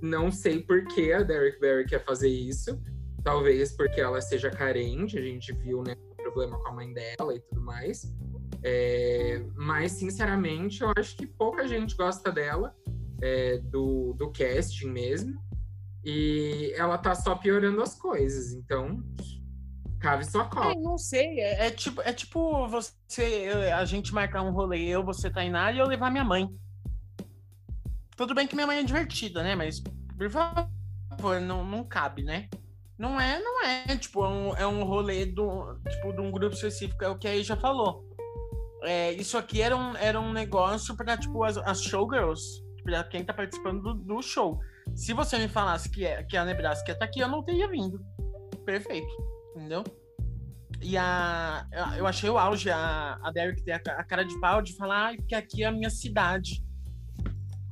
não 0.00 0.30
sei 0.30 0.62
por 0.62 0.84
que 0.86 1.12
a 1.12 1.22
Derek 1.22 1.60
Barry 1.60 1.84
quer 1.84 2.04
fazer 2.04 2.28
isso. 2.28 2.80
Talvez 3.22 3.74
porque 3.76 4.00
ela 4.00 4.20
seja 4.20 4.50
carente, 4.50 5.18
a 5.18 5.22
gente 5.22 5.52
viu, 5.52 5.82
né? 5.82 5.94
Problema 6.24 6.58
com 6.58 6.68
a 6.68 6.72
mãe 6.72 6.92
dela 6.92 7.34
e 7.34 7.40
tudo 7.40 7.60
mais. 7.60 8.02
É, 8.62 9.44
mas, 9.54 9.92
sinceramente, 9.92 10.82
eu 10.82 10.90
acho 10.96 11.16
que 11.16 11.26
pouca 11.26 11.68
gente 11.68 11.94
gosta 11.94 12.32
dela, 12.32 12.74
é, 13.20 13.58
do, 13.58 14.14
do 14.14 14.32
casting 14.32 14.88
mesmo. 14.88 15.38
E 16.02 16.72
ela 16.76 16.98
tá 16.98 17.14
só 17.14 17.34
piorando 17.34 17.82
as 17.82 17.94
coisas. 17.94 18.52
Então, 18.52 19.02
cave 20.00 20.24
sua 20.24 20.46
cola. 20.46 20.72
É, 20.72 20.74
não 20.74 20.98
sei, 20.98 21.40
é, 21.40 21.66
é 21.66 21.70
tipo, 21.70 22.00
é 22.02 22.12
tipo 22.12 22.66
você, 22.68 23.50
a 23.74 23.84
gente 23.84 24.12
marcar 24.12 24.42
um 24.42 24.52
rolê, 24.52 24.86
eu, 24.86 25.04
você 25.04 25.30
tá 25.30 25.44
na 25.44 25.62
área 25.62 25.78
e 25.78 25.80
eu 25.80 25.86
levar 25.86 26.10
minha 26.10 26.24
mãe. 26.24 26.48
Tudo 28.16 28.34
bem 28.34 28.46
que 28.46 28.54
minha 28.54 28.66
mãe 28.66 28.78
é 28.78 28.82
divertida, 28.82 29.42
né? 29.42 29.54
Mas, 29.56 29.80
por 29.80 30.30
favor, 30.30 31.40
não, 31.40 31.64
não 31.64 31.84
cabe, 31.84 32.22
né? 32.22 32.48
Não 32.98 33.20
é, 33.20 33.40
não 33.40 33.64
é. 33.64 33.96
Tipo, 33.96 34.24
é 34.24 34.28
um, 34.28 34.56
é 34.56 34.66
um 34.66 34.84
rolê 34.84 35.26
do, 35.26 35.78
tipo, 35.88 36.12
de 36.12 36.20
um 36.20 36.30
grupo 36.30 36.54
específico, 36.54 37.04
é 37.04 37.08
o 37.08 37.18
que 37.18 37.26
aí 37.26 37.42
já 37.42 37.56
falou. 37.56 38.04
É, 38.84 39.12
isso 39.12 39.36
aqui 39.36 39.62
era 39.62 39.76
um, 39.76 39.96
era 39.96 40.20
um 40.20 40.32
negócio 40.32 40.96
pra, 40.96 41.16
tipo, 41.16 41.42
as, 41.42 41.56
as 41.56 41.82
showgirls, 41.82 42.62
pra 42.82 43.02
quem 43.04 43.24
tá 43.24 43.32
participando 43.32 43.82
do, 43.82 43.94
do 43.94 44.22
show. 44.22 44.60
Se 44.94 45.12
você 45.12 45.38
me 45.38 45.48
falasse 45.48 45.90
que, 45.90 46.04
é, 46.04 46.22
que 46.22 46.36
a 46.36 46.44
Nebraska 46.44 46.94
tá 46.94 47.04
aqui, 47.04 47.20
eu 47.20 47.28
não 47.28 47.42
teria 47.42 47.68
vindo. 47.68 47.98
Perfeito. 48.64 49.08
Entendeu? 49.56 49.82
E 50.80 50.96
a. 50.98 51.66
Eu 51.96 52.06
achei 52.06 52.28
o 52.28 52.36
auge, 52.36 52.70
a, 52.70 53.18
a 53.22 53.30
Derek 53.30 53.62
ter 53.62 53.72
a, 53.72 53.76
a 53.76 54.04
cara 54.04 54.24
de 54.24 54.38
pau 54.38 54.60
de 54.60 54.76
falar 54.76 55.06
"Ai, 55.06 55.16
que 55.16 55.34
aqui 55.34 55.64
é 55.64 55.66
a 55.66 55.72
minha 55.72 55.88
cidade. 55.88 56.62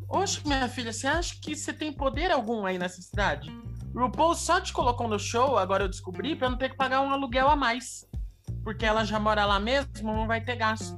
Oxe, 0.09 0.47
minha 0.47 0.69
filha, 0.69 0.93
você 0.93 1.07
acha 1.07 1.35
que 1.41 1.55
você 1.55 1.73
tem 1.73 1.93
poder 1.93 2.31
algum 2.31 2.65
aí 2.65 2.79
nessa 2.79 3.01
cidade? 3.03 3.51
RuPaul 3.95 4.35
só 4.35 4.61
te 4.61 4.73
colocou 4.73 5.07
no 5.07 5.19
show, 5.19 5.59
agora 5.59 5.85
eu 5.85 5.89
descobri, 5.89 6.35
pra 6.35 6.49
não 6.49 6.57
ter 6.57 6.71
que 6.71 6.77
pagar 6.77 7.01
um 7.03 7.11
aluguel 7.11 7.49
a 7.49 7.57
mais. 7.57 8.07
Porque 8.65 8.87
ela 8.87 9.05
já 9.05 9.19
mora 9.19 9.45
lá 9.45 9.61
mesmo, 9.61 10.13
não 10.13 10.27
vai 10.27 10.43
ter 10.43 10.57
gasto. 10.57 10.97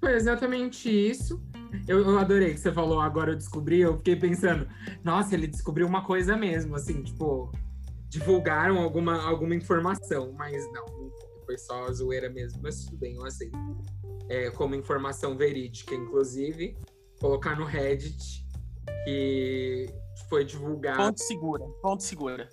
Foi 0.00 0.14
exatamente 0.14 0.90
isso. 0.90 1.40
Eu, 1.86 2.00
eu 2.00 2.18
adorei 2.18 2.52
que 2.52 2.60
você 2.60 2.72
falou, 2.72 3.00
agora 3.00 3.32
eu 3.32 3.36
descobri. 3.36 3.80
Eu 3.80 3.96
fiquei 3.96 4.16
pensando, 4.16 4.68
nossa, 5.02 5.34
ele 5.34 5.46
descobriu 5.46 5.86
uma 5.86 6.04
coisa 6.04 6.36
mesmo, 6.36 6.76
assim, 6.76 7.02
tipo, 7.02 7.50
divulgaram 8.08 8.78
alguma, 8.78 9.22
alguma 9.22 9.54
informação, 9.54 10.34
mas 10.36 10.70
não, 10.72 10.84
foi 11.46 11.56
só 11.56 11.90
zoeira 11.92 12.28
mesmo. 12.28 12.60
Mas 12.62 12.84
tudo 12.84 12.98
bem, 12.98 13.14
eu 13.14 13.24
aceito. 13.24 13.56
É, 14.28 14.50
como 14.50 14.74
informação 14.74 15.36
verídica, 15.36 15.94
inclusive, 15.94 16.76
colocar 17.20 17.56
no 17.56 17.64
Reddit 17.64 18.46
que 19.04 19.86
foi 20.28 20.44
divulgado. 20.44 21.02
Fonte 21.02 21.22
segura, 21.22 21.64
fonte 21.80 22.04
segura. 22.04 22.48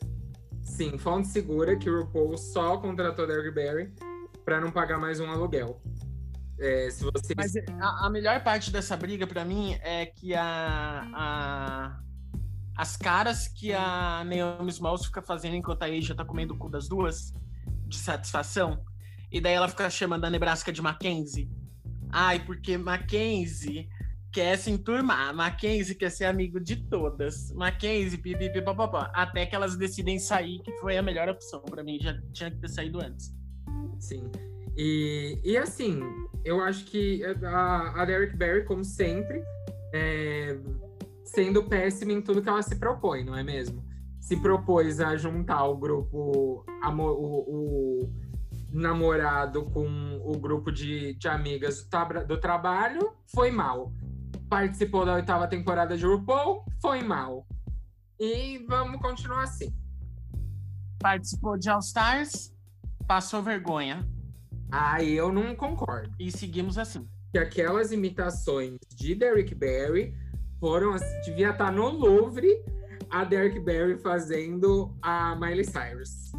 Sim, 0.61 0.97
fonte 0.97 1.27
segura 1.27 1.77
que 1.77 1.89
o 1.89 2.01
RuPaul 2.01 2.37
só 2.37 2.77
contratou 2.77 3.25
Derek 3.25 3.51
Barry 3.51 3.93
para 4.45 4.61
não 4.61 4.71
pagar 4.71 4.99
mais 4.99 5.19
um 5.19 5.29
aluguel. 5.29 5.81
É, 6.59 6.89
se 6.89 7.03
você 7.03 7.33
Mas 7.35 7.55
a, 7.55 8.05
a 8.05 8.09
melhor 8.09 8.43
parte 8.43 8.69
dessa 8.71 8.95
briga 8.97 9.25
pra 9.25 9.45
mim 9.45 9.73
é 9.81 10.05
que 10.07 10.35
a, 10.35 11.09
a- 11.13 11.99
as 12.75 12.95
caras 12.97 13.47
que 13.47 13.73
a 13.73 14.23
Naomi 14.25 14.69
Smalls 14.69 15.05
fica 15.05 15.21
fazendo 15.21 15.55
enquanto 15.55 15.83
a 15.83 15.85
Asia 15.87 16.15
tá 16.15 16.23
comendo 16.25 16.53
o 16.53 16.57
cu 16.57 16.69
das 16.69 16.87
duas, 16.87 17.33
de 17.87 17.97
satisfação, 17.97 18.83
e 19.31 19.41
daí 19.41 19.53
ela 19.53 19.67
fica 19.67 19.89
chamando 19.89 20.25
a 20.25 20.29
Nebraska 20.29 20.71
de 20.71 20.81
Mackenzie. 20.81 21.49
Ai, 22.11 22.43
porque 22.45 22.77
Mackenzie 22.77 23.87
quer 24.31 24.57
se 24.57 24.71
enturmar, 24.71 25.33
Mackenzie 25.35 25.95
quer 25.95 26.09
ser 26.09 26.25
amigo 26.25 26.59
de 26.59 26.75
todas, 26.75 27.51
Mackenzie, 27.53 28.17
pipipi, 28.17 28.61
papapá, 28.61 29.11
até 29.13 29.45
que 29.45 29.55
elas 29.55 29.75
decidem 29.75 30.19
sair, 30.19 30.59
que 30.59 30.71
foi 30.77 30.97
a 30.97 31.01
melhor 31.01 31.29
opção 31.29 31.61
pra 31.61 31.83
mim, 31.83 31.99
já 31.99 32.19
tinha 32.31 32.51
que 32.51 32.57
ter 32.57 32.69
saído 32.69 32.99
antes. 33.01 33.33
Sim. 33.99 34.29
E, 34.77 35.39
e 35.43 35.57
assim, 35.57 35.99
eu 36.45 36.61
acho 36.61 36.85
que 36.85 37.23
a, 37.43 38.01
a 38.01 38.05
Derek 38.05 38.35
Barry, 38.37 38.65
como 38.65 38.83
sempre, 38.83 39.43
é, 39.93 40.57
sendo 41.25 41.63
péssima 41.63 42.13
em 42.13 42.21
tudo 42.21 42.41
que 42.41 42.49
ela 42.49 42.61
se 42.61 42.77
propõe, 42.77 43.23
não 43.23 43.35
é 43.35 43.43
mesmo? 43.43 43.89
se 44.29 44.37
propôs 44.37 44.99
a 44.99 45.15
juntar 45.15 45.65
o 45.65 45.75
grupo, 45.75 46.63
o, 46.63 48.03
o 48.03 48.13
namorado 48.71 49.63
com 49.65 50.21
o 50.23 50.37
grupo 50.37 50.71
de, 50.71 51.15
de 51.15 51.27
amigas 51.27 51.83
do, 51.83 52.27
do 52.27 52.39
trabalho, 52.39 53.11
foi 53.33 53.49
mal. 53.49 53.91
Participou 54.49 55.05
da 55.05 55.13
oitava 55.13 55.47
temporada 55.47 55.95
de 55.97 56.05
RuPaul, 56.05 56.65
foi 56.81 57.03
mal. 57.03 57.45
E 58.19 58.65
vamos 58.67 58.99
continuar 58.99 59.43
assim. 59.43 59.73
Participou 60.99 61.57
de 61.57 61.69
All 61.69 61.79
Stars, 61.79 62.53
passou 63.07 63.41
vergonha. 63.41 64.05
Ah, 64.71 65.03
eu 65.03 65.31
não 65.31 65.55
concordo. 65.55 66.13
E 66.19 66.31
seguimos 66.31 66.77
assim. 66.77 67.07
Que 67.31 67.37
aquelas 67.37 67.91
imitações 67.91 68.77
de 68.95 69.15
Derrick 69.15 69.53
Barry 69.55 70.13
foram. 70.59 70.95
Devia 71.23 71.51
estar 71.51 71.71
no 71.71 71.89
Louvre 71.89 72.63
a 73.09 73.23
Derrick 73.23 73.59
Barry 73.59 73.97
fazendo 73.97 74.95
a 75.01 75.35
Miley 75.35 75.65
Cyrus. 75.65 76.31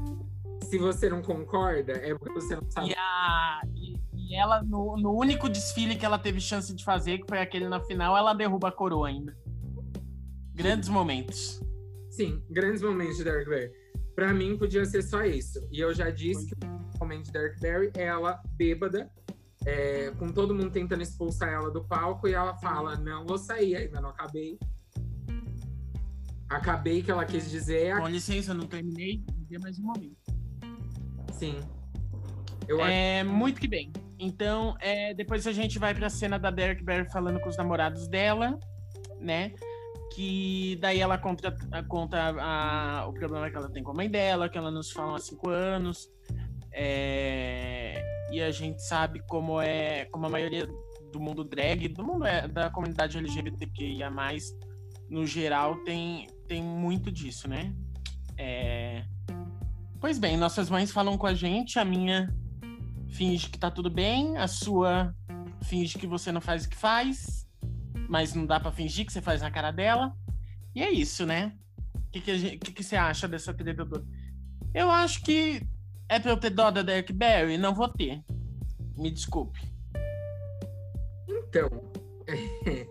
Se 0.64 0.78
você 0.78 1.08
não 1.08 1.20
concorda, 1.20 1.92
é 1.94 2.14
porque 2.14 2.32
você 2.32 2.54
não 2.54 2.70
sabe. 2.70 2.90
E, 2.90 2.94
a, 2.94 3.60
e, 4.30 4.34
ela, 4.36 4.62
no, 4.62 4.96
no, 4.96 5.12
único 5.12 5.48
desfile 5.48 5.96
que 5.96 6.06
ela 6.06 6.18
teve 6.18 6.40
chance 6.40 6.72
de 6.72 6.84
fazer, 6.84 7.18
que 7.18 7.26
foi 7.28 7.40
aquele 7.40 7.68
na 7.68 7.80
final, 7.80 8.16
ela 8.16 8.32
derruba 8.32 8.68
a 8.68 8.72
coroa 8.72 9.08
ainda. 9.08 9.36
Grandes 10.54 10.88
momentos. 10.88 11.60
Sim, 12.08 12.40
grandes 12.48 12.80
momentos 12.80 13.16
de 13.16 13.24
Derrick 13.24 13.50
Barry. 13.50 13.72
Pra 14.14 14.32
mim, 14.32 14.56
podia 14.56 14.84
ser 14.84 15.02
só 15.02 15.24
isso. 15.24 15.58
E 15.72 15.80
eu 15.80 15.92
já 15.92 16.10
disse 16.10 16.46
que 16.46 16.54
o 16.64 16.98
momento 17.00 17.24
de 17.24 17.32
Derrick 17.32 17.60
Barry 17.60 17.90
é 17.96 18.04
ela 18.04 18.40
bêbada, 18.56 19.10
é, 19.66 20.12
com 20.12 20.28
todo 20.28 20.54
mundo 20.54 20.70
tentando 20.70 21.02
expulsar 21.02 21.48
ela 21.48 21.70
do 21.70 21.84
palco, 21.84 22.28
e 22.28 22.34
ela 22.34 22.54
fala: 22.58 22.96
Não 22.96 23.26
vou 23.26 23.36
sair, 23.36 23.74
ainda 23.74 24.00
não 24.00 24.10
acabei. 24.10 24.58
Acabei 26.48 27.02
que 27.02 27.10
ela 27.10 27.24
quis 27.24 27.50
dizer. 27.50 27.96
Com 27.96 28.08
licença, 28.08 28.52
eu 28.52 28.54
não 28.54 28.66
terminei. 28.66 29.24
Dê 29.48 29.58
mais 29.58 29.76
um 29.78 29.84
momento. 29.84 30.18
Sim. 31.32 31.58
Eu 32.68 32.80
é, 32.80 33.22
acho... 33.22 33.30
Muito 33.30 33.60
que 33.60 33.66
bem. 33.66 33.92
Então, 34.22 34.76
é, 34.80 35.14
depois 35.14 35.46
a 35.46 35.52
gente 35.52 35.78
vai 35.78 35.94
pra 35.94 36.10
cena 36.10 36.38
da 36.38 36.50
Derek 36.50 36.84
Barry 36.84 37.10
falando 37.10 37.40
com 37.40 37.48
os 37.48 37.56
namorados 37.56 38.06
dela, 38.06 38.60
né? 39.18 39.54
Que 40.14 40.76
daí 40.78 41.00
ela 41.00 41.16
conta, 41.16 41.56
conta 41.88 42.34
a, 42.38 43.06
o 43.08 43.14
problema 43.14 43.48
que 43.48 43.56
ela 43.56 43.70
tem 43.70 43.82
com 43.82 43.92
a 43.92 43.94
mãe 43.94 44.10
dela, 44.10 44.50
que 44.50 44.58
ela 44.58 44.70
nos 44.70 44.90
fala 44.90 45.16
há 45.16 45.18
cinco 45.18 45.48
anos. 45.48 46.10
É, 46.70 48.28
e 48.30 48.42
a 48.42 48.50
gente 48.50 48.82
sabe 48.82 49.22
como 49.26 49.58
é, 49.58 50.04
como 50.06 50.26
a 50.26 50.28
maioria 50.28 50.68
do 51.10 51.18
mundo 51.18 51.42
drag, 51.42 51.88
do 51.88 52.04
mundo 52.04 52.26
é, 52.26 52.46
da 52.46 52.68
comunidade 52.68 53.16
LGBTQIA+, 53.16 54.10
no 55.08 55.24
geral, 55.26 55.76
tem, 55.76 56.28
tem 56.46 56.62
muito 56.62 57.10
disso, 57.10 57.48
né? 57.48 57.74
É... 58.36 59.02
Pois 59.98 60.18
bem, 60.18 60.36
nossas 60.36 60.68
mães 60.68 60.92
falam 60.92 61.16
com 61.16 61.26
a 61.26 61.34
gente, 61.34 61.78
a 61.78 61.84
minha 61.84 62.32
finge 63.10 63.50
que 63.50 63.58
tá 63.58 63.70
tudo 63.70 63.90
bem, 63.90 64.36
a 64.36 64.46
sua 64.46 65.14
finge 65.64 65.98
que 65.98 66.06
você 66.06 66.32
não 66.32 66.40
faz 66.40 66.64
o 66.64 66.68
que 66.68 66.76
faz, 66.76 67.46
mas 68.08 68.34
não 68.34 68.46
dá 68.46 68.58
para 68.58 68.72
fingir 68.72 69.04
que 69.04 69.12
você 69.12 69.20
faz 69.20 69.42
na 69.42 69.50
cara 69.50 69.70
dela. 69.70 70.14
E 70.74 70.82
é 70.82 70.90
isso, 70.90 71.26
né? 71.26 71.52
O 71.94 72.10
que, 72.10 72.20
que, 72.20 72.58
que, 72.58 72.72
que, 72.72 72.84
você 72.84 72.96
acha 72.96 73.28
dessa 73.28 73.52
treta 73.52 73.84
toda? 73.84 74.06
Eu 74.72 74.90
acho 74.90 75.22
que 75.22 75.62
é 76.08 76.18
pra 76.18 76.30
eu 76.30 76.36
ter 76.36 76.50
dó 76.50 76.70
da 76.70 76.82
Derek 76.82 77.12
Barry? 77.12 77.58
Não 77.58 77.74
vou 77.74 77.88
ter. 77.88 78.22
Me 78.96 79.10
desculpe. 79.10 79.60
Então, 81.28 81.68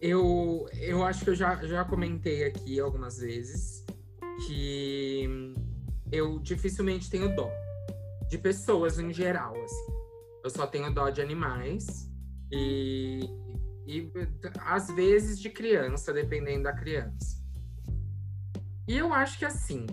eu, 0.00 0.68
eu 0.74 1.04
acho 1.04 1.24
que 1.24 1.30
eu 1.30 1.34
já, 1.34 1.56
já 1.66 1.84
comentei 1.84 2.44
aqui 2.44 2.78
algumas 2.80 3.18
vezes 3.18 3.84
que 4.46 5.54
eu 6.10 6.38
dificilmente 6.40 7.08
tenho 7.08 7.34
dó 7.34 7.50
de 8.30 8.38
pessoas 8.38 8.98
em 8.98 9.12
geral, 9.12 9.54
assim. 9.60 9.92
Eu 10.42 10.50
só 10.50 10.66
tenho 10.66 10.94
dó 10.94 11.10
de 11.10 11.20
animais 11.20 12.08
e, 12.50 13.20
e 13.86 14.10
às 14.60 14.88
vezes 14.88 15.38
de 15.38 15.50
criança, 15.50 16.12
dependendo 16.12 16.62
da 16.62 16.72
criança. 16.72 17.44
E 18.86 18.96
eu 18.96 19.12
acho 19.12 19.38
que 19.38 19.44
assim, 19.44 19.84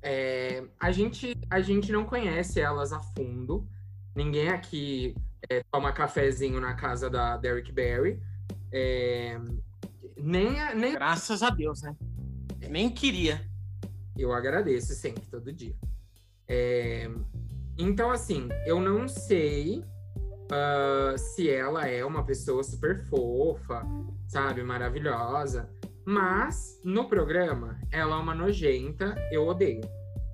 é, 0.00 0.64
a, 0.78 0.90
gente, 0.92 1.36
a 1.50 1.60
gente 1.60 1.90
não 1.90 2.04
conhece 2.04 2.60
elas 2.60 2.92
a 2.92 3.00
fundo. 3.00 3.68
Ninguém 4.14 4.48
aqui 4.48 5.14
é, 5.50 5.62
toma 5.70 5.92
cafezinho 5.92 6.60
na 6.60 6.74
casa 6.74 7.10
da 7.10 7.36
Derek 7.36 7.72
Barry. 7.72 8.22
É, 8.72 9.38
nem, 10.16 10.74
nem... 10.76 10.92
Graças 10.94 11.42
a 11.42 11.50
Deus, 11.50 11.82
né? 11.82 11.96
Nem 12.70 12.88
queria. 12.88 13.44
Eu 14.16 14.32
agradeço 14.32 14.94
sempre, 14.94 15.26
todo 15.26 15.52
dia. 15.52 15.76
É, 16.46 17.08
então, 17.78 18.10
assim, 18.10 18.48
eu 18.66 18.80
não 18.80 19.06
sei 19.06 19.78
uh, 19.78 21.16
se 21.16 21.48
ela 21.48 21.86
é 21.86 22.04
uma 22.04 22.24
pessoa 22.24 22.62
super 22.62 23.04
fofa, 23.06 23.86
sabe, 24.26 24.62
maravilhosa. 24.62 25.70
Mas 26.04 26.80
no 26.82 27.08
programa, 27.08 27.78
ela 27.92 28.16
é 28.16 28.18
uma 28.18 28.34
nojenta, 28.34 29.14
eu 29.30 29.46
odeio. 29.46 29.82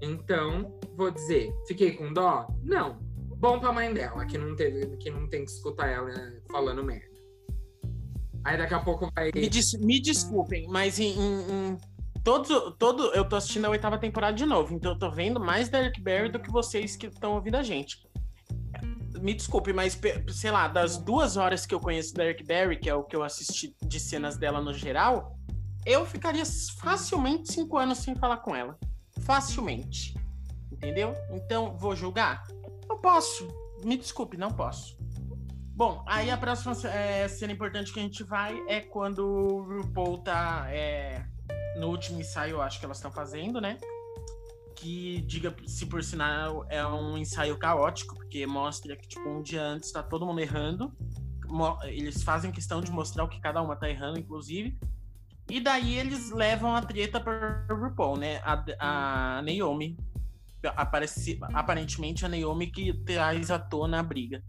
Então, 0.00 0.78
vou 0.96 1.10
dizer, 1.10 1.52
fiquei 1.66 1.92
com 1.92 2.12
dó? 2.12 2.46
Não. 2.62 2.98
Bom 3.36 3.58
pra 3.58 3.72
mãe 3.72 3.92
dela, 3.92 4.24
que 4.24 4.38
não, 4.38 4.54
teve, 4.54 4.96
que 4.96 5.10
não 5.10 5.28
tem 5.28 5.44
que 5.44 5.50
escutar 5.50 5.88
ela 5.88 6.10
falando 6.50 6.82
merda. 6.82 7.14
Aí 8.44 8.56
daqui 8.58 8.74
a 8.74 8.80
pouco 8.80 9.10
vai. 9.14 9.30
Me, 9.34 9.48
des 9.48 9.72
me 9.74 10.00
desculpem, 10.00 10.66
mas 10.68 10.98
em, 10.98 11.12
em, 11.18 11.40
em, 11.50 11.78
todo, 12.24 12.72
todo. 12.72 13.14
Eu 13.14 13.28
tô 13.28 13.36
assistindo 13.36 13.66
a 13.66 13.70
oitava 13.70 13.98
temporada 13.98 14.36
de 14.36 14.46
novo, 14.46 14.74
então 14.74 14.92
eu 14.92 14.98
tô 14.98 15.10
vendo 15.10 15.38
mais 15.38 15.68
Derek 15.68 16.00
Barry 16.00 16.32
do 16.32 16.40
que 16.40 16.50
vocês 16.50 16.96
que 16.96 17.06
estão 17.06 17.34
ouvindo 17.34 17.56
a 17.56 17.62
gente. 17.62 18.08
Me 19.20 19.34
desculpe, 19.34 19.72
mas 19.72 19.98
sei 20.28 20.50
lá, 20.50 20.66
das 20.66 20.98
duas 20.98 21.36
horas 21.36 21.64
que 21.64 21.74
eu 21.74 21.80
conheço 21.80 22.14
Derek 22.14 22.42
Barry, 22.42 22.78
que 22.78 22.90
é 22.90 22.94
o 22.94 23.04
que 23.04 23.14
eu 23.14 23.22
assisti 23.22 23.76
de 23.82 24.00
cenas 24.00 24.36
dela 24.36 24.60
no 24.60 24.72
geral, 24.72 25.38
eu 25.86 26.04
ficaria 26.04 26.44
facilmente 26.80 27.52
cinco 27.52 27.76
anos 27.78 27.98
sem 27.98 28.16
falar 28.16 28.38
com 28.38 28.56
ela. 28.56 28.78
Facilmente. 29.20 30.14
Entendeu? 30.72 31.14
Então, 31.30 31.76
vou 31.76 31.94
julgar? 31.94 32.42
Não 32.88 32.98
posso. 32.98 33.48
Me 33.84 33.96
desculpe, 33.96 34.36
não 34.36 34.50
posso. 34.50 34.96
Bom, 35.76 36.04
aí 36.06 36.30
a 36.30 36.36
próxima 36.36 36.72
é, 36.88 37.26
cena 37.28 37.52
importante 37.52 37.92
que 37.92 37.98
a 37.98 38.02
gente 38.02 38.22
vai 38.22 38.62
é 38.68 38.80
quando 38.80 39.26
o 39.26 39.62
RuPaul 39.62 40.18
tá 40.18 40.66
é, 40.68 41.24
no 41.76 41.88
último 41.88 42.20
ensaio, 42.20 42.60
acho 42.60 42.78
que 42.78 42.84
elas 42.84 42.98
estão 42.98 43.10
fazendo, 43.10 43.60
né? 43.60 43.78
Que, 44.76 45.20
diga-se 45.22 45.86
por 45.86 46.02
sinal, 46.02 46.66
é 46.68 46.84
um 46.86 47.16
ensaio 47.16 47.56
caótico, 47.58 48.16
porque 48.16 48.46
mostra 48.46 48.96
que, 48.96 49.08
tipo, 49.08 49.28
um 49.28 49.42
dia 49.42 49.62
antes 49.62 49.90
tá 49.90 50.02
todo 50.02 50.26
mundo 50.26 50.40
errando. 50.40 50.92
Eles 51.84 52.22
fazem 52.22 52.50
questão 52.50 52.80
de 52.80 52.90
mostrar 52.90 53.24
o 53.24 53.28
que 53.28 53.40
cada 53.40 53.62
uma 53.62 53.76
tá 53.76 53.88
errando, 53.88 54.18
inclusive. 54.18 54.78
E 55.48 55.60
daí 55.60 55.98
eles 55.98 56.30
levam 56.30 56.74
a 56.74 56.82
treta 56.82 57.20
para 57.20 57.66
RuPaul, 57.70 58.16
né? 58.16 58.40
A, 58.44 58.64
a 59.38 59.42
Naomi. 59.42 59.96
Aparece, 60.76 61.38
aparentemente 61.52 62.24
a 62.24 62.28
Naomi 62.28 62.68
que 62.68 62.92
traz 63.04 63.50
à 63.50 63.58
tona 63.58 64.00
a 64.00 64.02
briga. 64.02 64.42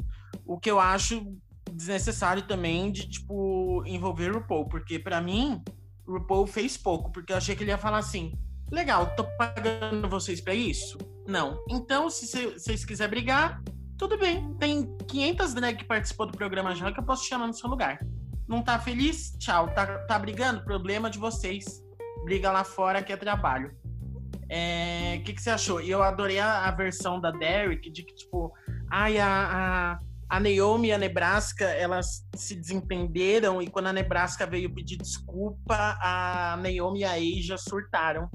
O 0.46 0.58
que 0.58 0.72
eu 0.72 0.80
acho 0.80 1.36
desnecessário 1.72 2.44
também 2.44 2.92
de, 2.92 3.10
tipo, 3.10 3.84
envolver 3.86 4.32
o 4.32 4.40
RuPaul, 4.40 4.68
porque 4.70 4.98
para 4.98 5.20
mim, 5.20 5.62
RuPaul 6.08 6.48
fez 6.48 6.78
pouco, 6.78 7.12
porque 7.12 7.34
eu 7.34 7.38
achei 7.38 7.56
que 7.56 7.64
ele 7.64 7.72
ia 7.72 7.78
falar 7.78 7.98
assim: 7.98 8.34
legal, 8.72 9.16
tô 9.16 9.24
pagando 9.38 10.08
vocês 10.10 10.42
para 10.42 10.54
isso? 10.54 10.98
Não. 11.28 11.64
Então, 11.70 12.10
se 12.10 12.26
vocês 12.28 12.86
quiserem 12.86 13.10
brigar, 13.10 13.62
tudo 13.98 14.18
bem. 14.18 14.54
Tem 14.56 14.96
500 15.08 15.54
drag 15.54 15.78
que 15.78 15.86
participou 15.86 16.28
do 16.28 16.38
programa 16.38 16.76
já 16.76 16.92
que 16.92 17.00
eu 17.00 17.04
posso 17.04 17.26
chamar 17.26 17.48
no 17.48 17.54
seu 17.54 17.70
lugar. 17.70 18.00
Não 18.48 18.62
tá 18.62 18.78
feliz? 18.78 19.36
Tchau. 19.40 19.74
Tá, 19.74 20.00
tá 20.00 20.20
brigando? 20.20 20.64
Problema 20.64 21.10
de 21.10 21.18
vocês. 21.18 21.84
Briga 22.24 22.52
lá 22.52 22.64
fora 22.64 23.02
que 23.02 23.12
é 23.12 23.18
trabalho. 23.18 23.72
O 23.72 24.48
é, 24.50 25.22
que, 25.26 25.34
que 25.34 25.42
você 25.42 25.50
achou? 25.50 25.82
E 25.82 25.90
eu 25.90 26.04
adorei 26.04 26.40
a, 26.40 26.68
a, 26.68 26.72
versão 26.72 27.20
da 27.20 27.32
Derek 27.32 27.90
de 27.90 28.04
que, 28.04 28.14
tipo, 28.14 28.54
ai, 28.92 29.18
a, 29.18 29.28
a 29.28 30.00
a 30.30 30.40
Naomi 30.40 30.88
e 30.88 30.92
a 30.92 30.98
Nebraska, 30.98 31.66
elas 31.66 32.28
se 32.36 32.56
desentenderam 32.56 33.62
e 33.62 33.68
quando 33.68 33.88
a 33.88 33.94
Nebraska 33.94 34.46
veio 34.46 34.74
pedir 34.74 34.98
desculpa, 34.98 35.98
a 36.02 36.58
Naomi 36.58 37.02
e 37.02 37.04
a 37.04 37.14
Asia 37.14 37.58
surtaram. 37.58 38.30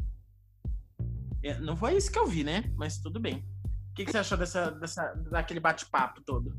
É, 1.43 1.59
não 1.59 1.77
foi 1.77 1.97
isso 1.97 2.13
que 2.13 2.19
eu 2.19 2.27
vi, 2.27 2.45
né? 2.45 2.71
Mas 2.77 2.99
tudo 2.99 3.19
bem. 3.19 3.45
O 3.91 3.95
que, 3.95 4.05
que 4.05 4.13
você 4.13 4.19
achou 4.19 4.39
dessa, 4.39 4.71
dessa, 4.71 5.15
daquele 5.31 5.59
bate-papo 5.59 6.23
todo? 6.23 6.57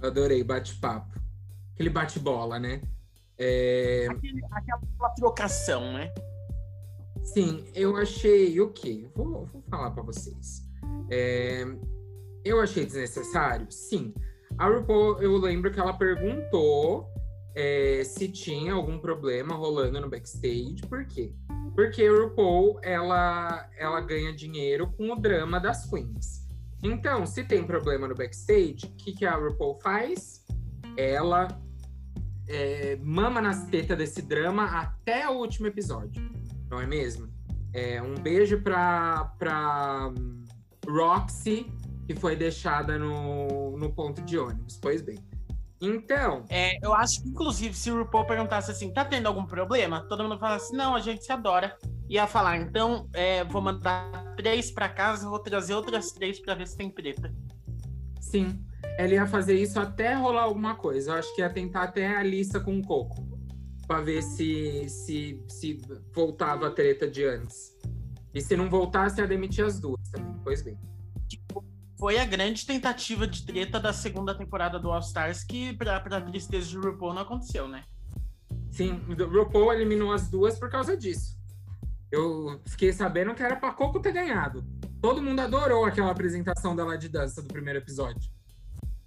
Adorei 0.00 0.42
bate-papo. 0.42 1.20
Aquele 1.74 1.90
bate-bola, 1.90 2.58
né? 2.58 2.80
É... 3.36 4.06
Aquele, 4.10 4.44
aquela 4.50 5.10
trocação, 5.16 5.92
né? 5.92 6.12
Sim, 7.22 7.64
eu 7.74 7.96
achei 7.96 8.58
o 8.60 8.72
quê? 8.72 9.08
Vou, 9.14 9.44
vou 9.46 9.62
falar 9.68 9.90
para 9.90 10.02
vocês. 10.02 10.62
É, 11.10 11.64
eu 12.48 12.60
achei 12.60 12.84
desnecessário? 12.84 13.66
Sim. 13.70 14.14
A 14.56 14.68
RuPaul, 14.68 15.20
eu 15.20 15.36
lembro 15.36 15.70
que 15.70 15.78
ela 15.78 15.92
perguntou 15.92 17.08
é, 17.54 18.02
se 18.04 18.28
tinha 18.28 18.72
algum 18.72 18.98
problema 18.98 19.54
rolando 19.54 20.00
no 20.00 20.08
backstage. 20.08 20.76
Por 20.88 21.04
quê? 21.06 21.32
Porque 21.74 22.04
a 22.04 22.12
RuPaul, 22.12 22.80
ela, 22.82 23.68
ela 23.76 24.00
ganha 24.00 24.32
dinheiro 24.32 24.92
com 24.96 25.12
o 25.12 25.16
drama 25.16 25.60
das 25.60 25.88
queens. 25.88 26.46
Então, 26.82 27.26
se 27.26 27.44
tem 27.44 27.64
problema 27.64 28.08
no 28.08 28.14
backstage, 28.14 28.86
o 28.86 28.96
que, 28.96 29.12
que 29.12 29.26
a 29.26 29.36
RuPaul 29.36 29.78
faz? 29.80 30.44
Ela 30.96 31.48
é, 32.48 32.96
mama 33.02 33.40
nas 33.40 33.66
tetas 33.66 33.98
desse 33.98 34.22
drama 34.22 34.64
até 34.64 35.28
o 35.28 35.34
último 35.34 35.66
episódio, 35.66 36.22
não 36.70 36.80
é 36.80 36.86
mesmo? 36.86 37.28
É, 37.72 38.00
um 38.00 38.14
beijo 38.14 38.62
pra, 38.62 39.32
pra 39.38 40.12
Roxy, 40.88 41.70
que 42.08 42.14
foi 42.14 42.34
deixada 42.34 42.98
no, 42.98 43.76
no 43.76 43.92
ponto 43.92 44.22
de 44.22 44.38
ônibus. 44.38 44.78
Pois 44.80 45.02
bem. 45.02 45.18
Então. 45.78 46.46
É, 46.48 46.78
eu 46.82 46.94
acho 46.94 47.22
que, 47.22 47.28
inclusive, 47.28 47.74
se 47.74 47.90
o 47.90 47.98
RuPaul 47.98 48.24
perguntasse 48.24 48.70
assim, 48.70 48.90
tá 48.90 49.04
tendo 49.04 49.26
algum 49.26 49.44
problema? 49.44 50.00
Todo 50.08 50.22
mundo 50.22 50.38
fala 50.38 50.56
assim, 50.56 50.74
não, 50.74 50.94
a 50.94 51.00
gente 51.00 51.22
se 51.22 51.30
adora. 51.30 51.76
Ia 52.08 52.26
falar, 52.26 52.56
então, 52.56 53.06
é, 53.12 53.44
vou 53.44 53.60
mandar 53.60 54.34
três 54.38 54.70
pra 54.70 54.88
casa, 54.88 55.28
vou 55.28 55.38
trazer 55.38 55.74
outras 55.74 56.10
três 56.10 56.40
pra 56.40 56.54
ver 56.54 56.66
se 56.66 56.78
tem 56.78 56.88
preta. 56.88 57.30
Sim. 58.18 58.58
Ela 58.96 59.12
ia 59.12 59.26
fazer 59.26 59.60
isso 59.60 59.78
até 59.78 60.14
rolar 60.14 60.44
alguma 60.44 60.76
coisa. 60.76 61.10
Eu 61.10 61.16
acho 61.16 61.34
que 61.34 61.42
ia 61.42 61.50
tentar 61.50 61.82
até 61.82 62.16
a 62.16 62.22
lista 62.22 62.58
com 62.58 62.78
o 62.78 62.82
Coco. 62.82 63.28
Pra 63.86 64.00
ver 64.00 64.22
se, 64.22 64.88
se, 64.88 65.44
se 65.46 65.78
voltava 66.14 66.68
a 66.68 66.70
treta 66.70 67.06
de 67.06 67.26
antes. 67.26 67.76
E 68.32 68.40
se 68.40 68.56
não 68.56 68.70
voltasse, 68.70 69.20
ia 69.20 69.26
demitir 69.26 69.66
as 69.66 69.78
duas 69.78 70.00
também. 70.10 70.34
Pois 70.42 70.62
bem. 70.62 70.78
Foi 71.98 72.16
a 72.16 72.24
grande 72.24 72.64
tentativa 72.64 73.26
de 73.26 73.44
treta 73.44 73.80
da 73.80 73.92
segunda 73.92 74.32
temporada 74.32 74.78
do 74.78 74.90
All 74.90 75.00
Stars 75.00 75.42
que, 75.42 75.72
pra, 75.72 75.98
pra 75.98 76.20
tristeza 76.20 76.68
de 76.68 76.76
RuPaul, 76.76 77.12
não 77.12 77.22
aconteceu, 77.22 77.66
né? 77.66 77.82
Sim, 78.70 79.02
o 79.08 79.24
RuPaul 79.24 79.72
eliminou 79.72 80.12
as 80.12 80.28
duas 80.28 80.56
por 80.56 80.70
causa 80.70 80.96
disso. 80.96 81.36
Eu 82.10 82.60
fiquei 82.68 82.92
sabendo 82.92 83.34
que 83.34 83.42
era 83.42 83.56
pra 83.56 83.72
Coco 83.72 84.00
ter 84.00 84.12
ganhado. 84.12 84.64
Todo 85.02 85.20
mundo 85.20 85.40
adorou 85.40 85.84
aquela 85.84 86.12
apresentação 86.12 86.76
dela 86.76 86.96
de 86.96 87.08
dança 87.08 87.42
do 87.42 87.48
primeiro 87.48 87.80
episódio. 87.80 88.30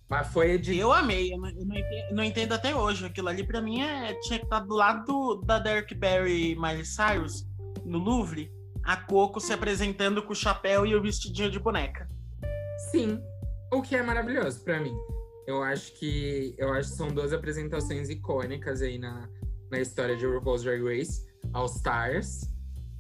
Mas 0.09 0.27
foi 0.27 0.57
de. 0.59 0.77
Eu 0.77 0.91
amei, 0.91 1.33
eu 1.33 1.37
não, 1.37 1.49
eu 1.49 1.65
não, 1.65 1.77
entendo, 1.77 2.15
não 2.15 2.23
entendo, 2.23 2.51
até 2.51 2.75
hoje. 2.75 3.05
Aquilo 3.05 3.29
ali 3.29 3.47
pra 3.47 3.61
mim 3.61 3.81
é, 3.81 4.13
tinha 4.15 4.37
que 4.37 4.45
estar 4.45 4.59
do 4.59 4.75
lado 4.75 5.05
do, 5.05 5.35
da 5.41 5.57
Derek 5.57 5.95
Barry 5.95 6.51
e 6.51 6.55
Miley 6.55 6.85
Cyrus, 6.85 7.47
no 7.85 7.97
Louvre, 7.97 8.51
a 8.83 8.97
Coco 8.97 9.39
se 9.39 9.53
apresentando 9.53 10.21
com 10.21 10.33
o 10.33 10.35
chapéu 10.35 10.85
e 10.85 10.93
o 10.93 11.01
vestidinho 11.01 11.49
de 11.49 11.57
boneca. 11.57 12.10
Sim, 12.91 13.23
o 13.71 13.81
que 13.81 13.95
é 13.95 14.03
maravilhoso 14.03 14.61
para 14.65 14.79
mim. 14.81 14.93
Eu 15.47 15.63
acho 15.63 15.93
que 15.97 16.53
eu 16.57 16.73
acho 16.73 16.89
que 16.91 16.97
são 16.97 17.07
duas 17.07 17.31
apresentações 17.31 18.09
icônicas 18.09 18.81
aí 18.81 18.97
na, 18.97 19.29
na 19.71 19.79
história 19.79 20.15
de 20.15 20.25
RuPaul's 20.25 20.63
Drag 20.63 20.83
Race, 20.83 21.25
All 21.53 21.67
Stars. 21.67 22.41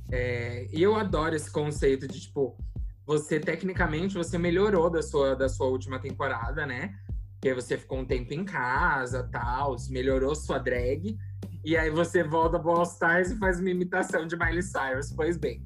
É, 0.09 0.67
e 0.71 0.81
eu 0.81 0.95
adoro 0.95 1.35
esse 1.35 1.51
conceito 1.51 2.07
de 2.07 2.21
tipo 2.21 2.57
você 3.05 3.39
tecnicamente 3.39 4.15
você 4.15 4.37
melhorou 4.37 4.89
da 4.89 5.01
sua 5.01 5.35
da 5.35 5.49
sua 5.49 5.67
última 5.67 5.99
temporada, 5.99 6.65
né? 6.65 6.95
Porque 7.33 7.53
você 7.53 7.77
ficou 7.77 7.99
um 7.99 8.05
tempo 8.05 8.33
em 8.33 8.45
casa, 8.45 9.27
tal, 9.29 9.75
melhorou 9.89 10.33
sua 10.35 10.57
drag. 10.57 11.17
E 11.65 11.75
aí 11.75 11.89
você 11.89 12.23
volta 12.23 12.57
pro 12.57 12.71
All 12.71 12.83
Stars 12.83 13.31
e 13.31 13.37
faz 13.37 13.59
uma 13.59 13.69
imitação 13.69 14.25
de 14.25 14.37
Miley 14.37 14.63
Cyrus. 14.63 15.11
Pois 15.11 15.37
bem, 15.37 15.65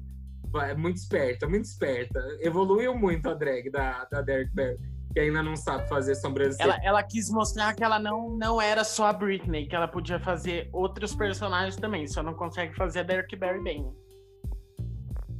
é 0.60 0.74
muito 0.74 0.96
esperta, 0.96 1.48
muito 1.48 1.64
esperta. 1.64 2.20
Evoluiu 2.40 2.96
muito 2.96 3.28
a 3.28 3.34
drag 3.34 3.70
da, 3.70 4.04
da 4.04 4.20
Derek 4.22 4.54
Barry, 4.54 4.78
que 5.12 5.20
ainda 5.20 5.42
não 5.42 5.56
sabe 5.56 5.88
fazer 5.88 6.14
sobrancelha. 6.14 6.72
Ela, 6.72 6.78
ela 6.84 7.02
quis 7.02 7.30
mostrar 7.30 7.74
que 7.74 7.82
ela 7.82 7.98
não, 7.98 8.30
não 8.30 8.60
era 8.60 8.84
só 8.84 9.06
a 9.06 9.12
Britney, 9.12 9.66
que 9.66 9.74
ela 9.74 9.88
podia 9.88 10.20
fazer 10.20 10.68
outros 10.72 11.14
personagens 11.14 11.76
também, 11.76 12.06
só 12.06 12.22
não 12.22 12.34
consegue 12.34 12.74
fazer 12.74 13.00
a 13.00 13.02
Derek 13.02 13.34
Barry 13.36 13.62
bem. 13.62 13.86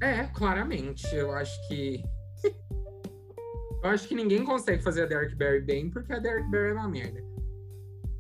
É, 0.01 0.25
claramente. 0.29 1.07
Eu 1.15 1.33
acho 1.33 1.69
que. 1.69 2.03
eu 3.83 3.91
acho 3.91 4.09
que 4.09 4.15
ninguém 4.15 4.45
consegue 4.45 4.83
fazer 4.83 5.05
a 5.05 5.07
Derek 5.07 5.35
Barry 5.35 5.61
bem, 5.61 5.91
porque 5.91 6.13
a 6.13 6.19
Derek 6.19 6.51
Barry 6.51 6.71
é 6.71 6.73
uma 6.75 6.89
merda. 6.89 7.25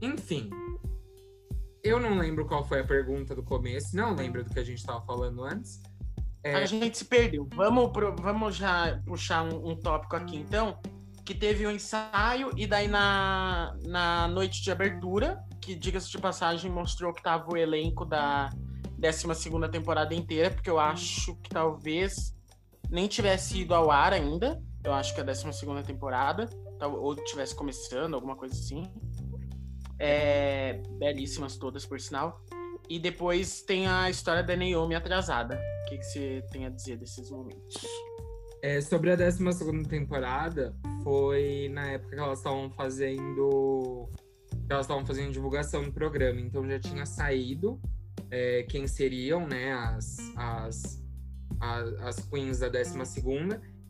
Enfim. 0.00 0.50
Eu 1.82 2.00
não 2.00 2.18
lembro 2.18 2.46
qual 2.46 2.64
foi 2.64 2.80
a 2.80 2.84
pergunta 2.84 3.34
do 3.34 3.44
começo, 3.44 3.96
não 3.96 4.14
lembro 4.14 4.42
do 4.42 4.50
que 4.50 4.58
a 4.58 4.64
gente 4.64 4.78
estava 4.78 5.00
falando 5.06 5.44
antes. 5.44 5.80
É... 6.46 6.54
A 6.54 6.64
gente 6.64 6.96
se 6.96 7.04
perdeu. 7.04 7.48
Vamos, 7.54 7.90
pro, 7.90 8.14
vamos 8.14 8.54
já 8.54 9.00
puxar 9.04 9.42
um, 9.42 9.70
um, 9.70 9.76
tópico 9.76 10.14
aqui, 10.14 10.36
então. 10.36 10.78
Que 11.24 11.34
teve 11.34 11.66
um 11.66 11.70
ensaio, 11.72 12.52
e 12.56 12.68
daí 12.68 12.86
na, 12.86 13.76
na 13.82 14.28
noite 14.28 14.62
de 14.62 14.70
abertura, 14.70 15.42
que, 15.60 15.74
diga-se 15.74 16.08
de 16.08 16.18
passagem, 16.18 16.70
mostrou 16.70 17.12
que 17.12 17.20
tava 17.20 17.52
o 17.52 17.56
elenco 17.56 18.04
da 18.04 18.48
12 18.96 19.26
temporada 19.72 20.14
inteira, 20.14 20.52
porque 20.52 20.70
eu 20.70 20.78
acho 20.78 21.34
que 21.42 21.50
talvez 21.50 22.32
nem 22.88 23.08
tivesse 23.08 23.62
ido 23.62 23.74
ao 23.74 23.90
ar 23.90 24.12
ainda. 24.12 24.62
Eu 24.84 24.92
acho 24.94 25.12
que 25.14 25.20
é 25.20 25.24
a 25.24 25.26
12 25.26 25.50
temporada, 25.84 26.48
ou 26.80 27.16
tivesse 27.16 27.56
começando, 27.56 28.14
alguma 28.14 28.36
coisa 28.36 28.54
assim. 28.54 28.84
É, 29.98 30.80
belíssimas 30.96 31.56
todas, 31.56 31.84
por 31.84 31.98
sinal. 32.00 32.40
E 32.88 32.98
depois 32.98 33.62
tem 33.62 33.86
a 33.86 34.08
história 34.08 34.42
da 34.42 34.56
Naomi 34.56 34.94
atrasada. 34.94 35.60
O 35.84 35.88
que, 35.88 35.98
que 35.98 36.04
você 36.04 36.44
tem 36.50 36.66
a 36.66 36.68
dizer 36.68 36.96
desses 36.96 37.30
momentos? 37.30 37.82
É, 38.62 38.80
sobre 38.80 39.10
a 39.10 39.16
12 39.16 39.84
temporada, 39.88 40.74
foi 41.02 41.68
na 41.72 41.92
época 41.92 42.16
que 42.16 42.22
elas 42.22 42.38
estavam 42.38 42.70
fazendo. 42.70 44.08
Que 44.50 44.72
elas 44.72 44.86
estavam 44.86 45.04
fazendo 45.04 45.32
divulgação 45.32 45.84
do 45.84 45.92
programa. 45.92 46.40
Então 46.40 46.66
já 46.68 46.78
tinha 46.78 47.06
saído 47.06 47.80
é, 48.30 48.62
quem 48.64 48.86
seriam 48.86 49.46
né, 49.46 49.72
as, 49.72 50.18
as, 50.36 51.04
as, 51.60 51.94
as 52.00 52.28
queens 52.28 52.60
da 52.60 52.68
12 52.68 52.98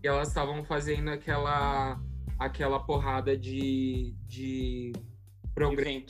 e 0.03 0.07
elas 0.07 0.29
estavam 0.29 0.65
fazendo 0.65 1.11
aquela, 1.11 2.01
aquela 2.39 2.81
porrada 2.81 3.37
de, 3.37 4.15
de 4.27 4.93
programa 5.55 6.05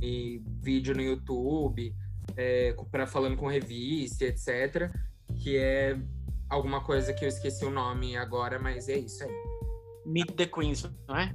e 0.00 0.42
vídeo 0.60 0.94
no 0.94 1.02
YouTube 1.02 1.94
é, 2.36 2.74
para 2.90 3.06
falando 3.06 3.36
com 3.36 3.48
revista, 3.48 4.24
etc. 4.24 4.90
Que 5.42 5.56
é 5.56 5.98
alguma 6.48 6.82
coisa 6.82 7.12
que 7.12 7.24
eu 7.24 7.28
esqueci 7.28 7.64
o 7.64 7.70
nome 7.70 8.16
agora, 8.16 8.58
mas 8.58 8.88
é 8.88 8.98
isso 8.98 9.22
aí. 9.24 9.34
Meet 10.06 10.32
the 10.32 10.46
Queens, 10.46 10.88
não 11.06 11.16
é? 11.16 11.32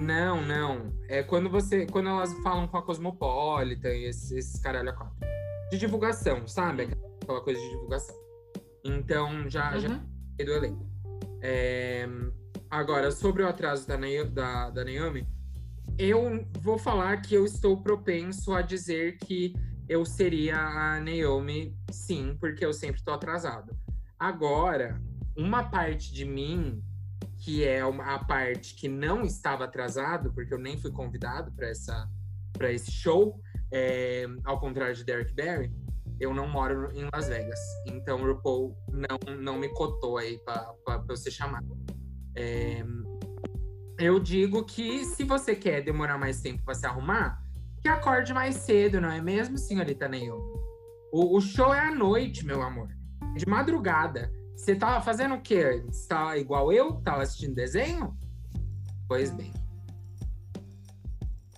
Não, 0.00 0.42
não. 0.42 0.92
É 1.08 1.22
quando 1.22 1.50
você. 1.50 1.86
Quando 1.86 2.08
elas 2.08 2.32
falam 2.42 2.66
com 2.66 2.78
a 2.78 2.82
Cosmopolitan 2.82 3.90
e 3.90 4.06
esses, 4.06 4.32
esses 4.32 4.60
caralho 4.60 4.90
a 4.90 4.92
quatro. 4.92 5.16
De 5.70 5.78
divulgação, 5.78 6.46
sabe? 6.48 6.88
Aquela 7.22 7.40
coisa 7.42 7.60
de 7.60 7.68
divulgação. 7.70 8.16
Então, 8.82 9.48
já, 9.48 9.74
uhum. 9.74 9.80
já 9.80 10.00
do 10.44 10.52
elenco. 10.52 10.86
É, 11.42 12.08
agora, 12.70 13.10
sobre 13.10 13.42
o 13.42 13.48
atraso 13.48 13.86
da, 13.86 13.96
da, 13.96 14.70
da 14.70 14.84
Naomi, 14.84 15.26
eu 15.98 16.46
vou 16.60 16.78
falar 16.78 17.20
que 17.20 17.34
eu 17.34 17.44
estou 17.44 17.82
propenso 17.82 18.54
a 18.54 18.62
dizer 18.62 19.18
que 19.18 19.54
eu 19.90 20.04
seria 20.04 20.56
a 20.56 21.00
Naomi, 21.00 21.76
sim, 21.90 22.36
porque 22.38 22.64
eu 22.64 22.72
sempre 22.72 23.02
tô 23.02 23.10
atrasado. 23.10 23.76
Agora, 24.16 25.02
uma 25.36 25.64
parte 25.64 26.14
de 26.14 26.24
mim, 26.24 26.80
que 27.38 27.64
é 27.64 27.80
a 27.80 28.18
parte 28.20 28.76
que 28.76 28.88
não 28.88 29.24
estava 29.24 29.64
atrasado, 29.64 30.32
porque 30.32 30.54
eu 30.54 30.60
nem 30.60 30.78
fui 30.78 30.92
convidado 30.92 31.50
para 31.50 31.68
essa 31.68 32.08
para 32.52 32.70
esse 32.70 32.92
show, 32.92 33.40
é, 33.72 34.26
ao 34.44 34.60
contrário 34.60 34.94
de 34.94 35.02
Derek 35.02 35.34
Barry, 35.34 35.72
eu 36.20 36.32
não 36.32 36.46
moro 36.46 36.92
em 36.92 37.08
Las 37.12 37.26
Vegas. 37.26 37.58
Então 37.86 38.20
o 38.22 38.26
RuPaul 38.26 38.76
não, 38.92 39.34
não 39.40 39.58
me 39.58 39.70
cotou 39.70 40.18
aí 40.18 40.38
para 40.44 41.04
eu 41.08 41.16
ser 41.16 41.32
chamado. 41.32 41.76
É, 42.36 42.84
eu 43.98 44.20
digo 44.20 44.64
que 44.64 45.04
se 45.04 45.24
você 45.24 45.56
quer 45.56 45.82
demorar 45.82 46.16
mais 46.16 46.40
tempo 46.40 46.62
para 46.62 46.74
se 46.74 46.86
arrumar, 46.86 47.39
que 47.82 47.88
acorde 47.88 48.32
mais 48.32 48.56
cedo, 48.56 49.00
não 49.00 49.10
é 49.10 49.20
mesmo, 49.20 49.56
senhorita 49.56 50.08
Naomi? 50.08 50.30
O, 51.12 51.36
o 51.36 51.40
show 51.40 51.74
é 51.74 51.80
à 51.80 51.94
noite, 51.94 52.44
meu 52.44 52.62
amor. 52.62 52.88
De 53.34 53.48
madrugada. 53.48 54.30
Você 54.54 54.74
tava 54.74 55.02
fazendo 55.02 55.34
o 55.34 55.40
quê? 55.40 55.82
Você 55.86 56.06
tá 56.06 56.36
igual 56.36 56.72
eu? 56.72 57.00
Tava 57.02 57.22
assistindo 57.22 57.54
desenho? 57.54 58.16
Pois 59.08 59.30
bem. 59.30 59.52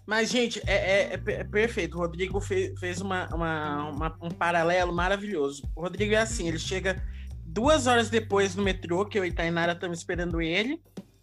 Mas, 0.07 0.31
gente, 0.31 0.61
é, 0.67 1.13
é, 1.15 1.23
é 1.27 1.45
perfeito. 1.45 1.97
O 1.97 2.01
Rodrigo 2.01 2.41
fez, 2.41 2.79
fez 2.79 3.01
uma, 3.01 3.29
uma, 3.35 3.91
uma, 3.91 4.19
um 4.23 4.31
paralelo 4.31 4.93
maravilhoso. 4.93 5.63
O 5.75 5.83
Rodrigo 5.83 6.15
é 6.15 6.19
assim, 6.19 6.49
ele 6.49 6.59
chega 6.59 7.03
duas 7.45 7.87
horas 7.87 8.09
depois 8.09 8.55
no 8.55 8.63
metrô, 8.63 9.05
que 9.05 9.19
eu 9.19 9.25
e 9.25 9.33
Tainara 9.33 9.73
estamos 9.73 9.99
esperando 9.99 10.41
ele, 10.41 10.83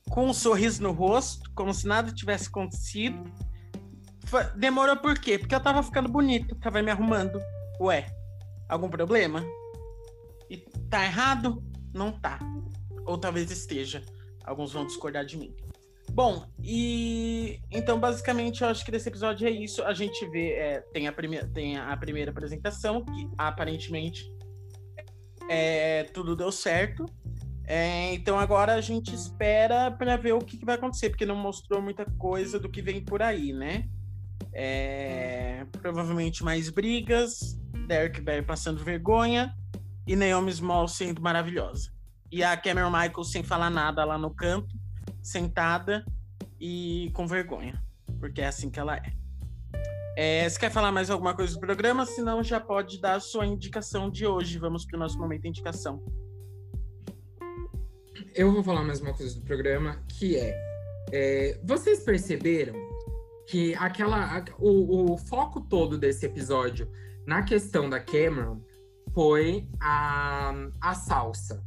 com 0.09 0.27
um 0.27 0.33
sorriso 0.33 0.83
no 0.83 0.91
rosto, 0.91 1.49
como 1.55 1.73
se 1.73 1.87
nada 1.87 2.11
tivesse 2.11 2.47
acontecido 2.47 3.23
Demorou 4.55 4.97
por 4.97 5.17
quê? 5.17 5.37
Porque 5.37 5.55
eu 5.55 5.59
tava 5.59 5.81
ficando 5.83 6.09
bonito, 6.09 6.55
tava 6.55 6.81
me 6.81 6.91
arrumando. 6.91 7.41
Ué, 7.79 8.05
algum 8.67 8.89
problema? 8.89 9.43
E 10.49 10.57
tá 10.89 11.05
errado? 11.05 11.63
Não 11.93 12.11
tá. 12.11 12.39
Ou 13.05 13.17
talvez 13.17 13.49
esteja. 13.51 14.03
Alguns 14.43 14.73
vão 14.73 14.85
discordar 14.85 15.25
de 15.25 15.37
mim. 15.37 15.55
Bom, 16.11 16.45
e 16.63 17.59
então 17.71 17.99
basicamente 17.99 18.61
eu 18.61 18.67
acho 18.67 18.83
que 18.83 18.91
desse 18.91 19.09
episódio 19.09 19.47
é 19.47 19.51
isso. 19.51 19.83
A 19.83 19.93
gente 19.93 20.25
vê, 20.27 20.53
é, 20.53 20.81
tem, 20.91 21.07
a 21.07 21.13
primeira, 21.13 21.47
tem 21.47 21.77
a 21.77 21.95
primeira 21.95 22.31
apresentação, 22.31 23.05
que 23.05 23.29
aparentemente 23.37 24.31
é, 25.49 26.03
tudo 26.05 26.35
deu 26.35 26.51
certo. 26.51 27.05
É, 27.65 28.13
então 28.15 28.39
agora 28.39 28.73
a 28.73 28.81
gente 28.81 29.13
espera 29.13 29.91
para 29.91 30.17
ver 30.17 30.33
o 30.33 30.39
que, 30.39 30.57
que, 30.57 30.65
vai 30.65 30.75
acontecer, 30.75 31.09
porque 31.11 31.25
não 31.25 31.35
mostrou 31.35 31.81
muita 31.81 32.03
coisa 32.03 32.59
do 32.59 32.69
que 32.69 32.81
vem 32.81 33.03
por 33.03 33.21
aí, 33.21 33.53
né? 33.53 33.87
É, 34.61 35.65
provavelmente 35.81 36.43
mais 36.43 36.69
brigas, 36.69 37.57
Derek 37.87 38.19
Barry 38.19 38.41
passando 38.41 38.83
vergonha 38.83 39.55
e 40.05 40.17
Naomi 40.17 40.51
Small 40.51 40.85
sendo 40.89 41.21
maravilhosa. 41.21 41.89
E 42.29 42.43
a 42.43 42.57
Cameron 42.57 42.91
Michael 42.91 43.23
sem 43.23 43.41
falar 43.41 43.69
nada 43.69 44.03
lá 44.03 44.17
no 44.17 44.35
canto, 44.35 44.75
sentada 45.23 46.03
e 46.59 47.09
com 47.13 47.25
vergonha, 47.25 47.81
porque 48.19 48.41
é 48.41 48.47
assim 48.47 48.69
que 48.69 48.81
ela 48.81 48.97
é. 48.97 49.13
é 50.17 50.49
você 50.49 50.59
quer 50.59 50.71
falar 50.71 50.91
mais 50.91 51.09
alguma 51.09 51.33
coisa 51.33 51.53
do 51.53 51.61
programa? 51.61 52.05
Senão 52.05 52.43
já 52.43 52.59
pode 52.59 52.99
dar 52.99 53.15
a 53.15 53.19
sua 53.21 53.45
indicação 53.45 54.09
de 54.09 54.27
hoje. 54.27 54.59
Vamos 54.59 54.85
para 54.85 54.97
o 54.97 54.99
nosso 54.99 55.17
momento 55.17 55.43
de 55.43 55.47
indicação 55.47 56.03
eu 58.35 58.51
vou 58.51 58.63
falar 58.63 58.83
mais 58.83 59.01
uma 59.01 59.13
coisa 59.13 59.35
do 59.35 59.41
programa, 59.41 60.03
que 60.07 60.37
é, 60.37 60.55
é 61.11 61.59
vocês 61.63 62.01
perceberam 62.01 62.88
que 63.49 63.73
aquela 63.75 64.45
o, 64.59 65.13
o, 65.13 65.17
foco 65.17 65.59
todo 65.59 65.97
desse 65.97 66.23
episódio 66.23 66.87
na 67.25 67.41
questão 67.41 67.89
da 67.89 67.99
Cameron 67.99 68.61
foi 69.11 69.67
a, 69.81 70.53
a 70.79 70.93
salsa. 70.93 71.63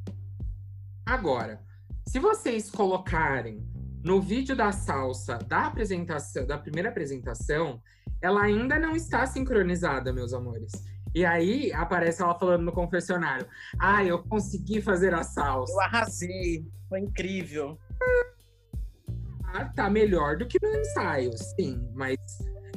Agora, 1.04 1.60
se 2.06 2.20
vocês 2.20 2.70
colocarem 2.70 3.66
no 4.04 4.20
vídeo 4.20 4.54
da 4.54 4.70
salsa 4.70 5.38
da 5.38 5.66
apresentação, 5.66 6.46
da 6.46 6.56
primeira 6.56 6.88
apresentação, 6.88 7.82
ela 8.20 8.42
ainda 8.42 8.78
não 8.78 8.94
está 8.94 9.26
sincronizada, 9.26 10.12
meus 10.12 10.32
amores. 10.32 10.70
E 11.12 11.24
aí 11.24 11.72
aparece 11.72 12.22
ela 12.22 12.38
falando 12.38 12.62
no 12.62 12.72
confessionário: 12.72 13.46
Ah, 13.76 14.04
eu 14.04 14.22
consegui 14.22 14.80
fazer 14.80 15.14
a 15.14 15.24
salsa. 15.24 15.72
Eu 15.72 15.80
arrasei, 15.80 16.64
foi 16.88 17.00
incrível. 17.00 17.76
Ah, 19.52 19.66
tá 19.66 19.90
melhor 19.90 20.36
do 20.36 20.46
que 20.46 20.58
no 20.62 20.74
ensaio, 20.74 21.30
sim, 21.36 21.78
mas 21.94 22.16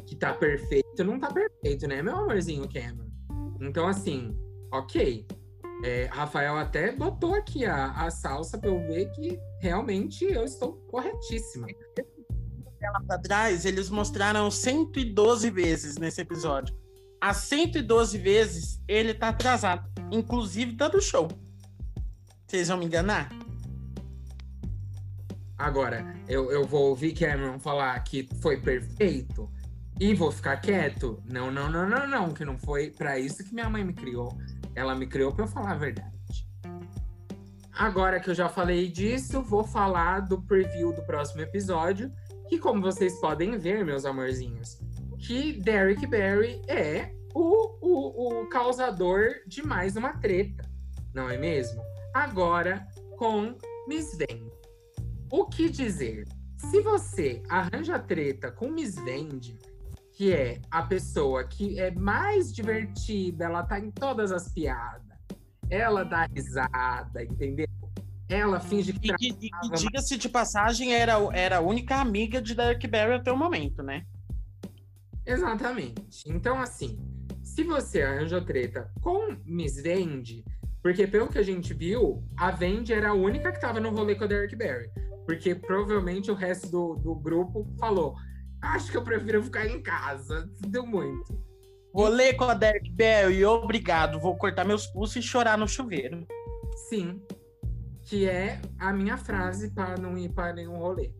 que 0.06 0.16
tá 0.16 0.34
perfeito, 0.34 1.04
não 1.04 1.20
tá 1.20 1.32
perfeito, 1.32 1.88
né, 1.88 2.02
meu 2.02 2.16
amorzinho 2.16 2.68
Cameron? 2.72 3.10
Então, 3.62 3.88
assim, 3.88 4.38
ok. 4.72 5.26
É, 5.84 6.06
Rafael 6.06 6.58
até 6.58 6.92
botou 6.92 7.36
aqui 7.36 7.66
a, 7.66 7.92
a 7.92 8.10
salsa 8.10 8.58
pra 8.58 8.70
eu 8.70 8.80
ver 8.88 9.10
que 9.12 9.40
realmente 9.62 10.26
eu 10.26 10.44
estou 10.44 10.74
corretíssima. 10.90 11.68
Ela 12.82 13.02
pra 13.02 13.18
trás, 13.20 13.66
eles 13.66 13.90
mostraram 13.90 14.50
112 14.52 15.50
vezes 15.50 15.98
nesse 15.98 16.22
episódio 16.22 16.76
as 17.26 17.38
112 17.38 18.20
vezes 18.20 18.80
ele 18.88 19.12
tá 19.12 19.30
atrasado, 19.30 19.90
inclusive 20.12 20.74
dando 20.74 21.02
show. 21.02 21.28
Vocês 22.46 22.68
vão 22.68 22.78
me 22.78 22.86
enganar? 22.86 23.30
Agora, 25.58 26.16
eu, 26.28 26.52
eu 26.52 26.66
vou 26.66 26.90
ouvir 26.90 27.14
Cameron 27.14 27.60
falar 27.60 27.98
que 28.04 28.28
foi 28.42 28.58
perfeito 28.58 29.50
e 30.00 30.14
vou 30.14 30.32
ficar 30.32 30.58
quieto? 30.58 31.24
Não, 31.26 31.50
não, 31.50 31.70
não, 31.70 31.88
não, 31.88 32.08
não, 32.08 32.34
que 32.34 32.44
não 32.44 32.58
foi 32.58 32.90
para 32.90 33.18
isso 33.18 33.44
que 33.44 33.54
minha 33.54 33.70
mãe 33.70 33.84
me 33.84 33.94
criou. 33.94 34.38
Ela 34.76 34.94
me 34.94 35.08
criou 35.08 35.32
para 35.32 35.46
eu 35.46 35.48
falar 35.48 35.72
a 35.72 35.78
verdade. 35.78 36.16
Agora 37.72 38.20
que 38.20 38.30
eu 38.30 38.36
já 38.36 38.50
falei 38.50 38.90
disso, 38.90 39.42
vou 39.42 39.64
falar 39.64 40.22
do 40.22 40.42
preview 40.42 40.94
do 40.94 41.02
próximo 41.04 41.42
episódio, 41.42 42.12
que 42.50 42.58
como 42.58 42.82
vocês 42.82 43.20
podem 43.20 43.58
ver, 43.58 43.84
meus 43.86 44.06
amorzinhos, 44.06 44.80
que 45.20 45.54
Derek 45.54 46.06
Barry 46.08 46.62
é 46.68 47.12
o, 47.34 47.78
o, 47.82 48.42
o 48.42 48.48
causador 48.48 49.36
de 49.46 49.66
mais 49.66 49.98
uma 49.98 50.14
treta, 50.14 50.64
não 51.14 51.30
é 51.30 51.38
mesmo? 51.38 51.82
Agora 52.14 52.88
com 53.18 53.58
Miss 53.88 54.18
Vende. 54.18 54.55
O 55.38 55.44
que 55.44 55.70
dizer? 55.70 56.26
Se 56.56 56.80
você 56.80 57.44
arranja 57.50 58.00
treta 58.00 58.50
com 58.50 58.70
Miss 58.70 58.96
Vende, 58.96 59.60
que 60.14 60.32
é 60.32 60.62
a 60.72 60.82
pessoa 60.82 61.44
que 61.44 61.78
é 61.78 61.92
mais 61.92 62.54
divertida, 62.54 63.44
ela 63.44 63.62
tá 63.62 63.78
em 63.78 63.92
todas 63.92 64.32
as 64.32 64.48
piadas, 64.54 65.20
ela 65.70 66.06
dá 66.06 66.26
risada, 66.34 67.22
entendeu? 67.22 67.68
Ela 68.30 68.62
finge 68.62 68.94
que. 68.94 69.12
E, 69.20 69.28
e, 69.30 69.50
e 69.66 69.72
diga-se 69.76 70.16
de 70.16 70.30
passagem, 70.30 70.96
era, 70.96 71.16
era 71.34 71.58
a 71.58 71.62
única 71.62 71.98
amiga 71.98 72.42
de 72.42 72.56
Derek 72.56 72.88
Barry 72.88 73.16
até 73.16 73.30
o 73.30 73.38
momento, 73.38 73.84
né? 73.84 74.06
Exatamente. 75.26 76.24
Então, 76.28 76.62
assim, 76.62 76.98
se 77.44 77.62
você 77.66 78.04
arranja 78.04 78.40
treta 78.40 78.90
com 79.02 79.36
Miss 79.44 79.76
Vende, 79.84 80.46
porque 80.82 81.06
pelo 81.06 81.28
que 81.28 81.40
a 81.40 81.44
gente 81.44 81.74
viu, 81.74 82.24
a 82.38 82.52
Vende 82.52 82.94
era 82.94 83.10
a 83.10 83.14
única 83.14 83.52
que 83.52 83.60
tava 83.60 83.82
no 83.82 83.90
rolê 83.90 84.16
com 84.16 84.24
a 84.24 84.28
Derek 84.28 84.56
Barry. 84.56 84.90
Porque 85.26 85.56
provavelmente 85.56 86.30
o 86.30 86.36
resto 86.36 86.70
do, 86.70 86.96
do 86.96 87.16
grupo 87.16 87.68
falou: 87.80 88.16
acho 88.62 88.92
que 88.92 88.98
eu 88.98 89.04
prefiro 89.04 89.44
ficar 89.44 89.66
em 89.66 89.82
casa. 89.82 90.50
Deu 90.68 90.86
muito. 90.86 91.46
Rolê 91.94 92.34
com 92.34 92.44
a 92.44 92.54
Derek 92.54 92.92
Barry, 92.92 93.46
obrigado. 93.46 94.20
Vou 94.20 94.36
cortar 94.38 94.66
meus 94.66 94.86
pulsos 94.88 95.16
e 95.16 95.22
chorar 95.22 95.58
no 95.58 95.68
chuveiro. 95.68 96.28
Sim. 96.90 97.22
Que 98.04 98.28
é 98.28 98.60
a 98.78 98.92
minha 98.92 99.18
frase 99.18 99.72
para 99.72 99.98
não 99.98 100.18
ir 100.18 100.30
para 100.30 100.54
nenhum 100.54 100.78
rolê. 100.78 101.14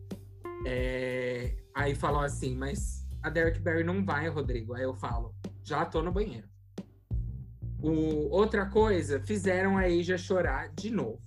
É... 0.66 1.56
Aí 1.74 1.94
falou 1.94 2.20
assim, 2.20 2.54
mas 2.54 3.06
a 3.22 3.30
Derek 3.30 3.58
Barry 3.60 3.84
não 3.84 4.04
vai, 4.04 4.28
Rodrigo. 4.28 4.74
Aí 4.74 4.82
eu 4.82 4.94
falo, 4.94 5.34
já 5.64 5.84
tô 5.84 6.02
no 6.02 6.12
banheiro. 6.12 6.46
O, 7.82 8.28
outra 8.30 8.66
coisa, 8.66 9.20
fizeram 9.20 9.76
a 9.76 9.86
Asia 9.86 10.16
chorar 10.16 10.68
de 10.74 10.90
novo. 10.90 11.20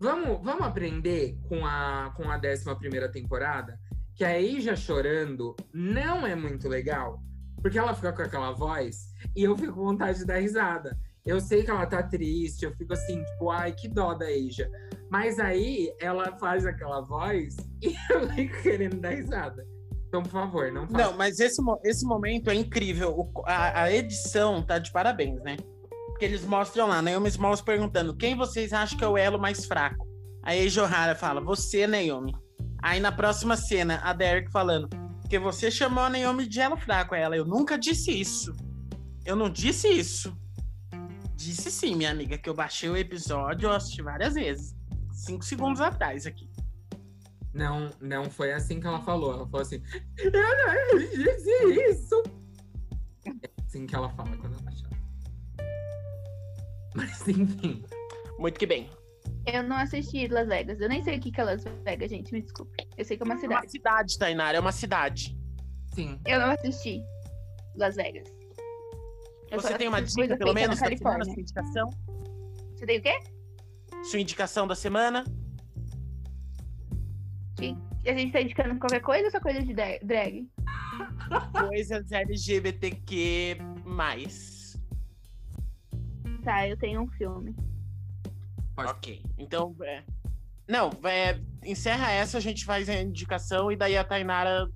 Vamos, 0.00 0.40
vamos 0.42 0.62
aprender 0.62 1.36
com 1.46 1.66
a, 1.66 2.10
com 2.16 2.30
a 2.30 2.38
11 2.38 2.74
primeira 2.78 3.12
temporada 3.12 3.78
que 4.14 4.24
a 4.24 4.34
Asia 4.36 4.74
chorando 4.74 5.54
não 5.74 6.26
é 6.26 6.34
muito 6.34 6.68
legal, 6.68 7.22
porque 7.60 7.78
ela 7.78 7.94
fica 7.94 8.10
com 8.10 8.22
aquela 8.22 8.52
voz 8.52 9.08
e 9.36 9.42
eu 9.42 9.56
fico 9.58 9.74
com 9.74 9.84
vontade 9.84 10.20
de 10.20 10.24
dar 10.24 10.38
risada. 10.38 10.98
Eu 11.24 11.38
sei 11.38 11.62
que 11.62 11.70
ela 11.70 11.84
tá 11.84 12.02
triste, 12.02 12.64
eu 12.64 12.74
fico 12.76 12.94
assim, 12.94 13.22
tipo, 13.22 13.50
ai, 13.50 13.72
que 13.72 13.88
dó 13.88 14.14
da 14.14 14.24
Asia. 14.24 14.70
Mas 15.10 15.38
aí 15.38 15.94
ela 16.00 16.36
faz 16.38 16.64
aquela 16.64 17.02
voz 17.02 17.56
e 17.82 17.94
eu 18.10 18.26
fico 18.30 18.62
querendo 18.62 18.96
dar 18.96 19.10
risada. 19.10 19.66
Então, 20.08 20.22
por 20.22 20.30
favor, 20.32 20.72
não 20.72 20.88
faça. 20.88 21.10
Não, 21.10 21.16
mas 21.16 21.38
esse, 21.40 21.60
esse 21.84 22.06
momento 22.06 22.48
é 22.48 22.54
incrível. 22.54 23.10
O, 23.10 23.42
a, 23.44 23.82
a, 23.82 23.92
edição 23.92 24.62
tá 24.62 24.78
de 24.78 24.90
parabéns, 24.90 25.42
né? 25.42 25.56
Porque 26.20 26.34
eles 26.34 26.44
mostram 26.44 26.86
lá, 26.86 27.00
Naomi 27.00 27.30
Smalls 27.30 27.62
perguntando 27.62 28.14
quem 28.14 28.36
vocês 28.36 28.74
acham 28.74 28.98
que 28.98 29.02
é 29.02 29.08
o 29.08 29.16
elo 29.16 29.38
mais 29.38 29.64
fraco. 29.64 30.06
Aí 30.42 30.68
Johara 30.68 31.14
fala, 31.14 31.40
você, 31.40 31.86
Naomi. 31.86 32.36
Aí 32.82 33.00
na 33.00 33.10
próxima 33.10 33.56
cena, 33.56 34.02
a 34.02 34.12
Derek 34.12 34.52
falando, 34.52 34.86
porque 35.22 35.38
você 35.38 35.70
chamou 35.70 36.04
a 36.04 36.10
Naomi 36.10 36.46
de 36.46 36.60
elo 36.60 36.76
fraco. 36.76 37.14
Ela, 37.14 37.38
eu 37.38 37.46
nunca 37.46 37.78
disse 37.78 38.10
isso. 38.10 38.54
Eu 39.24 39.34
não 39.34 39.48
disse 39.48 39.88
isso. 39.88 40.36
Disse 41.36 41.70
sim, 41.70 41.96
minha 41.96 42.10
amiga, 42.10 42.36
que 42.36 42.50
eu 42.50 42.54
baixei 42.54 42.90
o 42.90 42.98
episódio, 42.98 43.68
eu 43.68 43.72
assisti 43.72 44.02
várias 44.02 44.34
vezes. 44.34 44.76
Cinco 45.14 45.42
segundos 45.42 45.80
atrás 45.80 46.26
aqui. 46.26 46.50
Não, 47.54 47.88
não 47.98 48.28
foi 48.28 48.52
assim 48.52 48.78
que 48.78 48.86
ela 48.86 49.00
falou. 49.00 49.32
Ela 49.32 49.46
falou 49.46 49.62
assim: 49.62 49.82
Eu 50.18 50.30
não 50.30 50.98
disse 50.98 51.90
isso. 51.90 52.22
É 53.24 53.50
assim 53.66 53.86
que 53.86 53.94
ela 53.94 54.10
fala 54.10 54.36
quando 54.36 54.52
ela 54.60 54.70
chora. 54.70 54.89
Mas 56.94 57.26
enfim. 57.28 57.82
Muito 58.38 58.58
que 58.58 58.66
bem. 58.66 58.88
Eu 59.46 59.62
não 59.62 59.76
assisti 59.76 60.26
Las 60.28 60.48
Vegas. 60.48 60.80
Eu 60.80 60.88
nem 60.88 61.02
sei 61.02 61.18
o 61.18 61.20
que 61.20 61.40
é 61.40 61.44
Las 61.44 61.64
Vegas, 61.84 62.10
gente. 62.10 62.32
Me 62.32 62.42
desculpe. 62.42 62.86
Eu 62.96 63.04
sei 63.04 63.16
que 63.16 63.22
é 63.22 63.26
uma 63.26 63.36
cidade. 63.36 63.54
É 63.54 63.64
uma 63.64 63.70
cidade, 63.70 64.18
Tainara. 64.18 64.56
É 64.56 64.60
uma 64.60 64.72
cidade. 64.72 65.38
Sim. 65.94 66.18
Eu 66.26 66.40
não 66.40 66.50
assisti 66.50 67.02
Las 67.76 67.96
Vegas. 67.96 68.28
Eu 69.50 69.60
Você 69.60 69.76
tem 69.76 69.88
uma 69.88 70.00
dica, 70.00 70.36
pelo 70.36 70.54
menos, 70.54 70.78
da 70.78 70.96
semana, 70.96 71.24
sua 71.24 71.40
indicação? 71.40 71.90
Você 72.76 72.86
tem 72.86 72.98
o 72.98 73.02
quê? 73.02 73.18
Sua 74.04 74.20
indicação 74.20 74.66
da 74.66 74.76
semana? 74.76 75.24
A 78.06 78.12
gente 78.12 78.32
tá 78.32 78.40
indicando 78.40 78.78
qualquer 78.78 79.00
coisa 79.00 79.24
ou 79.24 79.30
só 79.30 79.40
coisa 79.40 79.62
de 79.62 79.74
drag? 79.74 80.48
Coisas 81.68 82.10
LGBTQ. 82.10 83.58
Tá, 86.40 86.66
eu 86.66 86.76
tenho 86.76 87.02
um 87.02 87.08
filme. 87.08 87.54
Ok. 88.76 89.22
Então, 89.38 89.74
é... 89.82 90.02
Não, 90.68 90.90
é... 91.04 91.38
encerra 91.64 92.10
essa, 92.10 92.38
a 92.38 92.40
gente 92.40 92.64
faz 92.64 92.88
a 92.88 92.94
indicação 93.00 93.70
e 93.70 93.76
daí 93.76 93.96
a 93.96 94.04
Tainara 94.04 94.70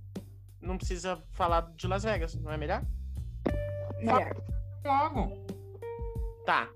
não 0.60 0.76
precisa 0.76 1.22
falar 1.32 1.72
de 1.76 1.86
Las 1.86 2.04
Vegas, 2.04 2.34
não 2.36 2.52
é 2.52 2.56
melhor? 2.56 2.82
Melhor. 3.98 4.36
Logo. 4.84 5.44
Tá. 6.44 6.68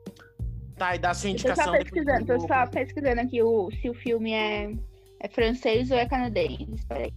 Tá, 0.76 0.95
e 0.95 0.99
dá 0.99 1.11
a 1.11 1.14
sua 1.14 1.30
indicação. 1.30 1.64
Tô 1.64 1.72
só 1.72 1.78
pesquisando, 1.78 2.26
tô 2.26 2.41
só 2.41 2.66
pesquisando 2.66 3.20
aqui 3.20 3.43
o, 3.43 3.70
se 3.72 3.91
o 3.91 3.95
filme 3.95 4.32
é 4.32 4.72
é 5.20 5.28
francês 5.28 5.91
ou 5.91 5.99
é 5.99 6.07
canadense? 6.07 6.84
Peraí. 6.86 7.12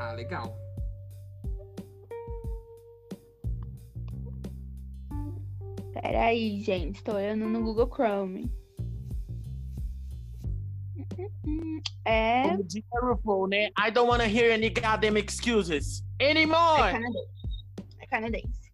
Ah, 0.00 0.12
legal. 0.12 0.56
Peraí, 6.02 6.60
gente. 6.62 7.02
Tô 7.02 7.14
olhando 7.14 7.46
no 7.48 7.62
Google 7.62 7.88
Chrome. 7.88 8.52
É. 12.04 12.42
Como 12.42 12.64
diz 12.64 12.84
a 12.92 13.06
RuPaul, 13.06 13.48
né? 13.48 13.68
I 13.78 13.90
don't 13.90 14.08
wanna 14.08 14.26
hear 14.26 14.52
any 14.52 14.68
goddamn 14.68 15.16
excuses 15.18 16.04
É 16.18 16.30
anymore. 16.30 16.92
canadense. 16.92 17.28
É 18.00 18.06
canadense. 18.06 18.72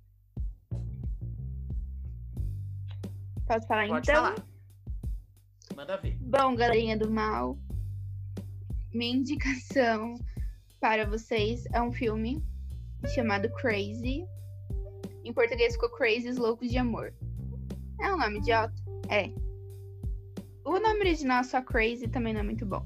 Posso 3.47 3.67
falar 3.69 3.87
Pode 3.89 4.11
então? 4.11 4.25
falar. 4.25 4.47
Manda 5.77 5.97
ver. 5.99 6.17
Bom, 6.21 6.57
galerinha 6.57 6.97
do 6.99 7.11
mal, 7.11 7.57
minha 8.93 9.15
indicação 9.17 10.17
para 10.81 11.07
vocês 11.07 11.65
é 11.73 11.81
um 11.81 11.93
filme 11.93 12.43
chamado 13.15 13.49
Crazy. 13.51 14.27
Em 15.25 15.33
português 15.33 15.75
ficou 15.75 15.91
Crazy 15.91 16.29
Os 16.29 16.37
Loucos 16.37 16.71
de 16.71 16.79
Amor. 16.79 17.15
É 18.01 18.13
um 18.13 18.19
nome 18.19 18.39
idiota? 18.39 18.75
É. 19.09 19.31
O 20.65 20.79
nome 20.79 21.01
original 21.01 21.41
é 21.41 21.45
só 21.45 21.63
Crazy 21.63 22.09
também 22.09 22.33
não 22.33 22.41
é 22.41 22.45
muito 22.45 22.67
bom. 22.67 22.85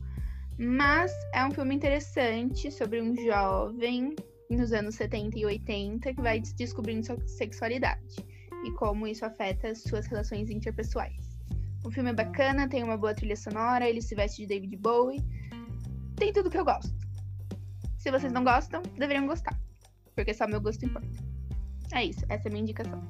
Mas 0.58 1.12
é 1.34 1.44
um 1.44 1.50
filme 1.50 1.74
interessante 1.74 2.70
sobre 2.70 3.00
um 3.00 3.14
jovem 3.14 4.14
nos 4.50 4.72
anos 4.72 4.94
70 4.94 5.38
e 5.38 5.44
80 5.46 6.14
que 6.14 6.22
vai 6.22 6.40
descobrindo 6.40 7.04
sua 7.04 7.18
sexualidade 7.26 8.16
e 8.64 8.70
como 8.72 9.06
isso 9.06 9.24
afeta 9.24 9.68
as 9.68 9.82
suas 9.82 10.06
relações 10.06 10.50
interpessoais. 10.50 11.38
O 11.84 11.90
filme 11.90 12.10
é 12.10 12.14
bacana, 12.14 12.68
tem 12.68 12.82
uma 12.82 12.96
boa 12.96 13.14
trilha 13.14 13.36
sonora, 13.36 13.88
ele 13.88 14.02
se 14.02 14.14
veste 14.14 14.42
de 14.42 14.48
David 14.48 14.76
Bowie. 14.76 15.22
Tem 16.16 16.32
tudo 16.32 16.50
que 16.50 16.58
eu 16.58 16.64
gosto. 16.64 16.92
Se 17.98 18.10
vocês 18.10 18.32
não 18.32 18.42
gostam, 18.42 18.82
deveriam 18.96 19.26
gostar. 19.26 19.58
Porque 20.14 20.34
só 20.34 20.46
meu 20.46 20.60
gosto 20.60 20.84
importa. 20.84 21.25
É 21.92 22.04
isso, 22.04 22.24
essa 22.28 22.48
é 22.48 22.48
a 22.48 22.52
minha 22.52 22.62
indicação. 22.62 23.02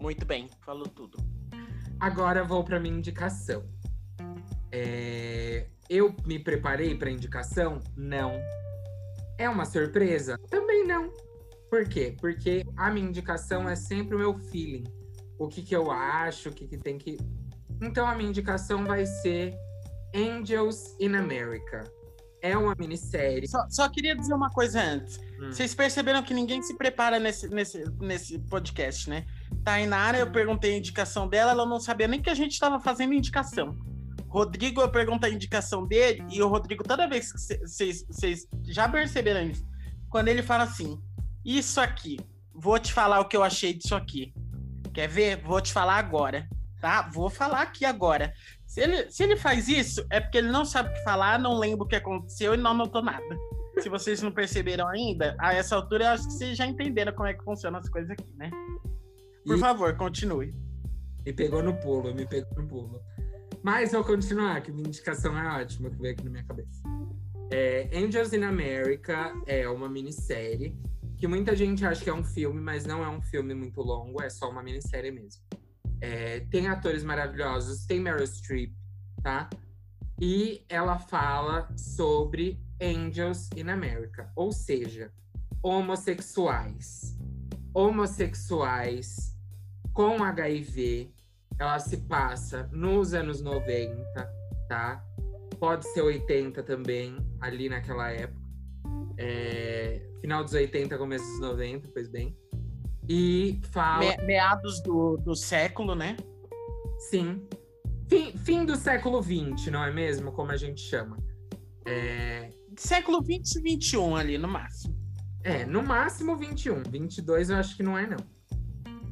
Muito 0.00 0.24
bem, 0.24 0.48
falou 0.64 0.86
tudo. 0.86 1.18
Agora 1.98 2.42
vou 2.42 2.64
para 2.64 2.80
minha 2.80 2.96
indicação. 2.96 3.62
É, 4.72 5.66
Eu 5.88 6.14
me 6.24 6.38
preparei 6.38 6.94
para 6.94 7.10
indicação? 7.10 7.80
Não. 7.96 8.32
É 9.36 9.48
uma 9.48 9.64
surpresa? 9.64 10.38
Também 10.48 10.86
não. 10.86 11.12
Por 11.68 11.88
quê? 11.88 12.16
Porque 12.20 12.64
a 12.76 12.90
minha 12.90 13.08
indicação 13.08 13.68
é 13.68 13.76
sempre 13.76 14.14
o 14.16 14.18
meu 14.18 14.34
feeling. 14.34 14.84
O 15.38 15.48
que, 15.48 15.62
que 15.62 15.74
eu 15.74 15.90
acho, 15.90 16.48
o 16.48 16.52
que, 16.52 16.66
que 16.66 16.76
tem 16.76 16.96
que. 16.98 17.18
Então 17.82 18.06
a 18.06 18.14
minha 18.14 18.28
indicação 18.28 18.84
vai 18.84 19.06
ser 19.06 19.54
Angels 20.14 20.96
in 21.00 21.14
America. 21.14 21.84
É 22.42 22.56
uma 22.56 22.74
minissérie. 22.78 23.46
Só, 23.48 23.66
só 23.68 23.88
queria 23.88 24.16
dizer 24.16 24.34
uma 24.34 24.50
coisa 24.50 24.82
antes. 24.82 25.18
Hum. 25.38 25.50
Vocês 25.52 25.74
perceberam 25.74 26.22
que 26.22 26.34
ninguém 26.34 26.62
se 26.62 26.74
prepara 26.76 27.18
nesse, 27.18 27.48
nesse, 27.48 27.84
nesse 28.00 28.38
podcast, 28.38 29.08
né? 29.08 29.26
Tainara, 29.64 30.18
eu 30.18 30.30
perguntei 30.30 30.74
a 30.74 30.78
indicação 30.78 31.28
dela, 31.28 31.52
ela 31.52 31.66
não 31.66 31.78
sabia 31.80 32.08
nem 32.08 32.22
que 32.22 32.30
a 32.30 32.34
gente 32.34 32.52
estava 32.52 32.80
fazendo 32.80 33.12
indicação. 33.12 33.76
Rodrigo, 34.28 34.80
eu 34.80 34.88
perguntei 34.88 35.30
a 35.30 35.34
indicação 35.34 35.84
dele, 35.86 36.24
e 36.30 36.40
o 36.40 36.48
Rodrigo, 36.48 36.84
toda 36.84 37.08
vez 37.08 37.32
que 37.32 37.66
vocês 37.66 38.46
já 38.64 38.88
perceberam 38.88 39.42
isso, 39.50 39.66
quando 40.08 40.28
ele 40.28 40.42
fala 40.42 40.64
assim: 40.64 41.00
Isso 41.44 41.80
aqui, 41.80 42.18
vou 42.54 42.78
te 42.78 42.92
falar 42.92 43.20
o 43.20 43.24
que 43.24 43.36
eu 43.36 43.42
achei 43.42 43.74
disso 43.74 43.94
aqui. 43.94 44.32
Quer 44.94 45.08
ver? 45.08 45.42
Vou 45.42 45.60
te 45.60 45.72
falar 45.72 45.96
agora, 45.96 46.48
tá? 46.80 47.08
Vou 47.12 47.28
falar 47.30 47.62
aqui 47.62 47.84
agora. 47.84 48.32
Se 48.66 48.80
ele, 48.80 49.10
se 49.10 49.22
ele 49.22 49.36
faz 49.36 49.68
isso, 49.68 50.04
é 50.10 50.20
porque 50.20 50.38
ele 50.38 50.50
não 50.50 50.64
sabe 50.64 50.90
o 50.90 50.92
que 50.94 51.02
falar, 51.02 51.38
não 51.38 51.58
lembra 51.58 51.84
o 51.84 51.88
que 51.88 51.96
aconteceu 51.96 52.54
e 52.54 52.56
não 52.56 52.70
anotou 52.72 53.02
nada. 53.02 53.36
Se 53.80 53.88
vocês 53.88 54.20
não 54.22 54.30
perceberam 54.32 54.86
ainda, 54.88 55.36
a 55.38 55.54
essa 55.54 55.74
altura 55.76 56.04
eu 56.04 56.08
acho 56.10 56.26
que 56.26 56.32
vocês 56.34 56.56
já 56.56 56.66
entenderam 56.66 57.12
como 57.12 57.28
é 57.28 57.34
que 57.34 57.42
funcionam 57.44 57.78
as 57.78 57.88
coisas 57.88 58.10
aqui, 58.10 58.28
né? 58.36 58.50
Por 59.44 59.56
E- 59.56 59.60
favor, 59.60 59.96
continue. 59.96 60.54
Me 61.24 61.32
pegou 61.32 61.62
no 61.62 61.74
pulo, 61.80 62.14
me 62.14 62.26
pegou 62.26 62.62
no 62.62 62.68
pulo. 62.68 63.00
Mas 63.62 63.92
vou 63.92 64.02
continuar, 64.04 64.60
que 64.62 64.72
minha 64.72 64.88
indicação 64.88 65.36
é 65.38 65.62
ótima, 65.62 65.90
que 65.90 65.96
veio 65.96 66.14
aqui 66.14 66.24
na 66.24 66.30
minha 66.30 66.44
cabeça. 66.44 66.82
É, 67.50 67.88
Angels 67.94 68.32
in 68.32 68.44
America 68.44 69.34
é 69.46 69.68
uma 69.68 69.88
minissérie 69.88 70.76
que 71.18 71.26
muita 71.26 71.54
gente 71.54 71.84
acha 71.84 72.02
que 72.02 72.08
é 72.08 72.14
um 72.14 72.24
filme, 72.24 72.60
mas 72.60 72.86
não 72.86 73.02
é 73.04 73.08
um 73.08 73.20
filme 73.20 73.54
muito 73.54 73.82
longo, 73.82 74.22
é 74.22 74.30
só 74.30 74.48
uma 74.48 74.62
minissérie 74.62 75.10
mesmo. 75.10 75.42
É, 76.00 76.40
tem 76.50 76.68
atores 76.68 77.04
maravilhosos, 77.04 77.84
tem 77.86 78.00
Meryl 78.00 78.26
Streep, 78.26 78.74
tá? 79.22 79.48
E 80.20 80.64
ela 80.68 80.98
fala 80.98 81.68
sobre 81.76 82.60
Angels 82.80 83.48
in 83.56 83.68
America, 83.68 84.30
ou 84.34 84.52
seja, 84.52 85.12
homossexuais. 85.62 87.18
Homossexuais 87.74 89.36
com 89.92 90.22
HIV, 90.22 91.12
ela 91.58 91.78
se 91.78 91.98
passa 91.98 92.68
nos 92.72 93.12
anos 93.12 93.42
90, 93.42 94.02
tá? 94.68 95.04
Pode 95.58 95.86
ser 95.92 96.00
80 96.00 96.62
também, 96.62 97.16
ali 97.40 97.68
naquela 97.68 98.10
época. 98.10 98.40
É, 99.18 100.00
final 100.22 100.42
dos 100.42 100.54
80, 100.54 100.96
começo 100.96 101.24
dos 101.24 101.40
90, 101.40 101.88
pois 101.92 102.08
bem. 102.08 102.34
E 103.12 103.60
fala. 103.72 103.98
Me- 103.98 104.16
meados 104.24 104.80
do, 104.82 105.16
do 105.16 105.34
século, 105.34 105.96
né? 105.96 106.16
Sim. 107.10 107.44
Fim, 108.08 108.32
fim 108.38 108.64
do 108.64 108.76
século 108.76 109.20
XX, 109.20 109.66
não 109.72 109.82
é 109.84 109.92
mesmo? 109.92 110.30
Como 110.30 110.52
a 110.52 110.56
gente 110.56 110.80
chama. 110.80 111.16
É, 111.86 112.50
Século 112.76 113.20
20 113.20 113.56
e 113.56 113.62
21 113.62 114.14
ali, 114.16 114.38
no 114.38 114.46
máximo. 114.46 114.96
é, 115.42 115.64
no 115.64 115.82
máximo 115.82 116.36
21. 116.36 116.84
22 116.88 117.50
eu 117.50 117.56
acho 117.56 117.76
que 117.76 117.82
não 117.82 117.98
é, 117.98 118.06
não. 118.06 118.18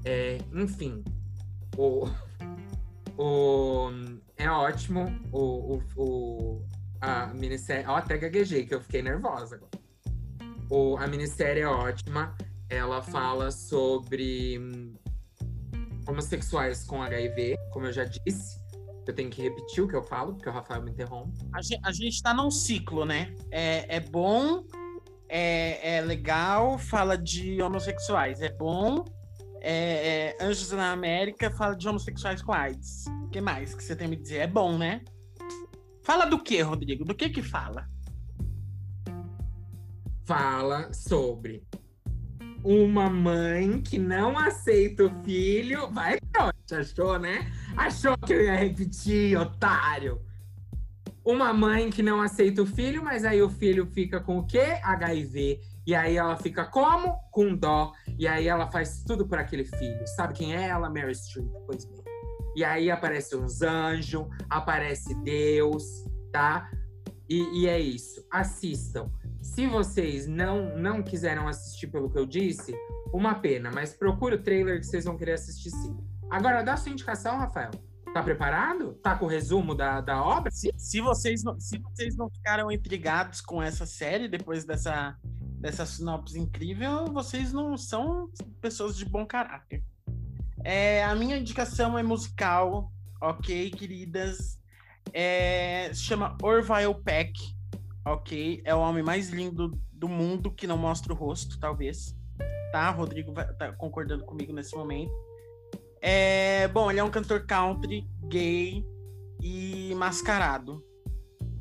É, 0.04 0.38
enfim. 0.54 1.02
O, 1.76 2.08
o, 3.16 3.90
é 4.36 4.48
ótimo. 4.48 5.06
O, 5.32 5.74
o, 5.76 5.82
o, 5.96 6.62
a 7.00 7.26
minissérie. 7.28 7.86
Ó, 7.88 7.96
até 7.96 8.16
gaguejei, 8.16 8.64
que 8.64 8.74
eu 8.74 8.80
fiquei 8.80 9.02
nervosa 9.02 9.56
agora. 9.56 9.70
O, 10.70 10.96
a 10.98 11.06
minissérie 11.08 11.62
é 11.62 11.66
ótima. 11.68 12.36
Ela 12.70 13.02
fala 13.02 13.50
sobre 13.50 14.60
homossexuais 16.06 16.84
com 16.84 17.02
HIV, 17.02 17.56
como 17.72 17.86
eu 17.86 17.92
já 17.92 18.04
disse. 18.04 18.58
Eu 19.06 19.14
tenho 19.14 19.30
que 19.30 19.40
repetir 19.40 19.82
o 19.82 19.88
que 19.88 19.96
eu 19.96 20.02
falo, 20.02 20.34
porque 20.34 20.48
o 20.48 20.52
Rafael 20.52 20.82
me 20.82 20.90
interrompe. 20.90 21.38
A 21.54 21.62
gente, 21.62 21.80
a 21.82 21.92
gente 21.92 22.22
tá 22.22 22.34
num 22.34 22.50
ciclo, 22.50 23.06
né? 23.06 23.34
É, 23.50 23.96
é 23.96 24.00
bom, 24.00 24.64
é, 25.28 25.96
é 25.96 26.00
legal, 26.02 26.78
fala 26.78 27.16
de 27.16 27.62
homossexuais. 27.62 28.42
É 28.42 28.50
bom, 28.50 29.04
é, 29.60 30.36
é, 30.38 30.44
Anjos 30.44 30.72
na 30.72 30.92
América 30.92 31.50
fala 31.50 31.74
de 31.74 31.88
homossexuais 31.88 32.42
com 32.42 32.52
AIDS. 32.52 33.06
O 33.24 33.30
que 33.30 33.40
mais 33.40 33.74
que 33.74 33.82
você 33.82 33.96
tem 33.96 34.06
a 34.06 34.10
me 34.10 34.16
dizer? 34.16 34.38
É 34.38 34.46
bom, 34.46 34.76
né? 34.76 35.02
Fala 36.02 36.26
do 36.26 36.42
que, 36.42 36.60
Rodrigo? 36.60 37.04
Do 37.04 37.14
que 37.14 37.30
que 37.30 37.42
fala? 37.42 37.88
fala 40.28 40.92
sobre 40.92 41.66
uma 42.62 43.08
mãe 43.08 43.80
que 43.80 43.98
não 43.98 44.38
aceita 44.38 45.04
o 45.04 45.24
filho. 45.24 45.88
Vai, 45.90 46.18
pronto, 46.32 46.54
achou, 46.74 47.18
né? 47.18 47.50
Achou 47.76 48.16
que 48.18 48.32
eu 48.32 48.44
ia 48.44 48.56
repetir, 48.56 49.38
otário. 49.38 50.20
Uma 51.24 51.52
mãe 51.52 51.90
que 51.90 52.02
não 52.02 52.22
aceita 52.22 52.62
o 52.62 52.66
filho, 52.66 53.02
mas 53.04 53.24
aí 53.24 53.42
o 53.42 53.50
filho 53.50 53.86
fica 53.86 54.20
com 54.20 54.38
o 54.38 54.46
quê? 54.46 54.78
HIV. 54.82 55.60
E 55.86 55.94
aí 55.94 56.16
ela 56.16 56.36
fica 56.36 56.64
como? 56.64 57.18
Com 57.30 57.54
dó. 57.54 57.92
E 58.18 58.26
aí 58.26 58.48
ela 58.48 58.70
faz 58.70 59.02
tudo 59.06 59.26
por 59.26 59.38
aquele 59.38 59.64
filho. 59.64 60.06
Sabe 60.16 60.34
quem 60.34 60.54
é 60.54 60.68
ela? 60.68 60.88
Mary 60.88 61.14
Streep, 61.14 61.48
pois 61.66 61.84
bem. 61.84 62.02
E 62.56 62.64
aí 62.64 62.90
aparece 62.90 63.36
uns 63.36 63.62
anjos, 63.62 64.26
aparece 64.50 65.14
Deus, 65.22 66.04
tá? 66.32 66.70
E, 67.28 67.62
e 67.62 67.66
é 67.68 67.78
isso. 67.78 68.24
Assistam. 68.30 69.10
Se 69.54 69.66
vocês 69.66 70.26
não 70.28 70.76
não 70.78 71.02
quiseram 71.02 71.48
assistir 71.48 71.88
pelo 71.88 72.08
que 72.10 72.18
eu 72.18 72.26
disse, 72.26 72.72
uma 73.12 73.34
pena, 73.34 73.70
mas 73.72 73.92
procure 73.92 74.36
o 74.36 74.42
trailer 74.42 74.78
que 74.78 74.86
vocês 74.86 75.04
vão 75.04 75.16
querer 75.16 75.32
assistir 75.32 75.70
sim. 75.70 75.96
Agora, 76.30 76.62
dá 76.62 76.76
sua 76.76 76.92
indicação, 76.92 77.38
Rafael. 77.38 77.70
Tá 78.12 78.22
preparado? 78.22 78.94
Tá 79.02 79.16
com 79.16 79.24
o 79.24 79.28
resumo 79.28 79.74
da, 79.74 80.00
da 80.00 80.22
obra? 80.22 80.50
Se, 80.50 80.70
se 80.76 81.00
vocês 81.00 81.42
não, 81.42 81.58
se 81.58 81.78
vocês 81.78 82.14
não 82.14 82.30
ficaram 82.30 82.70
intrigados 82.70 83.40
com 83.40 83.60
essa 83.60 83.84
série 83.84 84.28
depois 84.28 84.64
dessa, 84.64 85.16
dessa 85.58 85.84
sinopse 85.84 86.38
incrível, 86.38 87.06
vocês 87.06 87.52
não 87.52 87.76
são 87.76 88.30
pessoas 88.60 88.96
de 88.96 89.04
bom 89.04 89.26
caráter. 89.26 89.82
É, 90.62 91.02
a 91.02 91.14
minha 91.14 91.36
indicação 91.36 91.98
é 91.98 92.02
musical, 92.02 92.92
ok, 93.20 93.70
queridas. 93.70 94.60
É, 95.12 95.90
se 95.92 96.02
chama 96.02 96.36
Orville 96.42 96.94
Peck, 97.02 97.57
ok? 98.12 98.62
É 98.64 98.74
o 98.74 98.80
homem 98.80 99.02
mais 99.02 99.30
lindo 99.30 99.78
do 99.92 100.08
mundo 100.08 100.50
que 100.50 100.66
não 100.66 100.76
mostra 100.76 101.12
o 101.12 101.16
rosto, 101.16 101.58
talvez. 101.58 102.16
Tá? 102.72 102.90
Rodrigo 102.90 103.32
vai, 103.32 103.52
tá 103.54 103.72
concordando 103.72 104.24
comigo 104.24 104.52
nesse 104.52 104.76
momento. 104.76 105.12
É, 106.00 106.68
bom, 106.68 106.90
ele 106.90 107.00
é 107.00 107.04
um 107.04 107.10
cantor 107.10 107.44
country, 107.46 108.08
gay 108.28 108.84
e 109.40 109.94
mascarado. 109.96 110.84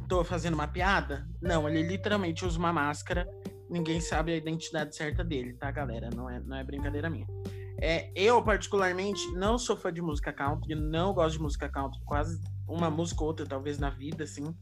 Tô 0.08 0.24
fazendo 0.24 0.54
uma 0.54 0.68
piada? 0.68 1.28
Não, 1.42 1.68
ele 1.68 1.82
literalmente 1.82 2.46
usa 2.46 2.58
uma 2.58 2.72
máscara. 2.72 3.28
Ninguém 3.70 4.00
sabe 4.00 4.32
a 4.32 4.38
identidade 4.38 4.96
certa 4.96 5.24
dele, 5.24 5.54
tá, 5.54 5.70
galera? 5.72 6.10
Não 6.16 6.30
é, 6.30 6.40
não 6.40 6.56
é 6.56 6.64
brincadeira 6.64 7.10
minha. 7.10 7.28
É, 7.80 8.12
eu, 8.16 8.42
particularmente, 8.42 9.22
não 9.34 9.58
sou 9.58 9.78
fã 9.78 9.92
de 9.92 10.02
música 10.02 10.34
country, 10.34 10.74
não 10.74 11.14
gosto 11.14 11.38
de 11.38 11.44
música 11.44 11.70
country 11.70 12.00
quase 12.06 12.42
uma 12.68 12.90
música 12.90 13.22
ou 13.22 13.28
outra, 13.28 13.46
talvez, 13.46 13.78
na 13.78 13.90
vida, 13.90 14.24
assim. 14.24 14.56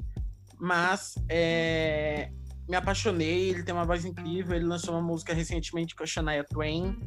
Mas 0.59 1.15
é, 1.29 2.31
me 2.67 2.75
apaixonei, 2.75 3.49
ele 3.49 3.63
tem 3.63 3.73
uma 3.73 3.85
voz 3.85 4.05
incrível, 4.05 4.55
ele 4.55 4.65
lançou 4.65 4.93
uma 4.93 5.01
música 5.01 5.33
recentemente 5.33 5.95
com 5.95 6.03
a 6.03 6.05
Shania 6.05 6.43
Twain. 6.43 6.97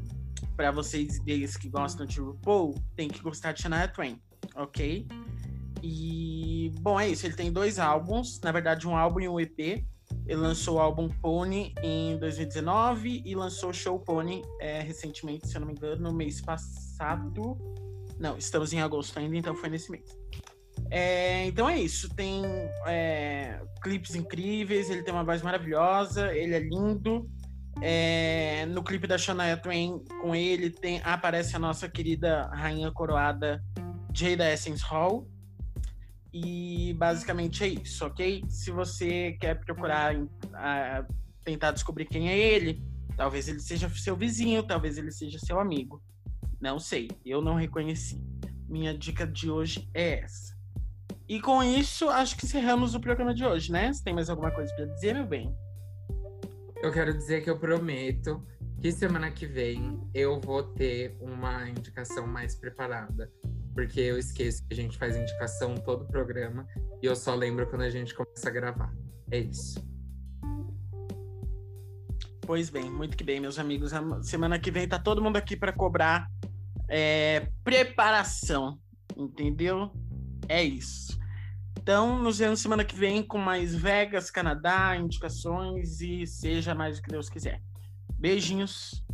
Para 0.57 0.70
vocês 0.70 1.20
deles 1.20 1.57
que 1.57 1.68
gostam 1.68 2.07
de 2.07 2.20
RuPaul, 2.20 2.74
tem 2.96 3.09
que 3.09 3.20
gostar 3.20 3.53
de 3.53 3.62
Shania 3.62 3.88
Twain, 3.88 4.20
ok? 4.55 5.07
E, 5.82 6.72
bom, 6.80 6.99
é 6.99 7.09
isso. 7.09 7.26
Ele 7.26 7.34
tem 7.34 7.53
dois 7.53 7.78
álbuns, 7.78 8.40
na 8.40 8.53
verdade, 8.53 8.86
um 8.86 8.96
álbum 8.96 9.20
e 9.20 9.28
um 9.28 9.38
EP. 9.38 9.59
Ele 10.26 10.40
lançou 10.40 10.76
o 10.76 10.80
álbum 10.80 11.09
Pony 11.09 11.74
em 11.82 12.18
2019 12.18 13.22
e 13.24 13.34
lançou 13.34 13.70
o 13.70 13.74
Show 13.74 13.99
Pony 13.99 14.42
é, 14.61 14.80
recentemente, 14.80 15.49
se 15.49 15.57
eu 15.57 15.61
não 15.61 15.68
me 15.68 15.74
engano, 15.74 16.03
no 16.03 16.12
mês 16.12 16.40
passado. 16.40 17.57
Não, 18.18 18.36
estamos 18.36 18.72
em 18.72 18.80
agosto 18.80 19.18
ainda, 19.18 19.36
então 19.36 19.55
foi 19.55 19.68
nesse 19.68 19.90
mês. 19.90 20.18
É, 20.91 21.47
então 21.47 21.68
é 21.68 21.78
isso. 21.78 22.09
Tem 22.14 22.43
é, 22.86 23.61
clipes 23.82 24.14
incríveis, 24.14 24.91
ele 24.91 25.03
tem 25.03 25.12
uma 25.12 25.24
voz 25.24 25.43
maravilhosa, 25.43 26.34
ele 26.34 26.55
é 26.55 26.61
lindo. 26.61 27.28
É, 27.80 28.66
no 28.66 28.82
clipe 28.82 29.07
da 29.07 29.16
Shania 29.16 29.57
Twain, 29.57 30.03
com 30.20 30.34
ele 30.34 30.70
tem, 30.70 31.01
aparece 31.05 31.55
a 31.55 31.59
nossa 31.59 31.89
querida 31.89 32.49
rainha 32.49 32.91
coroada 32.91 33.62
Jada 34.12 34.53
Essence 34.53 34.82
Hall. 34.84 35.28
E 36.32 36.95
basicamente 36.99 37.64
é 37.64 37.68
isso, 37.68 38.05
ok? 38.05 38.45
Se 38.49 38.70
você 38.70 39.36
quer 39.41 39.61
procurar 39.64 40.14
uh, 40.14 41.14
tentar 41.43 41.70
descobrir 41.70 42.05
quem 42.05 42.28
é 42.28 42.36
ele, 42.36 42.84
talvez 43.16 43.49
ele 43.49 43.61
seja 43.61 43.89
seu 43.89 44.14
vizinho, 44.14 44.62
talvez 44.62 44.99
ele 44.99 45.11
seja 45.11 45.39
seu 45.39 45.59
amigo. 45.59 46.03
Não 46.61 46.78
sei, 46.78 47.09
eu 47.24 47.41
não 47.41 47.55
reconheci. 47.55 48.20
Minha 48.68 48.97
dica 48.97 49.26
de 49.26 49.51
hoje 49.51 49.89
é 49.95 50.20
essa. 50.20 50.47
E 51.29 51.41
com 51.41 51.62
isso, 51.62 52.09
acho 52.09 52.37
que 52.37 52.47
encerramos 52.47 52.95
o 52.95 53.01
programa 53.01 53.35
de 53.35 53.45
hoje, 53.45 53.70
né? 53.70 53.93
Você 53.93 54.03
tem 54.03 54.14
mais 54.14 54.31
alguma 54.31 54.51
coisa 54.51 54.74
para 54.74 54.87
dizer, 54.87 55.14
meu 55.14 55.26
bem? 55.26 55.55
Eu 56.83 56.93
quero 56.93 57.12
dizer 57.12 57.43
que 57.43 57.51
eu 57.51 57.59
prometo 57.59 58.43
que 58.81 58.91
semana 58.93 59.31
que 59.31 59.47
vem 59.47 60.01
eu 60.14 60.41
vou 60.41 60.62
ter 60.62 61.16
uma 61.20 61.68
indicação 61.68 62.26
mais 62.26 62.55
preparada 62.55 63.31
porque 63.74 64.01
eu 64.01 64.18
esqueço 64.18 64.66
que 64.66 64.72
a 64.72 64.76
gente 64.76 64.99
faz 64.99 65.16
indicação 65.16 65.76
todo 65.76 66.03
o 66.03 66.07
programa 66.07 66.66
e 67.01 67.07
eu 67.07 67.14
só 67.14 67.35
lembro 67.35 67.64
quando 67.68 67.83
a 67.83 67.91
gente 67.91 68.12
começa 68.12 68.49
a 68.49 68.51
gravar. 68.51 68.93
É 69.31 69.39
isso. 69.39 69.81
Pois 72.41 72.70
bem, 72.70 72.91
muito 72.91 73.16
que 73.16 73.22
bem, 73.22 73.39
meus 73.39 73.57
amigos. 73.57 73.93
A 73.93 74.22
semana 74.22 74.59
que 74.59 74.72
vem 74.72 74.89
tá 74.89 74.99
todo 74.99 75.22
mundo 75.22 75.37
aqui 75.37 75.57
para 75.57 75.72
cobrar 75.72 76.29
é, 76.89 77.49
preparação, 77.62 78.81
entendeu? 79.16 79.93
É 80.49 80.62
isso. 80.62 81.18
Então, 81.78 82.22
nos 82.22 82.38
vemos 82.38 82.61
semana 82.61 82.84
que 82.84 82.96
vem 82.96 83.22
com 83.22 83.38
mais 83.38 83.74
Vegas, 83.74 84.30
Canadá, 84.30 84.96
indicações 84.96 86.01
e 86.01 86.26
seja 86.26 86.74
mais 86.74 86.99
o 86.99 87.03
que 87.03 87.11
Deus 87.11 87.28
quiser. 87.28 87.62
Beijinhos. 88.18 89.05